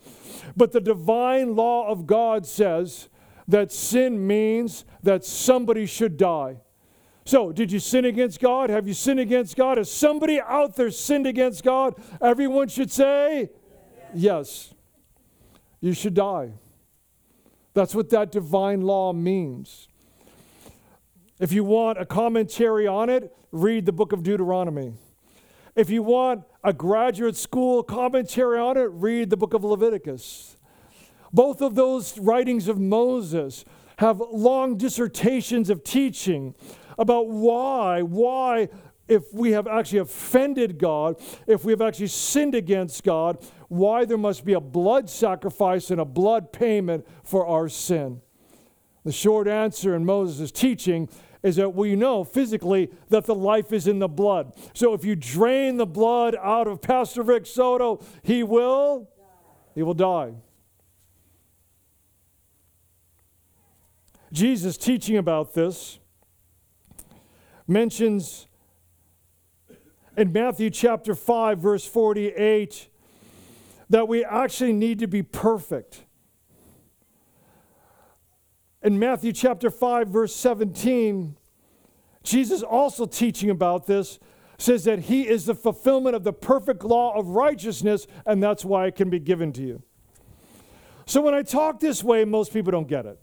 But 0.56 0.70
the 0.70 0.80
divine 0.80 1.56
law 1.56 1.88
of 1.88 2.06
God 2.06 2.46
says 2.46 3.08
that 3.48 3.72
sin 3.72 4.24
means 4.24 4.84
that 5.02 5.24
somebody 5.24 5.86
should 5.86 6.16
die. 6.16 6.58
So, 7.26 7.52
did 7.52 7.72
you 7.72 7.80
sin 7.80 8.04
against 8.04 8.40
God? 8.40 8.70
Have 8.70 8.86
you 8.88 8.94
sinned 8.94 9.20
against 9.20 9.56
God? 9.56 9.76
Has 9.76 9.92
somebody 9.92 10.40
out 10.40 10.76
there 10.76 10.90
sinned 10.90 11.26
against 11.26 11.62
God? 11.62 11.94
Everyone 12.22 12.68
should 12.68 12.90
say, 12.90 13.50
yes. 14.14 14.14
yes. 14.14 14.74
You 15.80 15.92
should 15.92 16.14
die. 16.14 16.52
That's 17.78 17.94
what 17.94 18.10
that 18.10 18.32
divine 18.32 18.80
law 18.80 19.12
means. 19.12 19.86
If 21.38 21.52
you 21.52 21.62
want 21.62 22.00
a 22.00 22.04
commentary 22.04 22.88
on 22.88 23.08
it, 23.08 23.32
read 23.52 23.86
the 23.86 23.92
book 23.92 24.10
of 24.10 24.24
Deuteronomy. 24.24 24.94
If 25.76 25.88
you 25.88 26.02
want 26.02 26.42
a 26.64 26.72
graduate 26.72 27.36
school 27.36 27.84
commentary 27.84 28.58
on 28.58 28.76
it, 28.76 28.90
read 28.92 29.30
the 29.30 29.36
book 29.36 29.54
of 29.54 29.62
Leviticus. 29.62 30.56
Both 31.32 31.60
of 31.60 31.76
those 31.76 32.18
writings 32.18 32.66
of 32.66 32.80
Moses 32.80 33.64
have 33.98 34.20
long 34.28 34.76
dissertations 34.76 35.70
of 35.70 35.84
teaching 35.84 36.56
about 36.98 37.28
why, 37.28 38.02
why, 38.02 38.70
if 39.08 39.32
we 39.32 39.52
have 39.52 39.66
actually 39.66 39.98
offended 39.98 40.78
God, 40.78 41.16
if 41.46 41.64
we 41.64 41.72
have 41.72 41.80
actually 41.82 42.08
sinned 42.08 42.54
against 42.54 43.02
God, 43.02 43.44
why 43.68 44.04
there 44.04 44.18
must 44.18 44.44
be 44.44 44.52
a 44.52 44.60
blood 44.60 45.10
sacrifice 45.10 45.90
and 45.90 46.00
a 46.00 46.04
blood 46.04 46.52
payment 46.52 47.06
for 47.24 47.46
our 47.46 47.68
sin. 47.68 48.20
The 49.04 49.12
short 49.12 49.48
answer 49.48 49.94
in 49.94 50.04
Moses' 50.04 50.52
teaching 50.52 51.08
is 51.42 51.56
that 51.56 51.74
we 51.74 51.94
know 51.94 52.24
physically 52.24 52.90
that 53.10 53.24
the 53.24 53.34
life 53.34 53.72
is 53.72 53.86
in 53.86 54.00
the 54.00 54.08
blood. 54.08 54.52
So 54.74 54.92
if 54.92 55.04
you 55.04 55.14
drain 55.14 55.76
the 55.76 55.86
blood 55.86 56.36
out 56.36 56.66
of 56.66 56.82
Pastor 56.82 57.22
Rick 57.22 57.46
Soto, 57.46 58.04
he 58.22 58.42
will 58.42 59.08
he 59.74 59.82
will 59.82 59.94
die. 59.94 60.32
Jesus 64.32 64.76
teaching 64.76 65.16
about 65.16 65.54
this 65.54 66.00
mentions 67.66 68.47
in 70.18 70.32
Matthew 70.32 70.68
chapter 70.68 71.14
5 71.14 71.60
verse 71.60 71.86
48 71.86 72.88
that 73.88 74.08
we 74.08 74.24
actually 74.24 74.72
need 74.72 74.98
to 74.98 75.06
be 75.06 75.22
perfect. 75.22 76.02
In 78.82 78.98
Matthew 78.98 79.32
chapter 79.32 79.70
5 79.70 80.08
verse 80.08 80.34
17 80.34 81.36
Jesus 82.24 82.62
also 82.62 83.06
teaching 83.06 83.48
about 83.48 83.86
this 83.86 84.18
says 84.58 84.82
that 84.84 84.98
he 84.98 85.26
is 85.28 85.46
the 85.46 85.54
fulfillment 85.54 86.16
of 86.16 86.24
the 86.24 86.32
perfect 86.32 86.82
law 86.82 87.16
of 87.16 87.28
righteousness 87.28 88.08
and 88.26 88.42
that's 88.42 88.64
why 88.64 88.86
it 88.86 88.96
can 88.96 89.08
be 89.08 89.20
given 89.20 89.52
to 89.52 89.62
you. 89.62 89.82
So 91.06 91.20
when 91.20 91.32
I 91.32 91.42
talk 91.42 91.78
this 91.78 92.02
way 92.02 92.24
most 92.24 92.52
people 92.52 92.72
don't 92.72 92.88
get 92.88 93.06
it. 93.06 93.20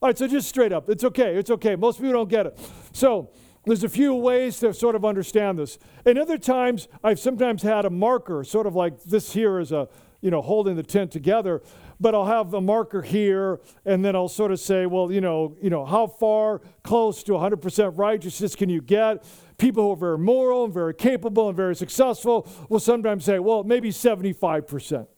All 0.00 0.08
right, 0.08 0.16
so 0.16 0.26
just 0.26 0.48
straight 0.48 0.72
up. 0.72 0.88
It's 0.88 1.04
okay. 1.04 1.36
It's 1.36 1.50
okay. 1.50 1.76
Most 1.76 1.98
people 1.98 2.12
don't 2.12 2.30
get 2.30 2.46
it. 2.46 2.58
So 2.92 3.30
there's 3.66 3.82
a 3.82 3.88
few 3.88 4.14
ways 4.14 4.60
to 4.60 4.72
sort 4.72 4.94
of 4.94 5.04
understand 5.04 5.58
this. 5.58 5.78
And 6.04 6.18
other 6.18 6.38
times, 6.38 6.86
I've 7.02 7.18
sometimes 7.18 7.62
had 7.62 7.84
a 7.84 7.90
marker, 7.90 8.44
sort 8.44 8.66
of 8.66 8.76
like 8.76 9.02
this 9.02 9.32
here 9.32 9.58
is 9.58 9.72
a, 9.72 9.88
you 10.20 10.30
know, 10.30 10.40
holding 10.40 10.76
the 10.76 10.84
tent 10.84 11.10
together. 11.10 11.62
But 11.98 12.14
I'll 12.14 12.26
have 12.26 12.54
a 12.54 12.60
marker 12.60 13.02
here, 13.02 13.60
and 13.84 14.04
then 14.04 14.14
I'll 14.14 14.28
sort 14.28 14.52
of 14.52 14.60
say, 14.60 14.86
well, 14.86 15.10
you 15.10 15.20
know, 15.20 15.56
you 15.60 15.68
know, 15.68 15.84
how 15.84 16.06
far 16.06 16.60
close 16.84 17.24
to 17.24 17.32
100% 17.32 17.98
righteousness 17.98 18.54
can 18.54 18.68
you 18.68 18.80
get? 18.80 19.24
People 19.58 19.84
who 19.84 19.92
are 19.92 19.96
very 19.96 20.18
moral 20.18 20.64
and 20.64 20.72
very 20.72 20.94
capable 20.94 21.48
and 21.48 21.56
very 21.56 21.74
successful 21.74 22.48
will 22.68 22.80
sometimes 22.80 23.24
say, 23.24 23.40
well, 23.40 23.64
maybe 23.64 23.90
75% 23.90 25.08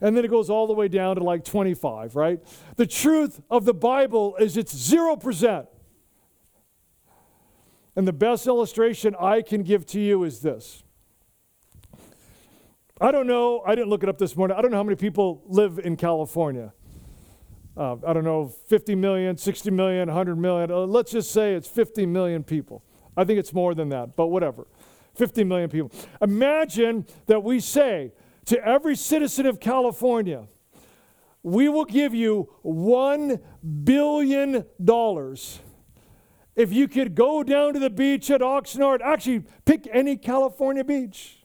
and 0.00 0.14
then 0.14 0.24
it 0.24 0.28
goes 0.28 0.50
all 0.50 0.66
the 0.66 0.74
way 0.74 0.86
down 0.88 1.16
to 1.16 1.22
like 1.22 1.44
25, 1.44 2.14
right? 2.14 2.38
The 2.76 2.86
truth 2.86 3.40
of 3.48 3.64
the 3.64 3.72
Bible 3.72 4.36
is 4.36 4.56
it's 4.56 4.74
0%. 4.74 5.66
And 7.96 8.08
the 8.08 8.12
best 8.12 8.46
illustration 8.46 9.14
I 9.20 9.42
can 9.42 9.62
give 9.62 9.86
to 9.86 10.00
you 10.00 10.24
is 10.24 10.40
this. 10.40 10.82
I 13.00 13.10
don't 13.10 13.26
know, 13.26 13.62
I 13.66 13.74
didn't 13.74 13.90
look 13.90 14.02
it 14.02 14.08
up 14.08 14.18
this 14.18 14.36
morning. 14.36 14.56
I 14.56 14.62
don't 14.62 14.70
know 14.70 14.76
how 14.76 14.84
many 14.84 14.96
people 14.96 15.42
live 15.46 15.78
in 15.78 15.96
California. 15.96 16.72
Uh, 17.76 17.96
I 18.06 18.12
don't 18.12 18.24
know, 18.24 18.48
50 18.68 18.94
million, 18.94 19.36
60 19.36 19.70
million, 19.72 20.08
100 20.08 20.36
million. 20.36 20.70
Uh, 20.70 20.78
let's 20.78 21.10
just 21.10 21.32
say 21.32 21.54
it's 21.54 21.66
50 21.66 22.06
million 22.06 22.44
people. 22.44 22.84
I 23.16 23.24
think 23.24 23.38
it's 23.38 23.52
more 23.52 23.74
than 23.74 23.88
that, 23.90 24.16
but 24.16 24.28
whatever. 24.28 24.66
50 25.16 25.44
million 25.44 25.70
people. 25.70 25.90
Imagine 26.20 27.06
that 27.26 27.42
we 27.42 27.60
say 27.60 28.12
to 28.46 28.64
every 28.64 28.96
citizen 28.96 29.46
of 29.46 29.60
California, 29.60 30.46
we 31.42 31.68
will 31.68 31.84
give 31.84 32.14
you 32.14 32.48
$1 32.64 33.40
billion 33.84 34.64
if 36.56 36.72
you 36.72 36.88
could 36.88 37.14
go 37.14 37.42
down 37.42 37.74
to 37.74 37.80
the 37.80 37.90
beach 37.90 38.30
at 38.30 38.40
Oxnard, 38.40 39.00
actually 39.00 39.44
pick 39.64 39.88
any 39.92 40.16
California 40.16 40.84
beach, 40.84 41.44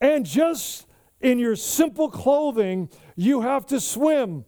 and 0.00 0.26
just 0.26 0.86
in 1.20 1.38
your 1.38 1.56
simple 1.56 2.10
clothing, 2.10 2.88
you 3.16 3.40
have 3.40 3.66
to 3.66 3.80
swim 3.80 4.44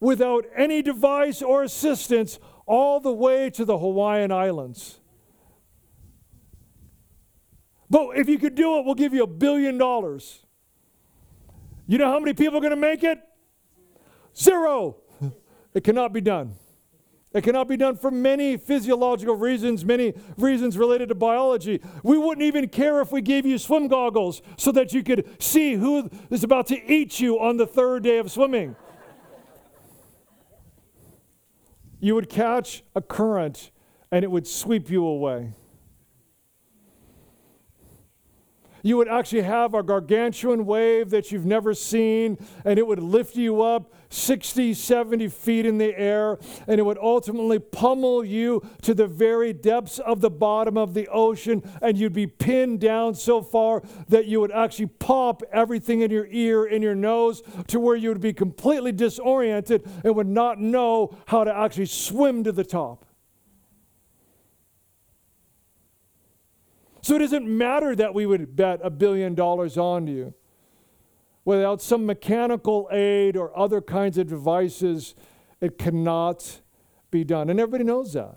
without 0.00 0.44
any 0.56 0.82
device 0.82 1.42
or 1.42 1.62
assistance 1.62 2.38
all 2.66 3.00
the 3.00 3.12
way 3.12 3.48
to 3.50 3.64
the 3.64 3.78
Hawaiian 3.78 4.32
Islands. 4.32 4.98
But 7.88 8.18
if 8.18 8.28
you 8.28 8.38
could 8.38 8.56
do 8.56 8.78
it, 8.78 8.84
we'll 8.84 8.96
give 8.96 9.14
you 9.14 9.22
a 9.22 9.28
billion 9.28 9.78
dollars. 9.78 10.44
You 11.86 11.98
know 11.98 12.10
how 12.10 12.18
many 12.18 12.34
people 12.34 12.58
are 12.58 12.60
going 12.60 12.70
to 12.70 12.76
make 12.76 13.04
it? 13.04 13.18
Zero. 14.36 14.98
It 15.74 15.84
cannot 15.84 16.14
be 16.14 16.22
done. 16.22 16.54
It 17.32 17.42
cannot 17.44 17.68
be 17.68 17.76
done 17.76 17.96
for 17.96 18.10
many 18.10 18.56
physiological 18.56 19.36
reasons, 19.36 19.84
many 19.84 20.14
reasons 20.38 20.78
related 20.78 21.10
to 21.10 21.14
biology. 21.14 21.82
We 22.02 22.16
wouldn't 22.16 22.44
even 22.46 22.68
care 22.68 23.00
if 23.00 23.12
we 23.12 23.20
gave 23.20 23.44
you 23.44 23.58
swim 23.58 23.88
goggles 23.88 24.40
so 24.56 24.72
that 24.72 24.92
you 24.94 25.02
could 25.02 25.42
see 25.42 25.74
who 25.74 26.08
is 26.30 26.44
about 26.44 26.66
to 26.68 26.92
eat 26.92 27.20
you 27.20 27.38
on 27.38 27.58
the 27.58 27.66
third 27.66 28.04
day 28.04 28.18
of 28.18 28.30
swimming. 28.30 28.76
you 32.00 32.14
would 32.14 32.28
catch 32.28 32.82
a 32.94 33.00
current 33.00 33.70
and 34.12 34.24
it 34.24 34.30
would 34.30 34.46
sweep 34.46 34.90
you 34.90 35.04
away. 35.04 35.52
You 38.86 38.96
would 38.96 39.08
actually 39.08 39.42
have 39.42 39.74
a 39.74 39.82
gargantuan 39.82 40.64
wave 40.64 41.10
that 41.10 41.32
you've 41.32 41.44
never 41.44 41.74
seen, 41.74 42.38
and 42.64 42.78
it 42.78 42.86
would 42.86 43.00
lift 43.00 43.34
you 43.34 43.60
up 43.60 43.92
60, 44.10 44.74
70 44.74 45.28
feet 45.28 45.66
in 45.66 45.78
the 45.78 45.98
air, 45.98 46.38
and 46.68 46.78
it 46.78 46.84
would 46.84 46.98
ultimately 46.98 47.58
pummel 47.58 48.24
you 48.24 48.62
to 48.82 48.94
the 48.94 49.08
very 49.08 49.52
depths 49.52 49.98
of 49.98 50.20
the 50.20 50.30
bottom 50.30 50.78
of 50.78 50.94
the 50.94 51.08
ocean, 51.08 51.62
and 51.82 51.98
you'd 51.98 52.12
be 52.12 52.28
pinned 52.28 52.80
down 52.80 53.14
so 53.14 53.42
far 53.42 53.82
that 54.08 54.26
you 54.26 54.40
would 54.40 54.52
actually 54.52 54.86
pop 54.86 55.42
everything 55.52 56.02
in 56.02 56.10
your 56.12 56.28
ear, 56.30 56.64
in 56.64 56.80
your 56.80 56.94
nose, 56.94 57.42
to 57.66 57.80
where 57.80 57.96
you 57.96 58.10
would 58.10 58.20
be 58.20 58.32
completely 58.32 58.92
disoriented 58.92 59.84
and 60.04 60.14
would 60.14 60.28
not 60.28 60.60
know 60.60 61.16
how 61.26 61.42
to 61.42 61.52
actually 61.52 61.86
swim 61.86 62.44
to 62.44 62.52
the 62.52 62.64
top. 62.64 63.04
So 67.06 67.14
it 67.14 67.18
doesn't 67.20 67.46
matter 67.46 67.94
that 67.94 68.14
we 68.14 68.26
would 68.26 68.56
bet 68.56 68.80
a 68.82 68.90
billion 68.90 69.36
dollars 69.36 69.78
on 69.78 70.08
you. 70.08 70.34
Without 71.44 71.80
some 71.80 72.04
mechanical 72.04 72.88
aid 72.90 73.36
or 73.36 73.56
other 73.56 73.80
kinds 73.80 74.18
of 74.18 74.26
devices, 74.26 75.14
it 75.60 75.78
cannot 75.78 76.62
be 77.12 77.22
done. 77.22 77.48
And 77.48 77.60
everybody 77.60 77.84
knows 77.84 78.14
that. 78.14 78.34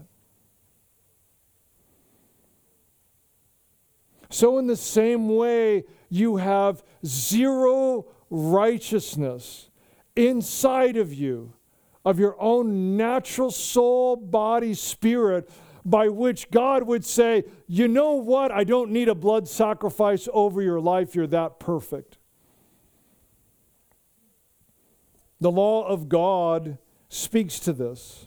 So, 4.29 4.59
in 4.59 4.67
the 4.67 4.77
same 4.77 5.35
way, 5.35 5.85
you 6.09 6.37
have 6.37 6.83
zero 7.03 8.05
righteousness 8.29 9.71
inside 10.15 10.95
of 10.95 11.11
you, 11.11 11.53
of 12.05 12.19
your 12.19 12.39
own 12.39 12.95
natural 12.95 13.49
soul, 13.49 14.15
body, 14.15 14.75
spirit 14.75 15.49
by 15.85 16.09
which 16.09 16.51
God 16.51 16.83
would 16.83 17.05
say, 17.05 17.43
You 17.67 17.87
know 17.87 18.13
what? 18.13 18.51
I 18.51 18.63
don't 18.63 18.91
need 18.91 19.07
a 19.07 19.15
blood 19.15 19.47
sacrifice 19.47 20.27
over 20.33 20.61
your 20.61 20.79
life. 20.79 21.15
You're 21.15 21.27
that 21.27 21.59
perfect. 21.59 22.17
The 25.41 25.51
law 25.51 25.87
of 25.87 26.09
God 26.09 26.77
speaks 27.07 27.59
to 27.59 27.73
this. 27.73 28.25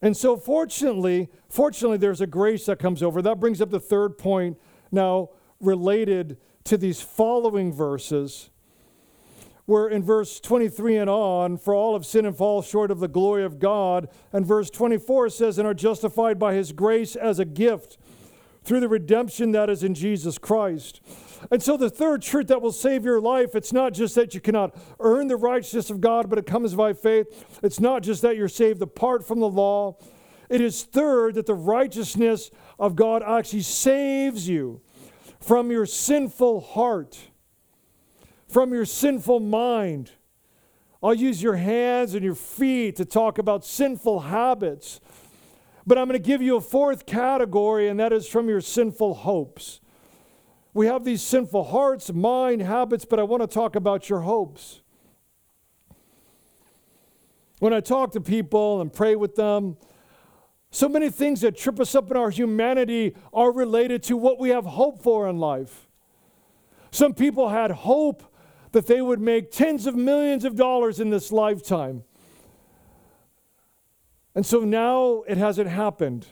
And 0.00 0.16
so, 0.16 0.36
fortunately, 0.36 1.28
fortunately, 1.48 1.96
there's 1.96 2.20
a 2.20 2.26
grace 2.26 2.66
that 2.66 2.78
comes 2.78 3.02
over. 3.02 3.22
That 3.22 3.40
brings 3.40 3.60
up 3.60 3.70
the 3.70 3.80
third 3.80 4.18
point 4.18 4.58
now 4.92 5.30
related 5.60 6.36
to 6.64 6.76
these 6.76 7.00
following 7.00 7.72
verses 7.72 8.50
where 9.66 9.88
in 9.88 10.02
verse 10.02 10.40
23 10.40 10.96
and 10.96 11.10
on, 11.10 11.58
for 11.58 11.74
all 11.74 11.94
have 11.94 12.06
sinned 12.06 12.26
and 12.26 12.36
fall 12.36 12.62
short 12.62 12.90
of 12.90 13.00
the 13.00 13.08
glory 13.08 13.44
of 13.44 13.58
God. 13.58 14.08
And 14.32 14.46
verse 14.46 14.70
24 14.70 15.28
says, 15.30 15.58
and 15.58 15.66
are 15.66 15.74
justified 15.74 16.38
by 16.38 16.54
his 16.54 16.72
grace 16.72 17.16
as 17.16 17.38
a 17.38 17.44
gift 17.44 17.98
through 18.64 18.80
the 18.80 18.88
redemption 18.88 19.52
that 19.52 19.68
is 19.68 19.84
in 19.84 19.94
Jesus 19.94 20.38
Christ. 20.38 21.00
And 21.50 21.62
so, 21.62 21.76
the 21.76 21.90
third 21.90 22.22
truth 22.22 22.48
that 22.48 22.62
will 22.62 22.72
save 22.72 23.04
your 23.04 23.20
life, 23.20 23.54
it's 23.54 23.72
not 23.72 23.92
just 23.92 24.14
that 24.14 24.34
you 24.34 24.40
cannot 24.40 24.74
earn 24.98 25.28
the 25.28 25.36
righteousness 25.36 25.90
of 25.90 26.00
God, 26.00 26.28
but 26.28 26.38
it 26.38 26.46
comes 26.46 26.74
by 26.74 26.92
faith. 26.92 27.60
It's 27.62 27.78
not 27.78 28.02
just 28.02 28.22
that 28.22 28.36
you're 28.36 28.48
saved 28.48 28.82
apart 28.82 29.26
from 29.26 29.38
the 29.38 29.48
law. 29.48 29.96
It 30.48 30.60
is 30.60 30.82
third 30.84 31.34
that 31.34 31.46
the 31.46 31.54
righteousness 31.54 32.50
of 32.78 32.96
God 32.96 33.22
actually 33.22 33.62
saves 33.62 34.48
you 34.48 34.80
from 35.40 35.70
your 35.70 35.86
sinful 35.86 36.60
heart 36.60 37.18
from 38.56 38.72
your 38.72 38.86
sinful 38.86 39.38
mind. 39.38 40.12
I'll 41.02 41.12
use 41.12 41.42
your 41.42 41.56
hands 41.56 42.14
and 42.14 42.24
your 42.24 42.34
feet 42.34 42.96
to 42.96 43.04
talk 43.04 43.36
about 43.36 43.66
sinful 43.66 44.20
habits. 44.20 44.98
But 45.86 45.98
I'm 45.98 46.08
going 46.08 46.18
to 46.18 46.26
give 46.26 46.40
you 46.40 46.56
a 46.56 46.62
fourth 46.62 47.04
category, 47.04 47.86
and 47.86 48.00
that 48.00 48.14
is 48.14 48.26
from 48.26 48.48
your 48.48 48.62
sinful 48.62 49.12
hopes. 49.12 49.80
We 50.72 50.86
have 50.86 51.04
these 51.04 51.20
sinful 51.20 51.64
hearts, 51.64 52.10
mind, 52.14 52.62
habits, 52.62 53.04
but 53.04 53.20
I 53.20 53.24
want 53.24 53.42
to 53.42 53.46
talk 53.46 53.76
about 53.76 54.08
your 54.08 54.20
hopes. 54.20 54.80
When 57.58 57.74
I 57.74 57.80
talk 57.80 58.12
to 58.12 58.22
people 58.22 58.80
and 58.80 58.90
pray 58.90 59.16
with 59.16 59.34
them, 59.34 59.76
so 60.70 60.88
many 60.88 61.10
things 61.10 61.42
that 61.42 61.58
trip 61.58 61.78
us 61.78 61.94
up 61.94 62.10
in 62.10 62.16
our 62.16 62.30
humanity 62.30 63.16
are 63.34 63.52
related 63.52 64.02
to 64.04 64.16
what 64.16 64.40
we 64.40 64.48
have 64.48 64.64
hope 64.64 65.02
for 65.02 65.28
in 65.28 65.36
life. 65.36 65.90
Some 66.90 67.12
people 67.12 67.50
had 67.50 67.70
hope 67.70 68.32
that 68.76 68.86
they 68.86 69.00
would 69.00 69.22
make 69.22 69.50
tens 69.50 69.86
of 69.86 69.96
millions 69.96 70.44
of 70.44 70.54
dollars 70.54 71.00
in 71.00 71.08
this 71.08 71.32
lifetime. 71.32 72.04
And 74.34 74.44
so 74.44 74.60
now 74.60 75.22
it 75.26 75.38
hasn't 75.38 75.70
happened. 75.70 76.26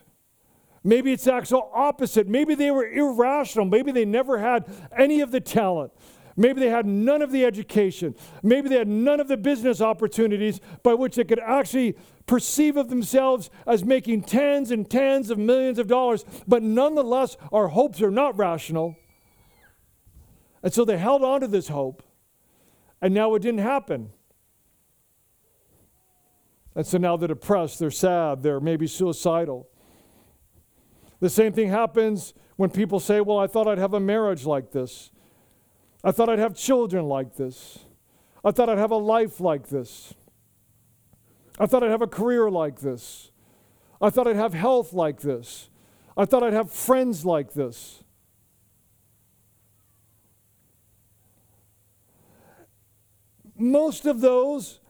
Maybe 0.83 1.11
it's 1.11 1.25
the 1.25 1.33
actual 1.33 1.71
opposite. 1.73 2.29
Maybe 2.29 2.55
they 2.55 2.71
were 2.71 2.87
irrational. 2.87 3.65
Maybe 3.65 3.93
they 3.93 4.05
never 4.05 4.37
had 4.37 4.67
any 4.95 5.23
of 5.23 5.31
the 5.31 5.41
talent. 5.41 5.93
Maybe 6.37 6.61
they 6.61 6.69
had 6.69 6.85
none 6.85 7.23
of 7.23 7.33
the 7.33 7.47
education. 7.47 8.15
Maybe 8.43 8.69
they 8.69 8.77
had 8.77 8.89
none 8.89 9.21
of 9.21 9.29
the 9.29 9.39
business 9.39 9.81
opportunities 9.81 10.61
by 10.83 10.93
which 10.93 11.17
they 11.17 11.25
could 11.25 11.41
actually 11.41 11.97
perceive 12.27 12.77
of 12.77 12.91
themselves 12.91 13.49
as 13.67 13.87
making 13.87 14.25
tens 14.25 14.71
and 14.71 14.91
tens 14.91 15.31
of 15.31 15.39
millions 15.39 15.79
of 15.79 15.87
dollars. 15.87 16.27
But 16.47 16.63
nonetheless, 16.63 17.39
our 17.51 17.69
hopes 17.69 18.03
are 18.03 18.11
not 18.11 18.37
rational. 18.37 18.97
And 20.63 20.75
so 20.75 20.85
they 20.85 20.99
held 20.99 21.25
on 21.25 21.41
to 21.41 21.49
this 21.49 21.69
hope 21.69 22.03
and 23.05 23.13
now 23.13 23.35
it 23.35 23.41
didn't 23.41 23.61
happen. 23.61 24.09
And 26.75 26.87
so 26.87 26.97
now 26.97 27.19
they're 27.19 27.29
depressed, 27.29 27.79
they're 27.79 27.91
sad, 27.91 28.43
they're 28.43 28.61
maybe 28.61 28.87
suicidal. 28.87 29.69
The 31.21 31.29
same 31.29 31.53
thing 31.53 31.69
happens 31.69 32.33
when 32.57 32.71
people 32.71 32.99
say, 32.99 33.21
Well, 33.21 33.39
I 33.39 33.47
thought 33.47 33.69
I'd 33.69 33.77
have 33.77 33.93
a 33.93 34.01
marriage 34.01 34.47
like 34.47 34.73
this. 34.73 35.11
I 36.03 36.13
thought 36.13 36.31
I'd 36.31 36.39
have 36.39 36.57
children 36.57 37.05
like 37.05 37.37
this. 37.37 37.81
I 38.43 38.53
thought 38.53 38.71
I'd 38.71 38.79
have 38.79 38.91
a 38.91 38.97
life 38.97 39.39
like 39.39 39.69
this. 39.69 40.15
I 41.61 41.67
thought 41.67 41.83
I'd 41.85 41.91
have 41.91 42.01
a 42.01 42.07
career 42.07 42.51
like 42.51 42.81
this. 42.81 43.33
I 44.01 44.09
thought 44.09 44.27
I'd 44.27 44.37
have 44.37 44.55
health 44.55 44.95
like 44.95 45.21
this. 45.21 45.69
I 46.17 46.25
thought 46.25 46.43
I'd 46.43 46.55
have 46.55 46.71
friends 46.73 47.27
like 47.27 47.53
this. 47.53 48.04
Most 53.71 54.07
of 54.07 54.21
those, 54.21 54.81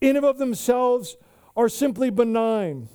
in 0.00 0.16
and 0.16 0.24
of 0.24 0.38
themselves, 0.38 1.16
are 1.56 1.68
simply 1.68 2.10
benign. 2.10 2.88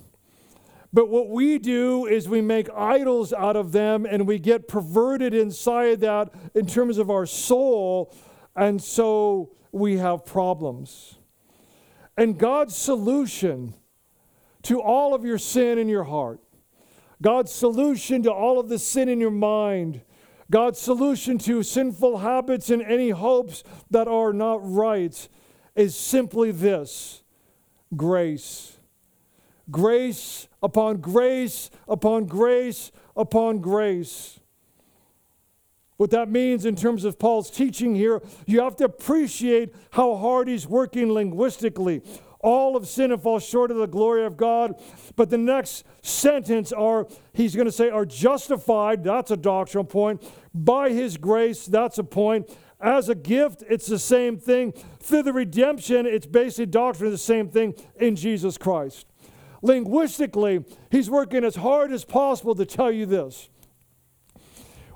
But 0.93 1.09
what 1.09 1.29
we 1.29 1.57
do 1.57 2.05
is 2.05 2.29
we 2.29 2.41
make 2.41 2.69
idols 2.69 3.33
out 3.33 3.55
of 3.55 3.71
them 3.71 4.05
and 4.05 4.27
we 4.27 4.37
get 4.37 4.67
perverted 4.67 5.33
inside 5.33 6.01
that 6.01 6.29
in 6.53 6.67
terms 6.67 6.99
of 6.99 7.09
our 7.09 7.25
soul, 7.25 8.15
and 8.55 8.81
so 8.81 9.55
we 9.71 9.97
have 9.97 10.23
problems. 10.23 11.15
And 12.15 12.37
God's 12.37 12.75
solution 12.75 13.73
to 14.63 14.79
all 14.79 15.15
of 15.15 15.25
your 15.25 15.39
sin 15.39 15.79
in 15.79 15.89
your 15.89 16.03
heart, 16.03 16.39
God's 17.21 17.51
solution 17.51 18.21
to 18.23 18.31
all 18.31 18.59
of 18.59 18.69
the 18.69 18.77
sin 18.77 19.09
in 19.09 19.19
your 19.19 19.31
mind, 19.31 20.01
God's 20.53 20.77
solution 20.77 21.39
to 21.39 21.63
sinful 21.63 22.19
habits 22.19 22.69
and 22.69 22.83
any 22.83 23.09
hopes 23.09 23.63
that 23.89 24.07
are 24.07 24.31
not 24.31 24.59
right 24.61 25.27
is 25.75 25.95
simply 25.95 26.51
this 26.51 27.23
grace. 27.97 28.77
Grace 29.71 30.47
upon 30.61 30.97
grace 30.97 31.71
upon 31.87 32.25
grace 32.25 32.91
upon 33.17 33.61
grace. 33.61 34.39
What 35.97 36.11
that 36.11 36.29
means 36.29 36.65
in 36.65 36.75
terms 36.75 37.03
of 37.03 37.17
Paul's 37.17 37.49
teaching 37.49 37.95
here, 37.95 38.21
you 38.45 38.61
have 38.61 38.75
to 38.75 38.83
appreciate 38.83 39.73
how 39.93 40.15
hard 40.17 40.47
he's 40.47 40.67
working 40.67 41.11
linguistically 41.11 42.03
all 42.43 42.75
of 42.75 42.87
sin 42.87 43.11
and 43.11 43.21
fall 43.21 43.39
short 43.39 43.71
of 43.71 43.77
the 43.77 43.87
glory 43.87 44.25
of 44.25 44.37
God. 44.37 44.75
But 45.15 45.31
the 45.31 45.37
next 45.37 45.85
sentence 46.03 46.71
are 46.71 47.07
he's 47.33 47.55
going 47.55 47.65
to 47.65 47.71
say 47.71 47.89
are 47.89 48.05
justified, 48.05 49.03
that's 49.03 49.31
a 49.31 49.37
doctrinal 49.37 49.85
point. 49.85 50.23
By 50.53 50.91
his 50.91 51.17
grace, 51.17 51.65
that's 51.65 51.97
a 51.97 52.03
point. 52.03 52.51
As 52.79 53.07
a 53.07 53.15
gift, 53.15 53.63
it's 53.69 53.87
the 53.87 53.97
same 53.97 54.37
thing. 54.37 54.73
Through 54.99 55.23
the 55.23 55.33
redemption, 55.33 56.05
it's 56.05 56.27
basically 56.27 56.65
doctrine 56.65 57.11
the 57.11 57.17
same 57.17 57.47
thing 57.49 57.73
in 57.95 58.17
Jesus 58.17 58.57
Christ. 58.57 59.07
Linguistically, 59.61 60.65
he's 60.91 61.09
working 61.09 61.45
as 61.45 61.55
hard 61.55 61.93
as 61.93 62.03
possible 62.03 62.53
to 62.55 62.65
tell 62.65 62.91
you 62.91 63.05
this. 63.05 63.49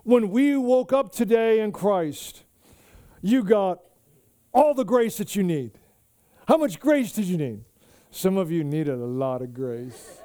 When 0.03 0.29
we 0.29 0.57
woke 0.57 0.91
up 0.91 1.13
today 1.13 1.61
in 1.61 1.71
Christ, 1.71 2.43
you 3.21 3.43
got 3.43 3.79
all 4.53 4.73
the 4.73 4.83
grace 4.83 5.17
that 5.17 5.35
you 5.35 5.43
need. 5.43 5.71
How 6.47 6.57
much 6.57 6.79
grace 6.79 7.11
did 7.11 7.25
you 7.25 7.37
need? 7.37 7.65
Some 8.09 8.37
of 8.37 8.51
you 8.51 8.63
needed 8.63 8.95
a 8.95 9.05
lot 9.05 9.41
of 9.41 9.53
grace. 9.53 10.21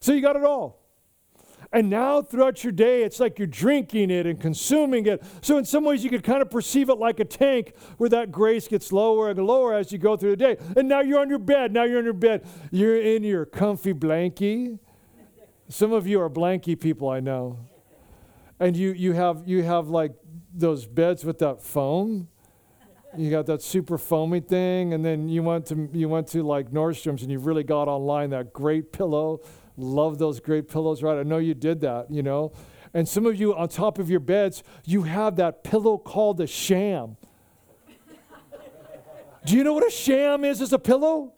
So 0.00 0.12
you 0.12 0.22
got 0.22 0.36
it 0.36 0.44
all. 0.44 0.82
And 1.72 1.88
now 1.88 2.20
throughout 2.20 2.64
your 2.64 2.72
day, 2.72 3.02
it's 3.02 3.18
like 3.18 3.38
you're 3.38 3.46
drinking 3.46 4.10
it 4.10 4.26
and 4.26 4.38
consuming 4.38 5.06
it. 5.06 5.22
So, 5.40 5.56
in 5.56 5.64
some 5.64 5.84
ways, 5.84 6.04
you 6.04 6.10
could 6.10 6.22
kind 6.22 6.42
of 6.42 6.50
perceive 6.50 6.90
it 6.90 6.98
like 6.98 7.18
a 7.18 7.24
tank 7.24 7.72
where 7.96 8.10
that 8.10 8.30
grace 8.30 8.68
gets 8.68 8.92
lower 8.92 9.30
and 9.30 9.38
lower 9.38 9.72
as 9.72 9.90
you 9.90 9.96
go 9.96 10.16
through 10.16 10.30
the 10.30 10.36
day. 10.36 10.56
And 10.76 10.86
now 10.86 11.00
you're 11.00 11.20
on 11.20 11.30
your 11.30 11.38
bed. 11.38 11.72
Now 11.72 11.84
you're 11.84 11.98
on 11.98 12.04
your 12.04 12.12
bed. 12.12 12.46
You're 12.70 13.00
in 13.00 13.22
your 13.24 13.46
comfy 13.46 13.94
blankie, 13.94 14.78
Some 15.68 15.92
of 15.92 16.06
you 16.06 16.20
are 16.20 16.28
blankie 16.28 16.78
people, 16.78 17.08
I 17.08 17.20
know. 17.20 17.58
And 18.60 18.76
you, 18.76 18.92
you, 18.92 19.12
have, 19.12 19.44
you 19.46 19.62
have 19.62 19.88
like 19.88 20.12
those 20.52 20.84
beds 20.84 21.24
with 21.24 21.38
that 21.38 21.62
foam. 21.62 22.28
You 23.16 23.30
got 23.30 23.44
that 23.46 23.60
super 23.60 23.98
foamy 23.98 24.40
thing, 24.40 24.94
and 24.94 25.04
then 25.04 25.28
you 25.28 25.42
went 25.42 25.66
to 25.66 25.88
you 25.92 26.08
went 26.08 26.28
to 26.28 26.42
like 26.42 26.70
Nordstrom's 26.70 27.22
and 27.22 27.30
you 27.30 27.38
really 27.38 27.62
got 27.62 27.86
online 27.86 28.30
that 28.30 28.52
great 28.52 28.90
pillow. 28.92 29.40
Love 29.76 30.18
those 30.18 30.40
great 30.40 30.68
pillows, 30.68 31.02
right? 31.02 31.18
I 31.18 31.22
know 31.22 31.38
you 31.38 31.54
did 31.54 31.80
that, 31.82 32.10
you 32.10 32.22
know. 32.22 32.52
And 32.94 33.08
some 33.08 33.26
of 33.26 33.38
you 33.38 33.54
on 33.54 33.68
top 33.68 33.98
of 33.98 34.10
your 34.10 34.20
beds, 34.20 34.62
you 34.84 35.02
have 35.02 35.36
that 35.36 35.64
pillow 35.64 35.98
called 35.98 36.40
a 36.40 36.46
sham. 36.46 37.16
Do 39.46 39.56
you 39.56 39.64
know 39.64 39.74
what 39.74 39.86
a 39.86 39.90
sham 39.90 40.44
is 40.44 40.60
as 40.60 40.72
a 40.72 40.78
pillow? 40.78 41.32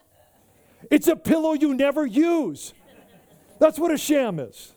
It's 0.91 1.09
a 1.09 1.17
pillow 1.17 1.53
you 1.53 1.75
never 1.75 2.07
use. 2.07 2.75
That's 3.59 3.79
what 3.79 3.93
a 3.93 3.99
sham 3.99 4.39
is. 4.39 4.73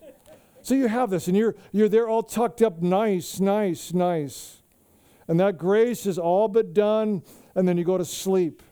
So 0.62 0.76
you 0.76 0.88
have 0.88 1.10
this, 1.10 1.28
and 1.28 1.38
you're, 1.38 1.56
you're 1.72 1.90
there 1.90 2.08
all 2.08 2.24
tucked 2.24 2.62
up 2.62 2.82
nice, 2.82 3.40
nice, 3.40 3.94
nice. 3.94 4.62
And 5.28 5.40
that 5.40 5.58
grace 5.58 6.06
is 6.06 6.18
all 6.18 6.48
but 6.48 6.74
done, 6.74 7.24
and 7.56 7.68
then 7.68 7.78
you 7.78 7.84
go 7.84 7.98
to 7.98 8.06
sleep. 8.06 8.64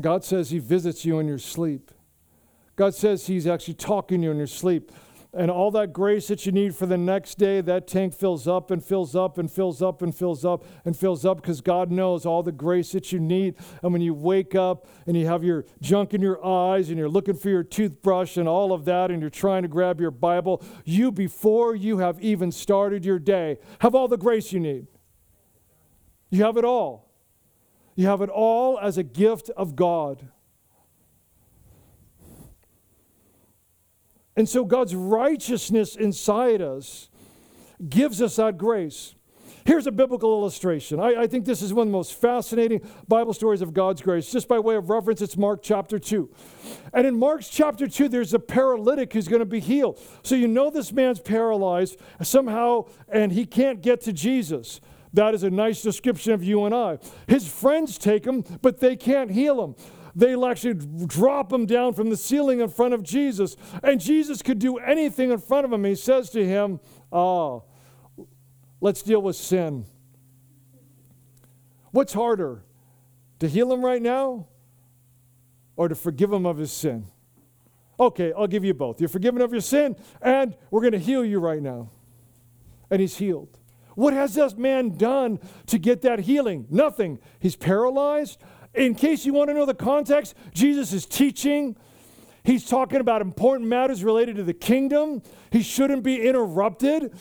God 0.00 0.24
says 0.24 0.50
He 0.50 0.58
visits 0.58 1.04
you 1.04 1.18
in 1.18 1.28
your 1.28 1.38
sleep. 1.38 1.90
God 2.74 2.94
says 2.94 3.26
He's 3.26 3.46
actually 3.46 3.74
talking 3.74 4.20
to 4.20 4.26
you 4.26 4.30
in 4.30 4.38
your 4.38 4.46
sleep 4.46 4.92
and 5.36 5.50
all 5.50 5.70
that 5.72 5.92
grace 5.92 6.28
that 6.28 6.46
you 6.46 6.52
need 6.52 6.74
for 6.74 6.86
the 6.86 6.96
next 6.96 7.36
day, 7.36 7.60
that 7.60 7.86
tank 7.86 8.14
fills 8.14 8.48
up 8.48 8.70
and 8.70 8.82
fills 8.82 9.14
up 9.14 9.38
and 9.38 9.50
fills 9.50 9.82
up 9.82 10.02
and 10.02 10.14
fills 10.14 10.44
up 10.44 10.64
and 10.84 10.96
fills 10.96 11.24
up 11.24 11.42
because 11.42 11.60
God 11.60 11.90
knows 11.90 12.24
all 12.24 12.42
the 12.42 12.52
grace 12.52 12.92
that 12.92 13.12
you 13.12 13.20
need. 13.20 13.54
And 13.82 13.92
when 13.92 14.02
you 14.02 14.14
wake 14.14 14.54
up 14.54 14.86
and 15.06 15.16
you 15.16 15.26
have 15.26 15.44
your 15.44 15.66
junk 15.80 16.14
in 16.14 16.22
your 16.22 16.44
eyes 16.44 16.88
and 16.88 16.98
you're 16.98 17.08
looking 17.08 17.34
for 17.34 17.50
your 17.50 17.62
toothbrush 17.62 18.36
and 18.36 18.48
all 18.48 18.72
of 18.72 18.84
that 18.86 19.10
and 19.10 19.20
you're 19.20 19.30
trying 19.30 19.62
to 19.62 19.68
grab 19.68 20.00
your 20.00 20.10
Bible, 20.10 20.62
you, 20.84 21.12
before 21.12 21.74
you 21.74 21.98
have 21.98 22.20
even 22.20 22.50
started 22.50 23.04
your 23.04 23.18
day, 23.18 23.58
have 23.80 23.94
all 23.94 24.08
the 24.08 24.16
grace 24.16 24.52
you 24.52 24.60
need. 24.60 24.86
You 26.30 26.44
have 26.44 26.56
it 26.56 26.64
all. 26.64 27.12
You 27.94 28.06
have 28.06 28.20
it 28.20 28.30
all 28.30 28.78
as 28.78 28.98
a 28.98 29.02
gift 29.02 29.50
of 29.56 29.76
God. 29.76 30.28
And 34.36 34.48
so 34.48 34.64
God's 34.64 34.94
righteousness 34.94 35.96
inside 35.96 36.60
us 36.60 37.08
gives 37.88 38.20
us 38.20 38.36
that 38.36 38.58
grace. 38.58 39.14
Here's 39.64 39.88
a 39.88 39.92
biblical 39.92 40.30
illustration. 40.30 41.00
I, 41.00 41.22
I, 41.22 41.26
think 41.26 41.44
this 41.44 41.60
is 41.60 41.74
one 41.74 41.88
of 41.88 41.92
the 41.92 41.96
most 41.96 42.14
fascinating 42.20 42.88
Bible 43.08 43.32
stories 43.32 43.62
of 43.62 43.74
God's 43.74 44.00
grace. 44.00 44.30
Just 44.30 44.46
by 44.46 44.60
way 44.60 44.76
of 44.76 44.90
reference, 44.90 45.20
it's 45.20 45.36
Mark 45.36 45.60
chapter 45.60 45.98
2. 45.98 46.30
And 46.92 47.04
in 47.04 47.18
Mark's 47.18 47.48
chapter 47.48 47.88
2, 47.88 48.08
there's 48.08 48.32
a 48.32 48.38
paralytic 48.38 49.12
who's 49.12 49.26
going 49.26 49.40
to 49.40 49.46
be 49.46 49.58
healed. 49.58 50.00
So 50.22 50.36
you 50.36 50.46
know 50.46 50.70
this 50.70 50.92
man's 50.92 51.18
paralyzed 51.18 51.98
somehow, 52.22 52.86
and 53.08 53.32
he 53.32 53.44
can't 53.44 53.82
get 53.82 54.00
to 54.02 54.12
Jesus. 54.12 54.80
That 55.12 55.34
is 55.34 55.42
a 55.42 55.50
nice 55.50 55.82
description 55.82 56.32
of 56.32 56.44
you 56.44 56.64
and 56.64 56.74
I. 56.74 56.98
His 57.26 57.48
friends 57.48 57.98
take 57.98 58.24
him, 58.24 58.44
but 58.62 58.78
they 58.78 58.94
can't 58.94 59.32
heal 59.32 59.64
him 59.64 59.74
they'll 60.16 60.46
actually 60.46 60.74
drop 61.06 61.52
him 61.52 61.66
down 61.66 61.92
from 61.92 62.08
the 62.08 62.16
ceiling 62.16 62.60
in 62.60 62.68
front 62.68 62.94
of 62.94 63.02
Jesus. 63.02 63.54
And 63.82 64.00
Jesus 64.00 64.42
could 64.42 64.58
do 64.58 64.78
anything 64.78 65.30
in 65.30 65.38
front 65.38 65.66
of 65.66 65.72
him. 65.72 65.84
He 65.84 65.94
says 65.94 66.30
to 66.30 66.44
him, 66.44 66.80
Oh, 67.12 67.64
let's 68.80 69.02
deal 69.02 69.20
with 69.20 69.36
sin. 69.36 69.84
What's 71.90 72.14
harder, 72.14 72.64
to 73.38 73.48
heal 73.48 73.72
him 73.72 73.84
right 73.84 74.02
now 74.02 74.48
or 75.76 75.88
to 75.88 75.94
forgive 75.94 76.32
him 76.32 76.46
of 76.46 76.56
his 76.56 76.72
sin? 76.72 77.06
Okay, 77.98 78.32
I'll 78.36 78.46
give 78.46 78.64
you 78.64 78.74
both. 78.74 79.00
You're 79.00 79.08
forgiven 79.08 79.40
of 79.40 79.52
your 79.52 79.62
sin, 79.62 79.96
and 80.20 80.54
we're 80.70 80.82
going 80.82 80.92
to 80.92 80.98
heal 80.98 81.24
you 81.24 81.38
right 81.38 81.62
now. 81.62 81.90
And 82.90 83.00
he's 83.00 83.16
healed. 83.16 83.58
What 83.94 84.12
has 84.12 84.34
this 84.34 84.54
man 84.54 84.98
done 84.98 85.40
to 85.66 85.78
get 85.78 86.02
that 86.02 86.20
healing? 86.20 86.66
Nothing. 86.68 87.18
He's 87.38 87.56
paralyzed. 87.56 88.38
In 88.76 88.94
case 88.94 89.24
you 89.24 89.32
want 89.32 89.48
to 89.48 89.54
know 89.54 89.64
the 89.64 89.74
context, 89.74 90.34
Jesus 90.52 90.92
is 90.92 91.06
teaching. 91.06 91.76
He's 92.44 92.64
talking 92.64 93.00
about 93.00 93.22
important 93.22 93.68
matters 93.68 94.04
related 94.04 94.36
to 94.36 94.44
the 94.44 94.54
kingdom. 94.54 95.22
He 95.50 95.62
shouldn't 95.62 96.02
be 96.02 96.26
interrupted, 96.26 97.12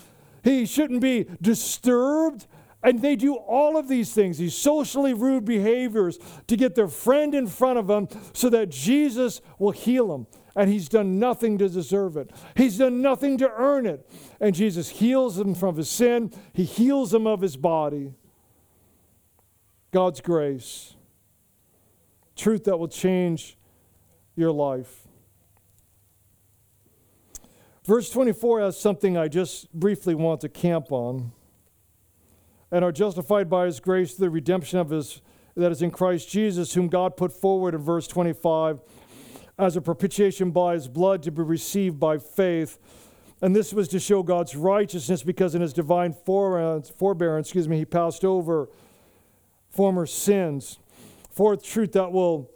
he 0.43 0.65
shouldn't 0.65 1.01
be 1.01 1.25
disturbed. 1.41 2.45
And 2.83 3.01
they 3.01 3.15
do 3.15 3.33
all 3.33 3.77
of 3.77 3.87
these 3.87 4.13
things, 4.13 4.37
these 4.37 4.55
socially 4.55 5.15
rude 5.15 5.43
behaviors, 5.43 6.19
to 6.45 6.55
get 6.55 6.75
their 6.75 6.87
friend 6.87 7.33
in 7.33 7.47
front 7.47 7.79
of 7.79 7.87
them 7.87 8.07
so 8.31 8.47
that 8.51 8.69
Jesus 8.69 9.41
will 9.57 9.71
heal 9.71 10.09
them. 10.09 10.27
And 10.55 10.69
he's 10.69 10.87
done 10.87 11.17
nothing 11.17 11.57
to 11.57 11.67
deserve 11.67 12.15
it. 12.15 12.29
He's 12.55 12.77
done 12.77 13.01
nothing 13.01 13.39
to 13.39 13.49
earn 13.49 13.87
it. 13.87 14.07
And 14.39 14.53
Jesus 14.53 14.89
heals 14.89 15.39
him 15.39 15.55
from 15.55 15.77
his 15.77 15.89
sin, 15.89 16.31
he 16.53 16.63
heals 16.63 17.11
him 17.11 17.25
of 17.25 17.41
his 17.41 17.57
body. 17.57 18.13
God's 19.91 20.21
grace 20.21 20.94
truth 22.35 22.65
that 22.65 22.77
will 22.77 22.87
change 22.87 23.57
your 24.35 24.51
life. 24.51 25.07
Verse 27.85 28.09
24 28.09 28.61
has 28.61 28.79
something 28.79 29.17
I 29.17 29.27
just 29.27 29.71
briefly 29.73 30.15
want 30.15 30.41
to 30.41 30.49
camp 30.49 30.91
on. 30.91 31.31
And 32.71 32.83
are 32.83 32.91
justified 32.91 33.49
by 33.49 33.65
his 33.65 33.79
grace 33.79 34.15
through 34.15 34.25
the 34.25 34.31
redemption 34.31 34.79
of 34.79 34.89
his 34.89 35.21
that 35.55 35.71
is 35.71 35.81
in 35.81 35.91
Christ 35.91 36.29
Jesus, 36.29 36.73
whom 36.73 36.87
God 36.87 37.15
put 37.15 37.31
forward 37.31 37.73
in 37.73 37.81
verse 37.81 38.07
25 38.07 38.79
as 39.57 39.77
a 39.77 39.81
propitiation 39.81 40.51
by 40.51 40.73
his 40.73 40.87
blood 40.87 41.23
to 41.23 41.31
be 41.31 41.41
received 41.41 41.99
by 41.99 42.17
faith. 42.17 42.77
And 43.41 43.55
this 43.55 43.71
was 43.71 43.87
to 43.89 43.99
show 43.99 44.23
God's 44.23 44.55
righteousness 44.55 45.23
because 45.23 45.55
in 45.55 45.61
his 45.61 45.71
divine 45.71 46.13
forbearance, 46.13 46.91
excuse 47.39 47.69
me, 47.69 47.77
he 47.77 47.85
passed 47.85 48.25
over 48.25 48.69
former 49.69 50.05
sins. 50.05 50.79
Fourth 51.35 51.63
truth 51.65 51.91
that 51.91 52.13
will 52.13 52.49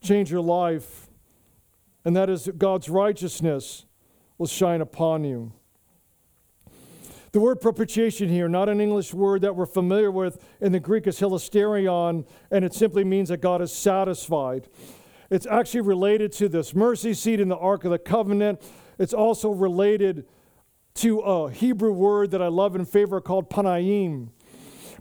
change 0.00 0.30
your 0.30 0.40
life, 0.40 1.08
and 2.04 2.14
that 2.14 2.30
is 2.30 2.44
that 2.44 2.60
God's 2.60 2.88
righteousness 2.88 3.86
will 4.38 4.46
shine 4.46 4.80
upon 4.80 5.24
you. 5.24 5.52
The 7.32 7.40
word 7.40 7.60
propitiation 7.60 8.28
here, 8.28 8.48
not 8.48 8.68
an 8.68 8.80
English 8.80 9.12
word 9.12 9.42
that 9.42 9.56
we're 9.56 9.66
familiar 9.66 10.12
with 10.12 10.46
in 10.60 10.70
the 10.70 10.78
Greek, 10.78 11.08
is 11.08 11.18
hilasterion, 11.18 12.24
and 12.52 12.64
it 12.64 12.72
simply 12.72 13.02
means 13.02 13.30
that 13.30 13.38
God 13.38 13.60
is 13.60 13.72
satisfied. 13.72 14.68
It's 15.28 15.46
actually 15.46 15.80
related 15.80 16.30
to 16.34 16.48
this 16.48 16.72
mercy 16.72 17.14
seat 17.14 17.40
in 17.40 17.48
the 17.48 17.56
Ark 17.56 17.84
of 17.84 17.90
the 17.90 17.98
Covenant. 17.98 18.62
It's 18.96 19.12
also 19.12 19.50
related 19.50 20.24
to 20.94 21.18
a 21.18 21.50
Hebrew 21.50 21.90
word 21.90 22.30
that 22.30 22.40
I 22.40 22.46
love 22.46 22.76
and 22.76 22.88
favor 22.88 23.20
called 23.20 23.50
panayim. 23.50 24.28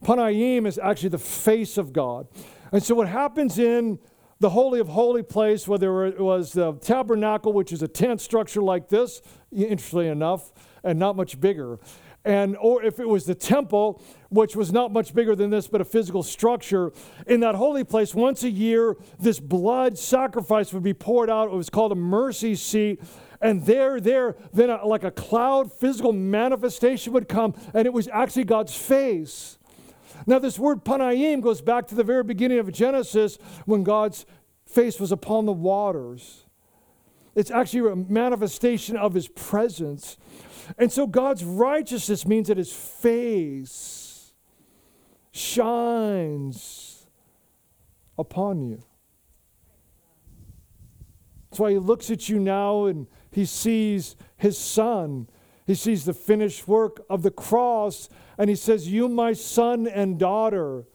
Panayim 0.04 0.68
is 0.68 0.78
actually 0.78 1.10
the 1.10 1.18
face 1.18 1.78
of 1.78 1.94
God. 1.94 2.28
And 2.72 2.84
so 2.84 2.96
what 2.96 3.08
happens 3.08 3.60
in 3.60 4.00
the 4.40 4.50
Holy 4.50 4.80
of 4.80 4.90
Holy 4.90 5.24
place, 5.24 5.68
whether 5.68 6.06
it 6.06 6.20
was 6.20 6.54
the 6.54 6.74
tabernacle, 6.74 7.54
which 7.54 7.72
is 7.72 7.82
a 7.82 7.88
tent 7.88 8.20
structure 8.20 8.62
like 8.62 8.90
this, 8.90 9.22
interestingly 9.52 10.08
enough, 10.08 10.52
and 10.84 11.00
not 11.00 11.16
much 11.16 11.40
bigger, 11.40 11.80
and 12.26 12.56
or 12.58 12.84
if 12.84 13.00
it 13.00 13.08
was 13.08 13.26
the 13.26 13.36
temple, 13.36 14.02
which 14.30 14.56
was 14.56 14.72
not 14.72 14.92
much 14.94 15.14
bigger 15.14 15.36
than 15.36 15.50
this, 15.50 15.68
but 15.68 15.82
a 15.82 15.86
physical 15.86 16.24
structure, 16.24 16.92
in 17.28 17.42
that 17.42 17.56
holy 17.56 17.84
place, 17.84 18.16
once 18.16 18.44
a 18.44 18.50
year, 18.50 18.96
this 19.20 19.40
blood 19.40 19.98
sacrifice 19.98 20.74
would 20.74 20.84
be 20.84 20.94
poured 20.94 21.30
out. 21.30 21.50
It 21.50 21.56
was 21.56 21.70
called 21.70 21.92
a 21.92 21.96
mercy 21.96 22.56
seat. 22.56 23.02
And 23.42 23.66
there, 23.66 24.00
there, 24.00 24.38
then 24.54 24.70
a, 24.70 24.86
like 24.86 25.04
a 25.04 25.12
cloud 25.12 25.74
physical 25.74 26.14
manifestation 26.14 27.12
would 27.12 27.28
come, 27.28 27.54
and 27.74 27.86
it 27.86 27.92
was 27.92 28.08
actually 28.08 28.46
God's 28.46 28.74
face 28.74 29.58
now, 30.26 30.40
this 30.40 30.58
word 30.58 30.86
panayim 30.86 31.42
goes 31.42 31.62
back 31.62 31.88
to 31.88 31.96
the 31.96 32.04
very 32.04 32.24
beginning 32.24 32.60
of 32.60 32.72
Genesis 32.72 33.38
when 33.66 33.84
God's 33.84 34.26
face 34.66 35.00
was 35.00 35.12
upon 35.12 35.46
the 35.46 35.54
waters. 35.54 36.46
It's 37.36 37.52
actually 37.52 37.92
a 37.92 37.96
manifestation 37.96 38.96
of 38.96 39.14
his 39.14 39.28
presence. 39.28 40.18
And 40.78 40.92
so 40.92 41.08
God's 41.08 41.44
righteousness 41.44 42.26
means 42.26 42.48
that 42.48 42.58
his 42.58 42.72
face 42.72 44.34
shines 45.32 47.08
upon 48.18 48.62
you. 48.62 48.84
That's 51.50 51.60
why 51.60 51.72
he 51.72 51.80
looks 51.80 52.10
at 52.10 52.30
you 52.30 52.40
now 52.40 52.86
and 52.86 53.08
he 53.32 53.46
sees 53.46 54.16
his 54.38 54.58
son. 54.58 55.28
He 55.66 55.76
sees 55.76 56.06
the 56.06 56.14
finished 56.14 56.68
work 56.68 57.04
of 57.10 57.24
the 57.24 57.32
cross 57.32 58.10
and 58.38 58.50
he 58.50 58.56
says, 58.56 58.88
You, 58.88 59.08
my 59.08 59.34
son 59.34 59.88
and 59.88 60.18
daughter, 60.18 60.86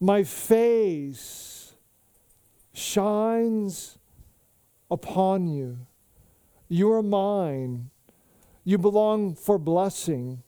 my 0.00 0.22
face 0.22 1.74
shines 2.72 3.98
upon 4.90 5.46
you. 5.46 5.78
You 6.68 6.92
are 6.92 7.02
mine. 7.02 7.90
You 8.64 8.78
belong 8.78 9.34
for 9.34 9.58
blessing. 9.58 10.42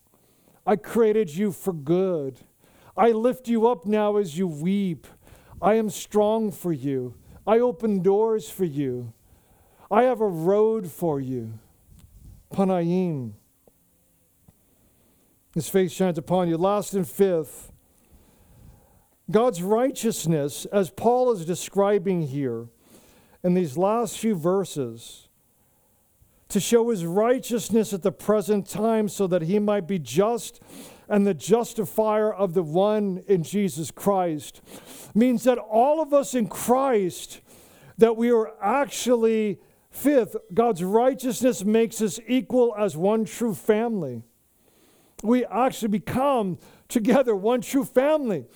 I 0.67 0.77
created 0.77 1.35
you 1.35 1.53
for 1.53 1.73
good. 1.73 2.41
I 2.97 3.13
lift 3.13 3.47
you 3.47 3.69
up 3.69 3.87
now 3.87 4.17
as 4.17 4.39
you 4.39 4.49
weep. 4.49 5.07
I 5.61 5.75
am 5.75 5.91
strong 5.91 6.51
for 6.51 6.73
you. 6.73 7.15
I 7.47 7.59
open 7.61 8.03
doors 8.03 8.51
for 8.51 8.65
you. 8.65 9.13
I 9.91 10.03
have 10.03 10.21
a 10.21 10.29
road 10.29 10.91
for 10.91 11.21
you. 11.21 11.59
Panayim. 12.53 13.35
His 15.57 15.71
face 15.71 15.91
shines 15.91 16.19
upon 16.19 16.49
you. 16.49 16.59
Last 16.59 16.93
and 16.93 17.09
fifth, 17.09 17.73
God's 19.31 19.63
righteousness, 19.63 20.67
as 20.67 20.91
Paul 20.91 21.33
is 21.33 21.47
describing 21.47 22.27
here 22.27 22.67
in 23.43 23.55
these 23.55 23.79
last 23.79 24.19
few 24.19 24.35
verses, 24.35 25.31
to 26.51 26.61
show 26.61 26.91
his 26.91 27.07
righteousness 27.07 27.95
at 27.95 28.03
the 28.03 28.13
present 28.13 28.69
time 28.69 29.09
so 29.09 29.27
that 29.29 29.41
he 29.41 29.59
might 29.59 29.89
be 29.89 29.99
just 29.99 30.61
and 31.09 31.27
the 31.27 31.33
justifier 31.33 32.31
of 32.31 32.53
the 32.53 32.63
one 32.63 33.25
in 33.27 33.43
Jesus 33.43 33.91
Christ, 33.91 34.61
means 35.15 35.45
that 35.45 35.57
all 35.57 36.03
of 36.03 36.13
us 36.13 36.35
in 36.35 36.49
Christ, 36.49 37.41
that 37.97 38.19
we 38.19 38.31
are 38.31 38.53
actually, 38.61 39.59
fifth, 39.91 40.37
God's 40.53 40.85
righteousness 40.85 41.65
makes 41.65 42.03
us 42.03 42.21
equal 42.29 42.75
as 42.79 42.95
one 42.95 43.25
true 43.25 43.55
family. 43.55 44.23
We 45.23 45.45
actually 45.47 45.89
become 45.89 46.59
together 46.89 47.35
one 47.35 47.61
true 47.61 47.85
family. 47.85 48.47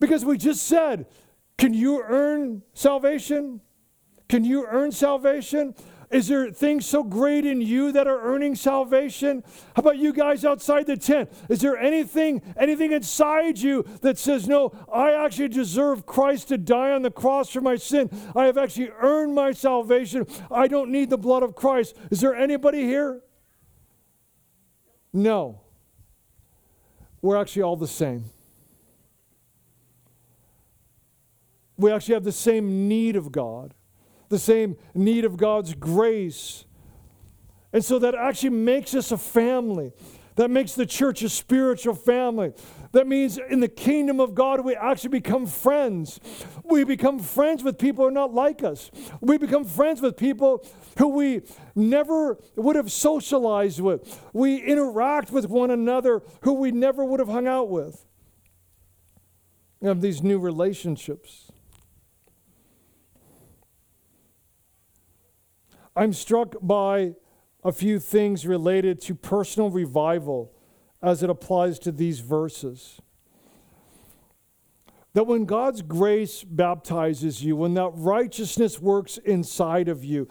Because 0.00 0.24
we 0.24 0.38
just 0.38 0.62
said, 0.62 1.06
can 1.56 1.74
you 1.74 2.02
earn 2.02 2.62
salvation? 2.72 3.60
Can 4.28 4.44
you 4.44 4.66
earn 4.66 4.92
salvation? 4.92 5.74
Is 6.10 6.28
there 6.28 6.50
things 6.50 6.86
so 6.86 7.02
great 7.02 7.44
in 7.44 7.60
you 7.60 7.92
that 7.92 8.06
are 8.06 8.20
earning 8.20 8.54
salvation? 8.54 9.42
How 9.76 9.80
about 9.80 9.98
you 9.98 10.12
guys 10.12 10.44
outside 10.44 10.86
the 10.86 10.96
tent? 10.96 11.30
Is 11.50 11.60
there 11.60 11.76
anything, 11.76 12.40
anything 12.56 12.92
inside 12.92 13.58
you 13.58 13.84
that 14.00 14.16
says, 14.16 14.48
No, 14.48 14.72
I 14.90 15.12
actually 15.12 15.48
deserve 15.48 16.06
Christ 16.06 16.48
to 16.48 16.56
die 16.56 16.92
on 16.92 17.02
the 17.02 17.10
cross 17.10 17.50
for 17.50 17.60
my 17.60 17.76
sin? 17.76 18.08
I 18.34 18.46
have 18.46 18.56
actually 18.56 18.90
earned 19.00 19.34
my 19.34 19.52
salvation. 19.52 20.26
I 20.50 20.66
don't 20.66 20.90
need 20.90 21.10
the 21.10 21.18
blood 21.18 21.42
of 21.42 21.54
Christ. 21.54 21.94
Is 22.10 22.20
there 22.20 22.34
anybody 22.34 22.84
here? 22.84 23.22
No. 25.12 25.60
We're 27.20 27.36
actually 27.36 27.62
all 27.62 27.76
the 27.76 27.88
same. 27.88 28.24
We 31.76 31.92
actually 31.92 32.14
have 32.14 32.24
the 32.24 32.32
same 32.32 32.88
need 32.88 33.16
of 33.16 33.30
God 33.30 33.74
the 34.28 34.38
same 34.38 34.76
need 34.94 35.24
of 35.24 35.36
God's 35.36 35.74
grace. 35.74 36.64
And 37.72 37.84
so 37.84 37.98
that 37.98 38.14
actually 38.14 38.50
makes 38.50 38.94
us 38.94 39.12
a 39.12 39.18
family. 39.18 39.92
That 40.38 40.52
makes 40.52 40.74
the 40.74 40.86
church 40.86 41.22
a 41.22 41.28
spiritual 41.28 41.96
family. 41.96 42.52
That 42.92 43.08
means 43.08 43.40
in 43.50 43.58
the 43.58 43.66
kingdom 43.66 44.20
of 44.20 44.36
God, 44.36 44.64
we 44.64 44.76
actually 44.76 45.10
become 45.10 45.46
friends. 45.46 46.20
We 46.62 46.84
become 46.84 47.18
friends 47.18 47.64
with 47.64 47.76
people 47.76 48.04
who 48.04 48.08
are 48.10 48.12
not 48.12 48.32
like 48.32 48.62
us. 48.62 48.92
We 49.20 49.36
become 49.36 49.64
friends 49.64 50.00
with 50.00 50.16
people 50.16 50.64
who 50.96 51.08
we 51.08 51.42
never 51.74 52.38
would 52.54 52.76
have 52.76 52.92
socialized 52.92 53.80
with. 53.80 54.22
We 54.32 54.58
interact 54.58 55.32
with 55.32 55.48
one 55.48 55.72
another 55.72 56.22
who 56.42 56.52
we 56.52 56.70
never 56.70 57.04
would 57.04 57.18
have 57.18 57.28
hung 57.28 57.48
out 57.48 57.68
with. 57.68 58.06
We 59.80 59.88
have 59.88 60.00
these 60.00 60.22
new 60.22 60.38
relationships. 60.38 61.50
I'm 65.96 66.12
struck 66.12 66.54
by 66.62 67.16
a 67.64 67.72
few 67.72 67.98
things 67.98 68.46
related 68.46 69.00
to 69.02 69.14
personal 69.14 69.70
revival 69.70 70.52
as 71.02 71.22
it 71.22 71.30
applies 71.30 71.78
to 71.80 71.92
these 71.92 72.20
verses. 72.20 73.00
That 75.14 75.24
when 75.24 75.46
God's 75.46 75.82
grace 75.82 76.44
baptizes 76.44 77.42
you, 77.42 77.56
when 77.56 77.74
that 77.74 77.90
righteousness 77.94 78.80
works 78.80 79.18
inside 79.18 79.88
of 79.88 80.04
you, 80.04 80.28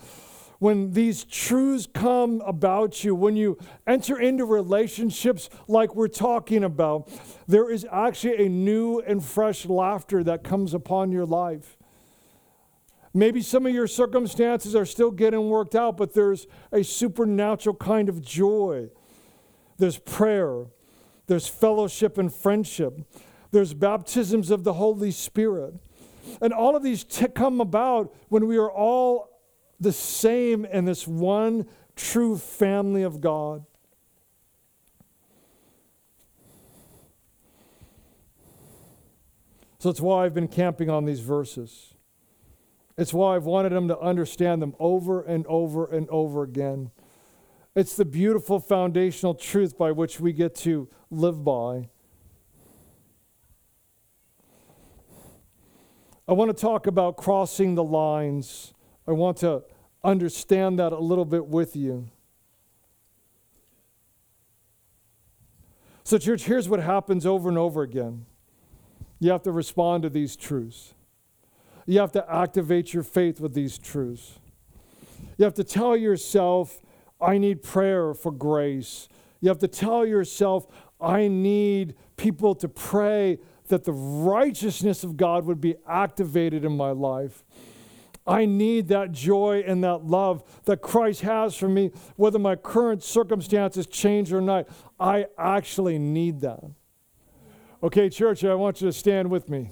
when 0.59 0.91
these 0.93 1.23
truths 1.23 1.88
come 1.93 2.41
about 2.45 3.03
you, 3.03 3.13
when 3.13 3.36
you 3.36 3.57
enter 3.86 4.19
into 4.19 4.45
relationships 4.45 5.49
like 5.67 5.95
we're 5.95 6.07
talking 6.07 6.63
about, 6.63 7.09
there 7.47 7.69
is 7.69 7.86
actually 7.91 8.45
a 8.45 8.49
new 8.49 8.99
and 8.99 9.23
fresh 9.23 9.65
laughter 9.65 10.23
that 10.23 10.43
comes 10.43 10.73
upon 10.73 11.11
your 11.11 11.25
life. 11.25 11.76
Maybe 13.18 13.41
some 13.41 13.65
of 13.65 13.74
your 13.74 13.88
circumstances 13.88 14.76
are 14.76 14.86
still 14.86 15.09
getting 15.09 15.49
worked 15.49 15.74
out, 15.74 15.97
but 15.97 16.13
there's 16.13 16.45
a 16.72 16.84
supernatural 16.84 17.76
kind 17.76 18.09
of 18.09 18.22
joy. 18.22 18.89
There's 19.80 19.97
prayer, 19.97 20.65
there's 21.26 21.47
fellowship 21.47 22.20
and 22.20 22.32
friendship, 22.32 22.99
there's 23.49 23.74
baptisms 23.74 24.51
of 24.51 24.63
the 24.63 24.74
Holy 24.74 25.09
Spirit. 25.09 25.74
And 26.41 26.53
all 26.53 26.76
of 26.76 26.84
these 26.84 27.03
t- 27.03 27.28
come 27.30 27.59
about 27.59 28.13
when 28.30 28.45
we 28.45 28.55
are 28.57 28.70
all 28.72 29.41
the 29.80 29.93
same 29.93 30.63
in 30.65 30.86
this 30.86 31.07
one 31.07 31.65
true 31.95 32.38
family 32.38 33.01
of 33.01 33.20
God. 33.20 33.65
So 39.80 39.89
that's 39.89 40.01
why 40.01 40.26
I've 40.26 40.36
been 40.36 40.47
camping 40.47 40.91
on 40.91 41.05
these 41.05 41.22
verses. 41.22 41.95
It's 42.97 43.13
why 43.13 43.35
I've 43.35 43.45
wanted 43.45 43.71
them 43.71 43.87
to 43.89 43.99
understand 43.99 44.61
them 44.61 44.75
over 44.79 45.21
and 45.21 45.45
over 45.47 45.85
and 45.85 46.09
over 46.09 46.43
again. 46.43 46.89
It's 47.75 47.95
the 47.95 48.05
beautiful 48.05 48.59
foundational 48.59 49.35
truth 49.35 49.77
by 49.77 49.91
which 49.91 50.19
we 50.19 50.33
get 50.33 50.55
to 50.55 50.89
live 51.11 51.43
by. 51.43 51.89
I 56.27 56.33
want 56.33 56.49
to 56.49 56.59
talk 56.59 56.87
about 56.87 57.15
crossing 57.17 57.75
the 57.75 57.83
lines. 57.83 58.73
I 59.07 59.11
want 59.11 59.37
to 59.37 59.63
understand 60.03 60.79
that 60.79 60.91
a 60.91 60.99
little 60.99 61.23
bit 61.23 61.45
with 61.45 61.75
you. 61.75 62.09
So, 66.03 66.17
church, 66.17 66.45
here's 66.45 66.67
what 66.67 66.79
happens 66.79 67.25
over 67.25 67.47
and 67.47 67.57
over 67.57 67.83
again 67.83 68.25
you 69.19 69.31
have 69.31 69.43
to 69.43 69.51
respond 69.51 70.03
to 70.03 70.09
these 70.09 70.35
truths. 70.35 70.93
You 71.88 71.99
have 71.99 72.11
to 72.11 72.31
activate 72.31 72.93
your 72.93 73.01
faith 73.01 73.39
with 73.39 73.53
these 73.53 73.77
truths. 73.77 74.38
You 75.38 75.45
have 75.45 75.53
to 75.55 75.63
tell 75.63 75.95
yourself, 75.95 76.81
I 77.19 77.38
need 77.38 77.63
prayer 77.63 78.13
for 78.13 78.31
grace. 78.31 79.07
You 79.39 79.47
have 79.49 79.59
to 79.59 79.67
tell 79.67 80.05
yourself, 80.05 80.67
I 80.99 81.29
need 81.29 81.95
people 82.17 82.55
to 82.55 82.67
pray 82.67 83.39
that 83.69 83.85
the 83.85 83.93
righteousness 83.93 85.03
of 85.03 85.15
God 85.15 85.45
would 85.45 85.61
be 85.61 85.75
activated 85.88 86.65
in 86.65 86.75
my 86.75 86.91
life. 86.91 87.43
I 88.25 88.45
need 88.45 88.89
that 88.89 89.13
joy 89.13 89.63
and 89.65 89.81
that 89.85 90.05
love 90.05 90.43
that 90.65 90.81
Christ 90.81 91.21
has 91.21 91.55
for 91.55 91.69
me, 91.69 91.91
whether 92.17 92.38
my 92.38 92.57
current 92.57 93.01
circumstances 93.01 93.88
change 93.88 94.33
or 94.33 94.41
not. 94.41 94.67
I 94.99 95.27
actually 95.38 95.97
need 95.97 96.41
that. 96.41 96.63
Okay, 97.81 98.09
church, 98.09 98.43
I 98.43 98.55
want 98.55 98.81
you 98.81 98.88
to 98.88 98.93
stand 98.93 99.29
with 99.29 99.47
me. 99.47 99.69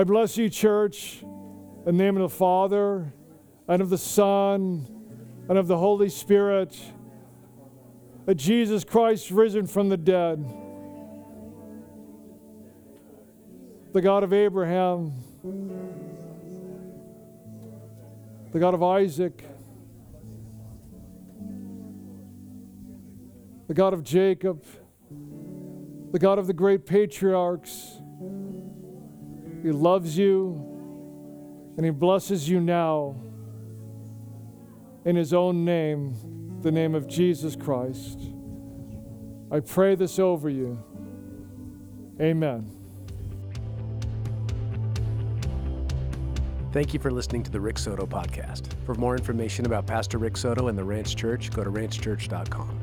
I 0.00 0.04
bless 0.04 0.38
you, 0.38 0.48
church, 0.48 1.18
in 1.20 1.84
the 1.84 1.92
name 1.92 2.16
of 2.16 2.22
the 2.22 2.34
Father, 2.34 3.12
and 3.68 3.82
of 3.82 3.90
the 3.90 3.98
Son, 3.98 4.88
and 5.46 5.58
of 5.58 5.66
the 5.66 5.76
Holy 5.76 6.08
Spirit, 6.08 6.74
that 8.24 8.36
Jesus 8.36 8.82
Christ 8.82 9.30
risen 9.30 9.66
from 9.66 9.90
the 9.90 9.98
dead, 9.98 10.42
the 13.92 14.00
God 14.00 14.24
of 14.24 14.32
Abraham, 14.32 15.12
the 18.52 18.58
God 18.58 18.72
of 18.72 18.82
Isaac, 18.82 19.44
the 23.68 23.74
God 23.74 23.92
of 23.92 24.02
Jacob, 24.02 24.64
the 26.10 26.18
God 26.18 26.38
of 26.38 26.46
the 26.46 26.54
great 26.54 26.86
patriarchs, 26.86 28.00
he 29.62 29.72
loves 29.72 30.16
you 30.16 30.70
and 31.76 31.84
He 31.86 31.90
blesses 31.90 32.48
you 32.48 32.60
now 32.60 33.16
in 35.06 35.16
His 35.16 35.32
own 35.32 35.64
name, 35.64 36.14
the 36.60 36.70
name 36.70 36.94
of 36.94 37.08
Jesus 37.08 37.56
Christ. 37.56 38.20
I 39.50 39.60
pray 39.60 39.94
this 39.94 40.18
over 40.18 40.50
you. 40.50 40.78
Amen. 42.20 42.70
Thank 46.72 46.92
you 46.92 47.00
for 47.00 47.10
listening 47.10 47.42
to 47.44 47.50
the 47.50 47.60
Rick 47.60 47.78
Soto 47.78 48.06
podcast. 48.06 48.74
For 48.84 48.94
more 48.94 49.16
information 49.16 49.66
about 49.66 49.86
Pastor 49.86 50.18
Rick 50.18 50.36
Soto 50.36 50.68
and 50.68 50.78
the 50.78 50.84
Ranch 50.84 51.16
Church, 51.16 51.50
go 51.50 51.64
to 51.64 51.70
ranchchurch.com. 51.70 52.79